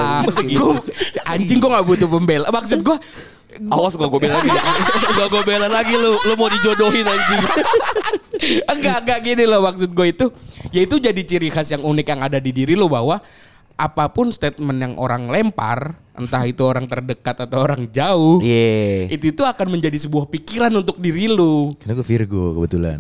gitu? 0.45 0.77
Anjing 1.25 1.59
gue 1.59 1.71
gak 1.71 1.87
butuh 1.87 2.09
pembela. 2.09 2.47
Maksud 2.49 2.81
gue 2.81 2.97
Awas 3.69 3.97
gua 3.97 4.07
gue 4.07 4.21
bela 4.21 4.39
lagi. 4.39 4.53
Gua 5.17 5.27
gue 5.27 5.43
bela 5.43 5.67
lagi 5.67 5.95
lu. 5.95 6.15
Lu 6.21 6.35
mau 6.37 6.47
dijodohin 6.47 7.03
anjing. 7.03 7.43
enggak 8.71 8.97
enggak 9.03 9.19
gini 9.21 9.45
loh 9.45 9.61
maksud 9.61 9.91
gue 9.91 10.07
itu 10.09 10.27
ya 10.71 10.87
itu 10.87 10.97
jadi 10.97 11.17
ciri 11.19 11.51
khas 11.51 11.69
yang 11.69 11.83
unik 11.83 12.07
yang 12.07 12.21
ada 12.23 12.39
di 12.39 12.55
diri 12.55 12.79
lo 12.79 12.87
bahwa 12.87 13.19
apa 13.75 14.05
pun 14.11 14.31
statement 14.31 14.79
yang 14.79 14.95
orang 14.95 15.27
lempar 15.27 15.99
entah 16.15 16.43
itu 16.43 16.63
orang 16.63 16.87
terdekat 16.87 17.47
atau 17.47 17.63
orang 17.63 17.87
jauh 17.89 18.39
Iya. 18.39 19.11
itu 19.11 19.31
itu 19.31 19.43
akan 19.43 19.71
menjadi 19.71 19.99
sebuah 19.99 20.27
pikiran 20.27 20.71
untuk 20.71 20.99
diri 20.99 21.27
lu 21.27 21.75
Karena 21.79 21.95
gue 21.95 22.07
Virgo 22.07 22.59
kebetulan. 22.59 22.99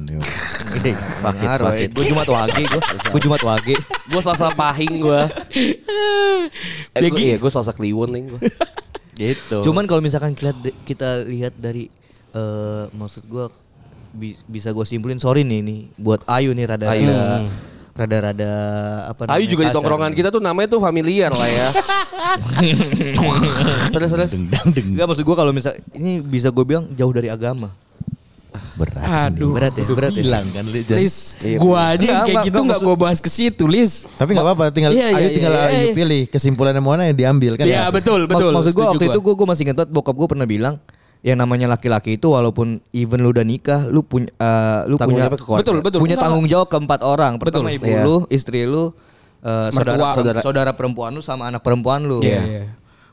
Ngaruh, 1.21 1.75
eh. 1.77 1.87
Gue 1.87 2.05
Jumat 2.07 2.27
wage, 2.27 2.63
gue 2.63 2.83
gue 3.11 3.21
Jumat 3.23 3.43
wage. 3.43 3.75
Gue 4.07 4.21
salsa 4.23 4.51
pahing 4.51 5.03
gue. 5.03 5.21
Eh, 6.99 7.05
Ya, 7.05 7.11
gua, 7.11 7.19
Gi. 7.19 7.25
iya 7.27 7.37
gue 7.39 7.51
salsa 7.51 7.71
kliwon 7.71 8.11
nih 8.11 8.23
gue. 8.27 8.41
Gitu. 9.19 9.61
Cuman 9.61 9.85
kalau 9.85 9.99
misalkan 9.99 10.33
kita 10.33 10.55
kita 10.83 11.09
lihat 11.21 11.53
dari 11.53 11.91
eh 12.31 12.85
maksud 12.91 13.27
gua 13.27 13.51
bi- 14.11 14.39
bisa 14.47 14.71
gue 14.71 14.85
simpulin 14.85 15.19
sorry 15.19 15.43
nih 15.43 15.61
nih 15.61 15.81
buat 15.97 16.23
Ayu 16.25 16.53
nih 16.53 16.65
rada 16.65 16.87
Ayu. 16.89 17.05
rada 17.05 17.45
rada 17.99 18.17
rada 18.23 18.53
apa 19.11 19.27
Ayu 19.27 19.45
namanya, 19.45 19.49
juga 19.49 19.63
di 19.65 19.75
tongkrongan 19.75 20.09
nih. 20.09 20.17
kita 20.17 20.29
tuh 20.31 20.39
namanya 20.39 20.69
tuh 20.71 20.79
familiar 20.79 21.31
lah 21.31 21.49
ya. 21.49 21.69
terus 23.91 24.11
terus. 24.11 24.31
dendang. 24.33 24.67
Enggak 24.71 25.07
maksud 25.09 25.25
gua 25.25 25.37
kalau 25.37 25.51
misal 25.51 25.75
ini 25.93 26.21
bisa 26.21 26.49
gue 26.49 26.63
bilang 26.63 26.87
jauh 26.93 27.11
dari 27.11 27.27
agama. 27.27 27.73
Berat. 28.75 29.03
sih. 29.03 29.27
Aduh. 29.33 29.53
Berat 29.55 29.73
ya, 29.75 29.85
berat 29.89 30.13
ya. 30.15 30.23
Hilang 30.23 30.47
kan 30.51 30.65
Li, 30.67 30.81
Jan. 30.83 30.97
Lis 30.99 31.17
Iya, 31.41 31.59
gua 31.59 31.79
aja 31.93 32.05
yang 32.05 32.21
kayak 32.25 32.45
gitu 32.47 32.59
enggak, 32.59 32.79
nggak 32.79 32.81
gua 32.85 32.97
bahas 32.97 33.19
ke 33.19 33.29
situ 33.29 33.65
Lis 33.65 34.05
Tapi 34.15 34.31
nggak 34.33 34.47
apa-apa, 34.47 34.65
tinggal 34.71 34.93
Iya, 34.93 35.07
iya, 35.11 35.19
Ayu 35.19 35.29
tinggal 35.33 35.53
iya, 35.53 35.69
iya. 35.71 35.93
pilih 35.93 36.23
kesimpulannya 36.29 36.79
mana 36.79 37.03
yang 37.07 37.17
diambil 37.17 37.53
kan. 37.55 37.65
Iya 37.65 37.89
ya? 37.89 37.91
betul 37.91 38.27
betul 38.27 38.51
maksud 38.51 38.71
gue 38.71 38.79
setuju 38.79 38.89
waktu 38.93 39.05
gua. 39.05 39.15
itu 39.15 39.21
gue 39.35 39.47
masih 39.47 39.63
ingat 39.65 39.77
banget 39.79 39.91
bokap 39.91 40.15
gue 40.15 40.29
pernah 40.29 40.47
bilang 40.47 40.75
yang 41.19 41.35
namanya 41.35 41.67
laki-laki 41.67 42.15
itu 42.15 42.31
walaupun 42.31 42.79
even 42.95 43.19
lu 43.21 43.35
udah 43.35 43.43
nikah 43.43 43.83
lu 43.85 44.03
punya 44.03 44.31
eh, 44.33 44.81
lu 44.87 44.95
Tanggung 44.95 45.19
punya 45.19 45.27
jawab 45.27 45.59
betul 45.59 45.77
betul 45.83 45.99
punya 45.99 46.15
Enggak, 46.15 46.31
tanggung 46.31 46.47
jawab 46.47 46.67
ke 46.67 46.77
empat 46.79 47.01
orang 47.03 47.33
pertama 47.43 47.67
Betul. 47.67 47.79
ibu 47.83 47.87
Iya. 47.91 48.01
lu 48.07 48.17
istri 48.31 48.61
lu 48.63 48.95
eh, 49.43 49.69
saudara, 49.75 50.15
saudara 50.15 50.39
saudara 50.39 50.71
perempuan 50.73 51.11
lu 51.11 51.19
sama 51.19 51.51
anak 51.51 51.67
perempuan 51.67 52.07
lu 52.07 52.23
Iya, 52.23 52.43
iya. 52.47 52.63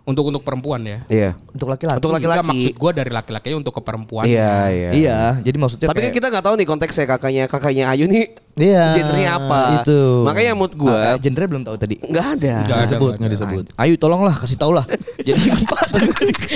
Untuk 0.06 0.24
untuk 0.30 0.42
perempuan 0.42 0.82
ya 0.82 1.00
Iya. 1.08 1.34
untuk 1.50 1.66
laki-laki 1.68 1.98
Untuk 1.98 2.14
laki-laki. 2.14 2.40
Enggak, 2.40 2.52
maksud 2.54 2.74
gua 2.78 2.92
dari 2.94 3.12
laki-laki 3.12 3.48
untuk 3.52 3.74
ke 3.74 3.82
perempuan 3.82 4.26
Iya 4.26 4.54
iya. 4.70 4.90
iya 4.94 5.20
jadi 5.42 5.58
maksudnya 5.58 5.88
Tapi 5.90 5.98
kan 5.98 6.04
kayak- 6.06 6.16
kita 6.16 6.28
nggak 6.30 6.46
tahu 6.46 6.56
nih 6.56 6.68
konteksnya 6.68 7.06
kakaknya 7.08 7.44
kakaknya 7.46 7.84
Ayu 7.90 8.06
nih 8.06 8.26
Iya, 8.56 8.96
genrenya 8.96 9.32
apa. 9.36 9.84
itu. 9.84 10.24
Makanya 10.24 10.56
mood 10.56 10.72
Ah, 10.72 10.80
gue 10.80 10.96
eh, 10.96 11.16
genre 11.22 11.46
belum 11.46 11.64
tahu 11.64 11.76
tadi 11.76 11.96
nggak 11.98 12.26
ada. 12.34 12.54
Nggak 12.62 12.72
ada, 12.74 12.86
disebut 12.88 13.04
nggak 13.06 13.18
nggak 13.18 13.28
ada. 13.28 13.36
disebut. 13.36 13.64
Ayu 13.76 13.94
tolonglah 13.96 14.32
kasih 14.34 14.56
tau 14.56 14.72
lah 14.72 14.86
jadi 15.28 15.42
empat 15.52 15.88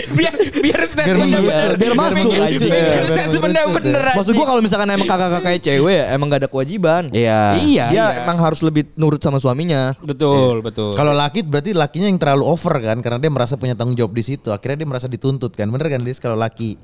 biar 0.09 0.33
biar 0.53 0.79
statementnya 0.83 1.39
biar- 1.39 1.49
bener 1.49 1.71
biar 1.75 1.93
masuk 1.93 2.29
Biar 2.29 3.03
statementnya 3.03 3.63
bener 3.69 4.03
maksud 4.13 4.31
gue 4.31 4.45
kalau 4.45 4.61
misalkan 4.61 4.87
emang 4.87 5.07
kakak-kakaknya 5.07 5.59
cewek 5.59 5.93
ya 5.93 6.05
emang 6.09 6.27
gak 6.27 6.39
ada 6.39 6.49
kewajiban 6.49 7.03
Iya. 7.09 7.39
iya 7.57 7.85
dia 7.89 8.05
emang 8.21 8.37
harus 8.37 8.61
lebih 8.61 8.87
nurut 8.95 9.19
sama 9.19 9.37
suaminya 9.37 9.91
betul 9.99 10.61
betul 10.61 10.93
Kalau 10.93 11.11
laki 11.11 11.41
berarti 11.41 11.71
lakinya 11.71 12.07
yang 12.07 12.15
terlalu 12.17 12.43
over 12.45 12.75
kan 12.77 12.99
karena 12.99 13.17
dia 13.17 13.27
merasa 13.29 13.55
punya 13.55 13.73
tanggung 13.73 13.95
jawab 13.95 14.11
di 14.11 14.21
situ. 14.21 14.49
Akhirnya 14.49 14.83
dia 14.83 14.87
merasa 14.87 15.05
dituntut 15.05 15.51
kan. 15.51 15.65
Bener 15.65 15.87
kan 15.87 15.99
Lis 15.99 16.17
kalau 16.17 16.35
laki? 16.35 16.75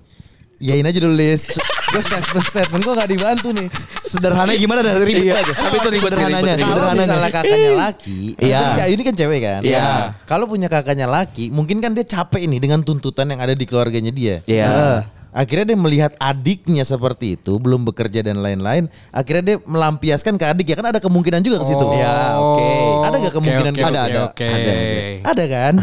Yain 0.59 0.87
aja 0.87 0.99
dulu 0.99 1.15
Lis. 1.15 1.51
Gue 1.91 2.01
statement 2.01 2.45
statement 2.47 2.81
gue 2.81 2.93
gak 2.95 3.09
dibantu 3.09 3.49
nih. 3.51 3.67
sederhananya 4.05 4.59
gimana 4.61 4.79
dari 4.85 5.01
ribet 5.01 5.25
Iya, 5.27 5.33
aja 5.41 5.53
tapi 5.57 5.75
itu 5.81 5.89
ribet 5.91 6.11
sederhananya. 6.13 6.53
Kalau 6.61 6.87
misalnya 6.93 7.29
kakaknya 7.33 7.71
laki, 7.73 8.19
Iya. 8.37 8.57
kan 8.61 8.69
si 8.71 8.79
Ayu 8.85 8.93
ini 8.95 9.03
kan 9.03 9.15
cewek 9.15 9.39
kan. 9.41 9.61
Iya. 9.65 9.87
Kalau 10.23 10.45
punya 10.45 10.67
kakaknya 10.69 11.07
laki, 11.09 11.49
mungkin 11.51 11.81
kan 11.81 11.91
dia 11.91 12.05
capek 12.05 12.45
nih 12.47 12.59
dengan 12.61 12.79
tuntutan 12.85 13.27
yang 13.27 13.41
ada 13.41 13.51
di 13.51 13.65
keluarganya 13.67 14.11
dia. 14.13 14.39
Iya. 14.45 14.67
Nah, 14.69 14.99
Akhirnya 15.35 15.75
dia 15.75 15.75
melihat 15.75 16.15
adiknya 16.15 16.87
seperti 16.87 17.35
itu, 17.35 17.59
belum 17.59 17.83
bekerja 17.83 18.23
dan 18.23 18.39
lain-lain. 18.39 18.87
Akhirnya 19.11 19.43
dia 19.43 19.57
melampiaskan 19.67 20.39
ke 20.39 20.47
adik 20.47 20.71
ya 20.71 20.79
kan 20.79 20.87
ada 20.87 21.03
kemungkinan 21.03 21.43
juga 21.43 21.59
ke 21.59 21.67
situ. 21.67 21.83
Ya, 21.91 22.39
oke. 22.39 22.71
Ada 23.03 23.15
nggak 23.19 23.33
kemungkinan 23.35 23.73
oke, 23.75 23.83
ada, 23.83 23.99
oke, 23.99 24.07
ada? 24.07 24.21
oke. 24.31 24.47
Ada, 24.47 24.73
Ada 25.27 25.43
kan? 25.51 25.73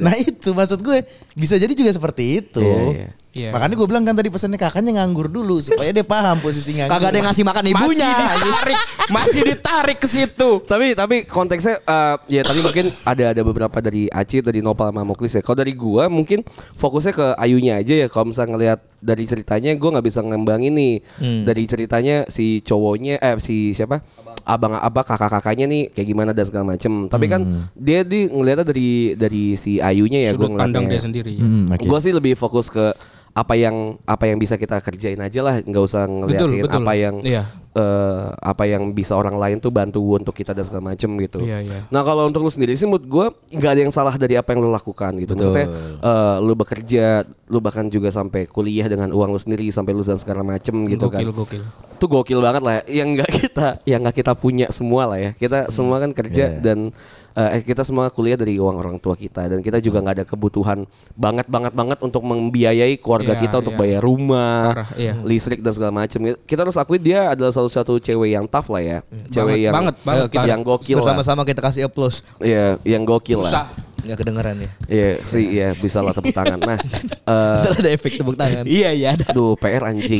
nah 0.00 0.16
itu 0.16 0.56
maksud 0.56 0.80
gue 0.80 1.04
bisa 1.36 1.60
jadi 1.60 1.76
juga 1.76 1.92
seperti 1.92 2.40
itu. 2.40 2.64
Iya, 2.64 2.80
iya. 3.04 3.08
Iya. 3.32 3.48
Makanya 3.48 3.74
gue 3.74 3.88
bilang 3.88 4.04
kan 4.04 4.12
tadi 4.12 4.28
pesannya 4.28 4.60
kakaknya 4.60 5.00
nganggur 5.00 5.24
dulu 5.26 5.56
supaya 5.58 5.88
dia 5.88 6.04
paham 6.04 6.36
posisi 6.38 6.76
nganggur. 6.76 6.92
kagak 6.92 7.08
ada 7.08 7.16
yang 7.16 7.26
ngasih 7.32 7.44
makan 7.48 7.64
ibunya 7.64 8.08
masih 8.12 8.44
ditarik 8.44 8.78
masih 9.08 9.40
ditarik 9.42 9.98
ke 9.98 10.04
situ 10.06 10.50
Tapi 10.62 10.92
tapi 10.92 11.16
konteksnya 11.24 11.80
eh, 11.80 12.16
ya 12.28 12.44
tadi 12.44 12.60
mungkin 12.60 12.92
ada 13.02 13.32
ada 13.32 13.40
beberapa 13.40 13.80
dari 13.80 14.04
Aci 14.06 14.44
dari 14.44 14.60
Nopal 14.60 14.92
sama 14.92 15.00
Muklis 15.02 15.32
ya. 15.32 15.40
Kalau 15.40 15.56
dari 15.56 15.72
gua 15.72 16.12
mungkin 16.12 16.44
fokusnya 16.76 17.12
ke 17.12 17.26
Ayunya 17.34 17.80
aja 17.80 17.94
ya. 17.96 18.06
Kalau 18.06 18.28
misalnya 18.28 18.52
ngelihat 18.52 18.78
dari 19.00 19.24
ceritanya 19.24 19.72
gua 19.74 19.96
nggak 19.96 20.06
bisa 20.06 20.20
ngembangin 20.20 20.72
nih 20.76 20.94
dari 21.42 21.64
ceritanya 21.64 22.28
si 22.28 22.60
cowoknya 22.60 23.16
eh 23.16 23.40
si 23.40 23.72
siapa? 23.72 24.04
Abang 24.44 24.76
abang 24.76 25.06
kakak-kakaknya 25.06 25.64
nih 25.64 25.82
kayak 25.88 26.04
gimana 26.06 26.30
dan 26.30 26.44
segala 26.44 26.76
macem. 26.76 27.08
Tapi 27.08 27.26
kan 27.26 27.40
dia 27.72 28.04
di 28.04 28.28
ngelihatnya 28.28 28.66
dari 28.68 28.90
dari 29.16 29.56
si 29.56 29.80
Ayunya 29.80 30.20
ya 30.20 30.36
gua 30.36 30.52
sudut 30.52 30.60
pandang 30.60 30.84
ngeliatnya. 30.84 31.00
dia 31.00 31.06
sendiri 31.08 31.32
ya. 31.40 31.42
Hmm, 31.42 31.72
oke. 31.72 31.84
Gue 31.88 31.98
sih 31.98 32.12
lebih 32.12 32.36
fokus 32.36 32.68
ke 32.68 32.92
apa 33.32 33.56
yang 33.56 33.96
apa 34.04 34.28
yang 34.28 34.36
bisa 34.36 34.54
kita 34.54 34.76
kerjain 34.78 35.16
aja 35.16 35.40
lah, 35.40 35.54
nggak 35.58 35.82
usah 35.82 36.04
ngeliatin 36.04 36.60
betul. 36.60 36.84
apa 36.84 36.92
yang 36.92 37.16
Iya. 37.24 37.42
eh, 37.72 38.24
apa 38.36 38.68
yang 38.68 38.92
bisa 38.92 39.16
orang 39.16 39.40
lain 39.40 39.56
tuh 39.56 39.72
bantu 39.72 40.04
untuk 40.04 40.36
kita 40.36 40.52
dan 40.52 40.60
segala 40.62 40.92
macem 40.92 41.08
gitu. 41.16 41.40
Iya, 41.40 41.64
iya. 41.64 41.80
Nah 41.88 42.04
kalau 42.04 42.28
untuk 42.28 42.44
lu 42.44 42.52
sendiri 42.52 42.76
sih 42.76 42.84
menurut 42.84 43.08
gue 43.08 43.26
nggak 43.56 43.72
ada 43.72 43.80
yang 43.80 43.88
salah 43.88 44.20
dari 44.20 44.36
apa 44.36 44.52
yang 44.52 44.60
lu 44.60 44.68
lakukan 44.68 45.16
gitu. 45.16 45.32
Maksudnya 45.32 45.66
eh, 45.96 46.36
lu 46.44 46.52
bekerja, 46.52 47.24
lu 47.48 47.58
bahkan 47.58 47.88
juga 47.88 48.12
sampai 48.12 48.44
kuliah 48.44 48.84
dengan 48.84 49.08
uang 49.08 49.32
lu 49.32 49.40
sendiri 49.40 49.64
sampai 49.72 49.96
lulusan 49.96 50.20
segala 50.20 50.44
macem 50.44 50.76
gitu 50.84 51.08
gokil 51.08 51.32
kan. 51.32 51.32
gokil 51.32 51.62
Itu 51.96 52.04
gokil 52.06 52.38
banget 52.44 52.60
lah. 52.60 52.74
Yang 52.84 53.08
nggak 53.16 53.30
kita, 53.40 53.66
yang 53.88 54.04
nggak 54.04 54.16
kita 54.20 54.32
punya 54.36 54.68
semua 54.68 55.08
lah 55.08 55.16
ya. 55.16 55.30
Kita 55.32 55.72
semua 55.72 55.96
kan 55.96 56.12
kerja 56.12 56.52
Iya. 56.52 56.60
dan 56.60 56.92
eh, 57.34 57.60
kita 57.60 57.82
semua 57.82 58.08
kuliah 58.08 58.34
dari 58.34 58.54
uang 58.54 58.74
orang 58.74 58.96
tua 58.96 59.12
kita 59.12 59.46
dan 59.46 59.58
kita 59.58 59.78
juga 59.78 59.98
nggak 59.98 60.16
ada 60.18 60.24
kebutuhan 60.24 60.84
banget 61.12 61.46
banget 61.46 61.72
banget 61.72 61.98
untuk 62.00 62.22
membiayai 62.22 62.96
keluarga 62.96 63.32
Iya, 63.32 63.40
kita 63.40 63.56
untuk 63.58 63.74
iya. 63.74 63.80
bayar 63.80 64.00
rumah, 64.00 64.60
Parah, 64.70 64.90
iya. 64.94 65.12
listrik 65.20 65.60
dan 65.60 65.72
segala 65.72 65.92
macam. 65.94 66.18
Kita 66.38 66.60
harus 66.60 66.76
akui 66.76 66.96
dia 66.96 67.30
adalah 67.30 67.50
salah 67.50 67.68
satu 67.68 67.96
cewek 67.96 68.30
yang 68.30 68.44
tough 68.44 68.68
lah 68.68 68.80
ya, 68.80 68.98
cewek 69.28 69.56
Banget, 69.56 69.62
yang 69.62 69.74
banget, 69.74 69.94
banget, 70.02 70.28
yang, 70.30 70.46
yang 70.46 70.60
gokil 70.62 70.94
lah. 70.94 71.00
bersama-sama 71.02 71.42
kita 71.42 71.60
kasih 71.60 71.82
applause 71.84 72.20
Iya, 72.38 72.76
yang 72.82 73.02
gokil 73.02 73.40
susah 73.40 73.66
lah. 73.66 73.90
nggak 74.02 74.18
kedengeran 74.18 74.56
ya 74.58 74.70
Iya 74.86 75.10
sih, 75.22 75.44
iya 75.48 75.68
bisa 75.72 75.98
lah 75.98 76.10
tepuk 76.10 76.30
tangan. 76.30 76.58
Nah, 76.58 76.78
Ntar 77.62 77.72
ada 77.78 77.90
efek 77.90 78.12
tepuk 78.14 78.34
tangan 78.34 78.66
iya 78.66 78.90
iya 78.90 79.14
ada 79.14 79.30
aduh 79.30 79.54
PR 79.54 79.86
anjing. 79.86 80.18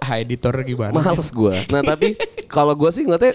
ah, 0.00 0.16
editor 0.22 0.54
gimana 0.62 0.92
Males 0.92 1.30
gue. 1.30 1.54
Nah 1.70 1.80
tapi 1.80 2.14
kalau 2.46 2.74
gue 2.74 2.90
sih 2.90 3.02
ngeliatnya 3.02 3.32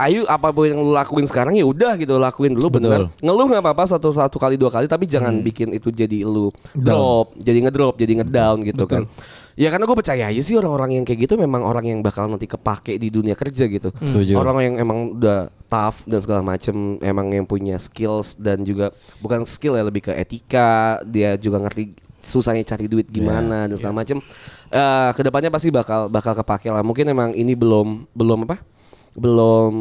Ayu 0.00 0.24
apa 0.24 0.48
pun 0.48 0.64
yang 0.64 0.80
lu 0.80 0.96
lakuin 0.96 1.28
sekarang 1.28 1.52
ya 1.60 1.68
udah 1.68 2.00
gitu 2.00 2.16
lakuin 2.16 2.56
dulu 2.56 2.80
beneran. 2.80 3.12
Ngeluh 3.20 3.46
nggak 3.52 3.60
apa-apa 3.60 3.84
satu 3.84 4.08
satu 4.08 4.40
kali 4.40 4.56
dua 4.56 4.72
kali 4.72 4.88
tapi 4.88 5.04
jangan 5.04 5.44
bikin 5.44 5.76
itu 5.76 5.92
jadi 5.92 6.24
lu 6.24 6.48
drop, 6.72 7.36
jadi 7.36 7.68
ngedrop, 7.68 8.00
jadi 8.00 8.24
ngedown 8.24 8.64
gitu 8.64 8.88
kan. 8.88 9.04
Ya 9.60 9.68
karena 9.68 9.84
gue 9.84 9.92
percaya 9.92 10.24
aja 10.32 10.40
sih 10.40 10.56
orang-orang 10.56 10.96
yang 10.96 11.04
kayak 11.04 11.28
gitu 11.28 11.36
memang 11.36 11.60
orang 11.60 11.84
yang 11.84 12.00
bakal 12.00 12.24
nanti 12.24 12.48
kepake 12.48 12.96
di 12.96 13.12
dunia 13.12 13.36
kerja 13.36 13.68
gitu. 13.68 13.92
Setuju. 14.00 14.40
Orang 14.40 14.56
yang 14.64 14.80
emang 14.80 15.20
udah 15.20 15.52
tough 15.68 16.08
dan 16.08 16.24
segala 16.24 16.40
macem, 16.40 16.96
emang 17.04 17.28
yang 17.28 17.44
punya 17.44 17.76
skills 17.76 18.40
dan 18.40 18.64
juga 18.64 18.88
bukan 19.20 19.44
skill 19.44 19.76
ya 19.76 19.84
lebih 19.84 20.08
ke 20.08 20.16
etika, 20.16 21.04
dia 21.04 21.36
juga 21.36 21.60
ngerti 21.60 21.92
susahnya 22.16 22.64
cari 22.64 22.88
duit 22.88 23.04
gimana 23.12 23.68
dan 23.68 23.76
segala 23.76 24.00
macem. 24.00 24.16
Eh 24.72 25.10
ke 25.12 25.20
depannya 25.20 25.52
pasti 25.52 25.68
bakal 25.68 26.08
bakal 26.08 26.32
kepake 26.40 26.72
lah. 26.72 26.80
Mungkin 26.80 27.12
emang 27.12 27.36
ini 27.36 27.52
belum 27.52 28.08
belum 28.16 28.48
apa? 28.48 28.64
Belum 29.10 29.72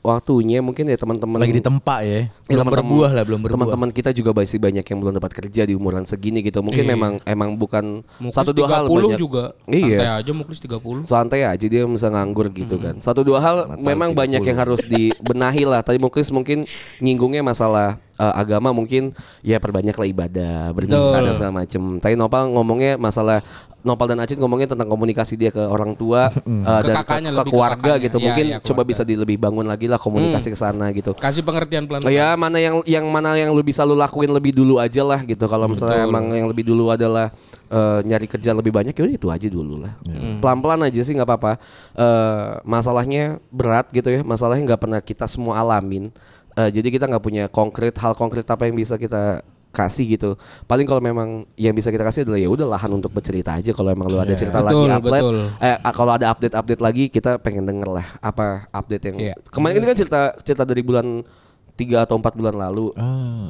waktunya 0.00 0.60
mungkin 0.60 0.84
ya 0.86 0.96
teman-teman 0.96 1.40
Lagi 1.40 1.56
ditempa 1.56 2.04
ya. 2.04 2.28
Ya, 2.44 2.52
Belum 2.52 2.68
teman-teman- 2.68 2.72
berbuah 2.84 3.10
lah, 3.10 3.24
belum 3.24 3.40
berbuah. 3.40 3.56
Teman-teman 3.56 3.88
kita 3.90 4.10
juga 4.12 4.30
masih 4.30 4.60
banyak 4.60 4.84
yang 4.84 4.98
belum 5.00 5.14
dapat 5.16 5.32
kerja 5.34 5.62
di 5.64 5.72
umuran 5.72 6.04
segini 6.04 6.44
gitu. 6.44 6.60
Mungkin 6.60 6.84
Iya. 6.84 6.92
memang 6.92 7.12
emang 7.24 7.56
bukan 7.56 8.04
Muklis 8.20 8.36
satu 8.36 8.52
dua 8.52 8.68
hal 8.68 8.84
30 8.84 9.08
banyak. 9.08 9.18
juga 9.18 9.44
Iya. 9.64 9.98
santai 9.98 10.12
aja 10.14 10.32
Muklis 10.32 10.58
30 10.60 11.00
Santai 11.02 11.40
aja 11.42 11.64
dia 11.64 11.82
bisa 11.82 12.08
nganggur 12.08 12.48
gitu 12.50 12.76
kan. 12.76 13.00
Satu 13.00 13.24
dua 13.24 13.40
hal 13.40 13.56
memang 13.78 14.12
banyak 14.12 14.42
yang 14.42 14.58
harus 14.58 14.84
dibenahi 14.84 15.64
lah. 15.64 15.80
Tadi 15.80 15.96
Muklis 15.96 16.28
mungkin 16.28 16.68
nyinggungnya 16.98 17.40
masalah 17.40 17.96
eh, 18.14 18.34
agama 18.36 18.70
mungkin 18.70 19.10
ya 19.40 19.58
perbanyaklah 19.58 20.06
ibadah, 20.06 20.70
berdoa 20.70 21.18
dan 21.18 21.34
segala 21.34 21.50
macem. 21.56 21.82
Tadi 21.98 22.14
Nopal 22.14 22.46
ngomongnya 22.46 22.94
masalah 22.94 23.42
Nopal 23.84 24.08
dan 24.08 24.24
Acin 24.24 24.40
ngomongin 24.40 24.64
tentang 24.64 24.88
komunikasi 24.88 25.36
dia 25.36 25.52
ke 25.52 25.60
orang 25.60 25.92
tua 25.92 26.28
eh, 26.32 26.80
Ke 26.80 26.88
dan 26.88 26.96
kakaknya, 27.04 27.30
ke, 27.30 27.36
ke 27.36 27.38
lebih 27.38 27.44
ke 27.44 27.52
keluarga 27.52 27.78
kakaknya. 27.84 28.04
gitu. 28.08 28.16
Iya, 28.16 28.24
Mungkin 28.24 28.44
iya, 28.48 28.56
coba 28.58 28.64
keluarga. 28.80 28.90
Bisa 28.90 29.02
di 29.04 29.14
lebih 29.20 29.36
bangun 29.36 29.66
lagi 29.68 29.86
lah 29.86 30.00
komunikasi 30.00 30.48
ke 30.48 30.58
sana 30.58 30.88
gitu. 30.96 31.12
Kasih 31.12 31.44
pengertian 31.44 31.84
pelan 31.84 32.00
Oh 32.00 32.12
ya 32.12 32.32
mana 32.34 32.56
yang 32.56 32.80
yang 32.88 33.04
mana 33.12 33.36
yang 33.36 33.52
lu 33.52 33.60
bisa 33.60 33.84
lu 33.84 33.92
lakuin 33.92 34.32
lebih 34.32 34.56
dulu 34.56 34.80
aja 34.80 35.04
lah 35.04 35.20
gitu. 35.22 35.44
Kalau 35.44 35.68
misalnya 35.68 36.08
emang 36.08 36.32
yang 36.32 36.48
lebih 36.48 36.64
dulu 36.64 36.88
adalah 36.88 37.28
eh, 37.68 37.98
nyari 38.08 38.24
kerja 38.24 38.56
lebih 38.56 38.72
banyak 38.72 38.96
ya 38.96 39.04
itu 39.04 39.28
aja 39.28 39.48
dulu 39.52 39.84
lah. 39.84 39.92
Pelan-pelan 40.40 40.88
aja 40.88 41.00
sih 41.04 41.12
nggak 41.12 41.28
apa-apa. 41.28 41.52
Eh, 41.92 42.50
masalahnya 42.64 43.36
berat 43.52 43.92
gitu 43.92 44.08
ya. 44.08 44.24
Masalahnya 44.24 44.64
nggak 44.72 44.80
pernah 44.80 45.00
kita 45.04 45.28
semua 45.28 45.60
alamin. 45.60 46.08
Eh, 46.54 46.70
jadi 46.72 46.88
kita 46.88 47.04
nggak 47.10 47.24
punya 47.24 47.44
konkret 47.52 47.92
hal 48.00 48.16
konkret 48.16 48.46
apa 48.48 48.64
yang 48.64 48.78
bisa 48.78 48.94
kita 48.96 49.44
kasih 49.74 50.06
gitu. 50.08 50.30
Paling 50.64 50.86
kalau 50.86 50.98
memang 50.98 51.28
yang 51.54 51.70
bisa 51.70 51.90
kita 51.90 52.00
kasih 52.00 52.22
adalah 52.22 52.38
ya 52.38 52.46
udah 52.46 52.66
lahan 52.68 52.94
untuk 52.94 53.10
bercerita 53.10 53.52
aja 53.52 53.70
kalau 53.70 53.90
emang 53.90 54.06
lu 54.06 54.16
ada 54.16 54.32
cerita 54.32 54.62
Betul, 54.62 54.86
lagi 54.86 54.96
upload. 54.96 55.12
betul. 55.18 55.36
Eh 55.58 55.76
kalau 55.90 56.12
ada 56.12 56.26
update-update 56.30 56.78
lagi 56.78 57.04
kita 57.08 57.36
pengen 57.36 57.64
denger 57.64 57.90
lah 57.90 58.06
apa 58.18 58.70
update 58.70 59.04
yang 59.04 59.16
Iya. 59.20 59.34
kemarin 59.44 59.74
ini 59.76 59.86
kan 59.86 59.96
cerita 59.96 60.20
cerita 60.38 60.62
dari 60.62 60.80
bulan 60.80 61.26
tiga 61.74 62.02
atau 62.02 62.14
empat 62.14 62.32
bulan 62.32 62.54
lalu. 62.54 62.94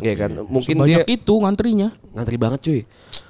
Iya 0.00 0.14
kan. 0.16 0.30
Mungkin 0.42 0.74
Banyak 0.74 1.04
dia 1.04 1.04
itu 1.06 1.34
ngantrinya. 1.36 1.92
ngantri 2.10 2.36
banget 2.36 2.60
cuy. 2.62 2.80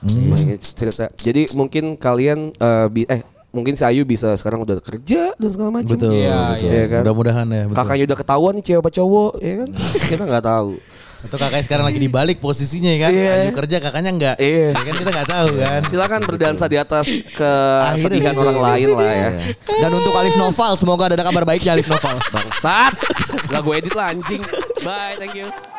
Makanya 0.07 0.57
cerita. 0.57 1.05
Jadi 1.13 1.51
mungkin 1.53 1.85
kalian 1.97 2.55
eh, 2.55 2.87
bi- 2.89 3.11
eh 3.11 3.21
mungkin 3.51 3.75
si 3.75 3.83
Ayu 3.83 4.03
bisa 4.03 4.35
sekarang 4.35 4.63
udah 4.63 4.79
kerja 4.79 5.31
dan 5.33 5.51
segala 5.51 5.71
macam. 5.73 5.95
Betul, 5.95 6.11
Iya, 6.13 6.39
betul. 6.55 6.71
iya 6.71 6.85
kan? 6.89 7.03
Mudah-mudahan 7.03 7.47
ya. 7.49 7.63
Betul. 7.65 7.77
Kakaknya 7.77 8.05
udah 8.05 8.19
ketahuan 8.19 8.53
nih 8.53 8.65
cewek 8.65 8.81
apa 8.81 8.91
cowok, 8.93 9.33
ya 9.39 9.55
kan? 9.57 9.69
Kita 10.11 10.23
nggak 10.25 10.45
tahu. 10.45 10.71
Atau 11.25 11.37
kakaknya 11.41 11.65
sekarang 11.65 11.85
lagi 11.89 11.97
dibalik 11.97 12.37
posisinya 12.39 12.91
ya 12.93 12.99
kan. 13.09 13.11
Iya. 13.17 13.33
Ayu 13.33 13.51
kerja 13.57 13.77
kakaknya 13.81 14.11
enggak. 14.13 14.37
Iya. 14.37 14.69
Ya 14.77 14.83
kan 14.85 14.95
kita 15.01 15.11
enggak 15.11 15.29
tahu 15.33 15.49
kan. 15.57 15.81
Silakan 15.89 16.21
berdansa 16.29 16.65
di 16.69 16.77
atas 16.77 17.07
Akhirnya 17.09 18.21
kesedihan 18.21 18.35
gitu. 18.37 18.43
orang 18.45 18.59
lain 18.61 18.89
lah 18.93 19.15
ya. 19.17 19.31
Dan 19.65 19.91
untuk 19.97 20.13
Alif 20.15 20.37
Noval, 20.37 20.73
semoga 20.77 21.09
ada 21.09 21.25
kabar 21.25 21.43
baiknya 21.49 21.73
Alif 21.73 21.89
Noval. 21.89 22.17
Bangsat. 22.21 22.93
Gak 23.49 23.61
gue 23.65 23.75
edit 23.75 23.95
lah 23.97 24.13
anjing. 24.13 24.43
Bye, 24.85 25.17
thank 25.17 25.33
you. 25.33 25.74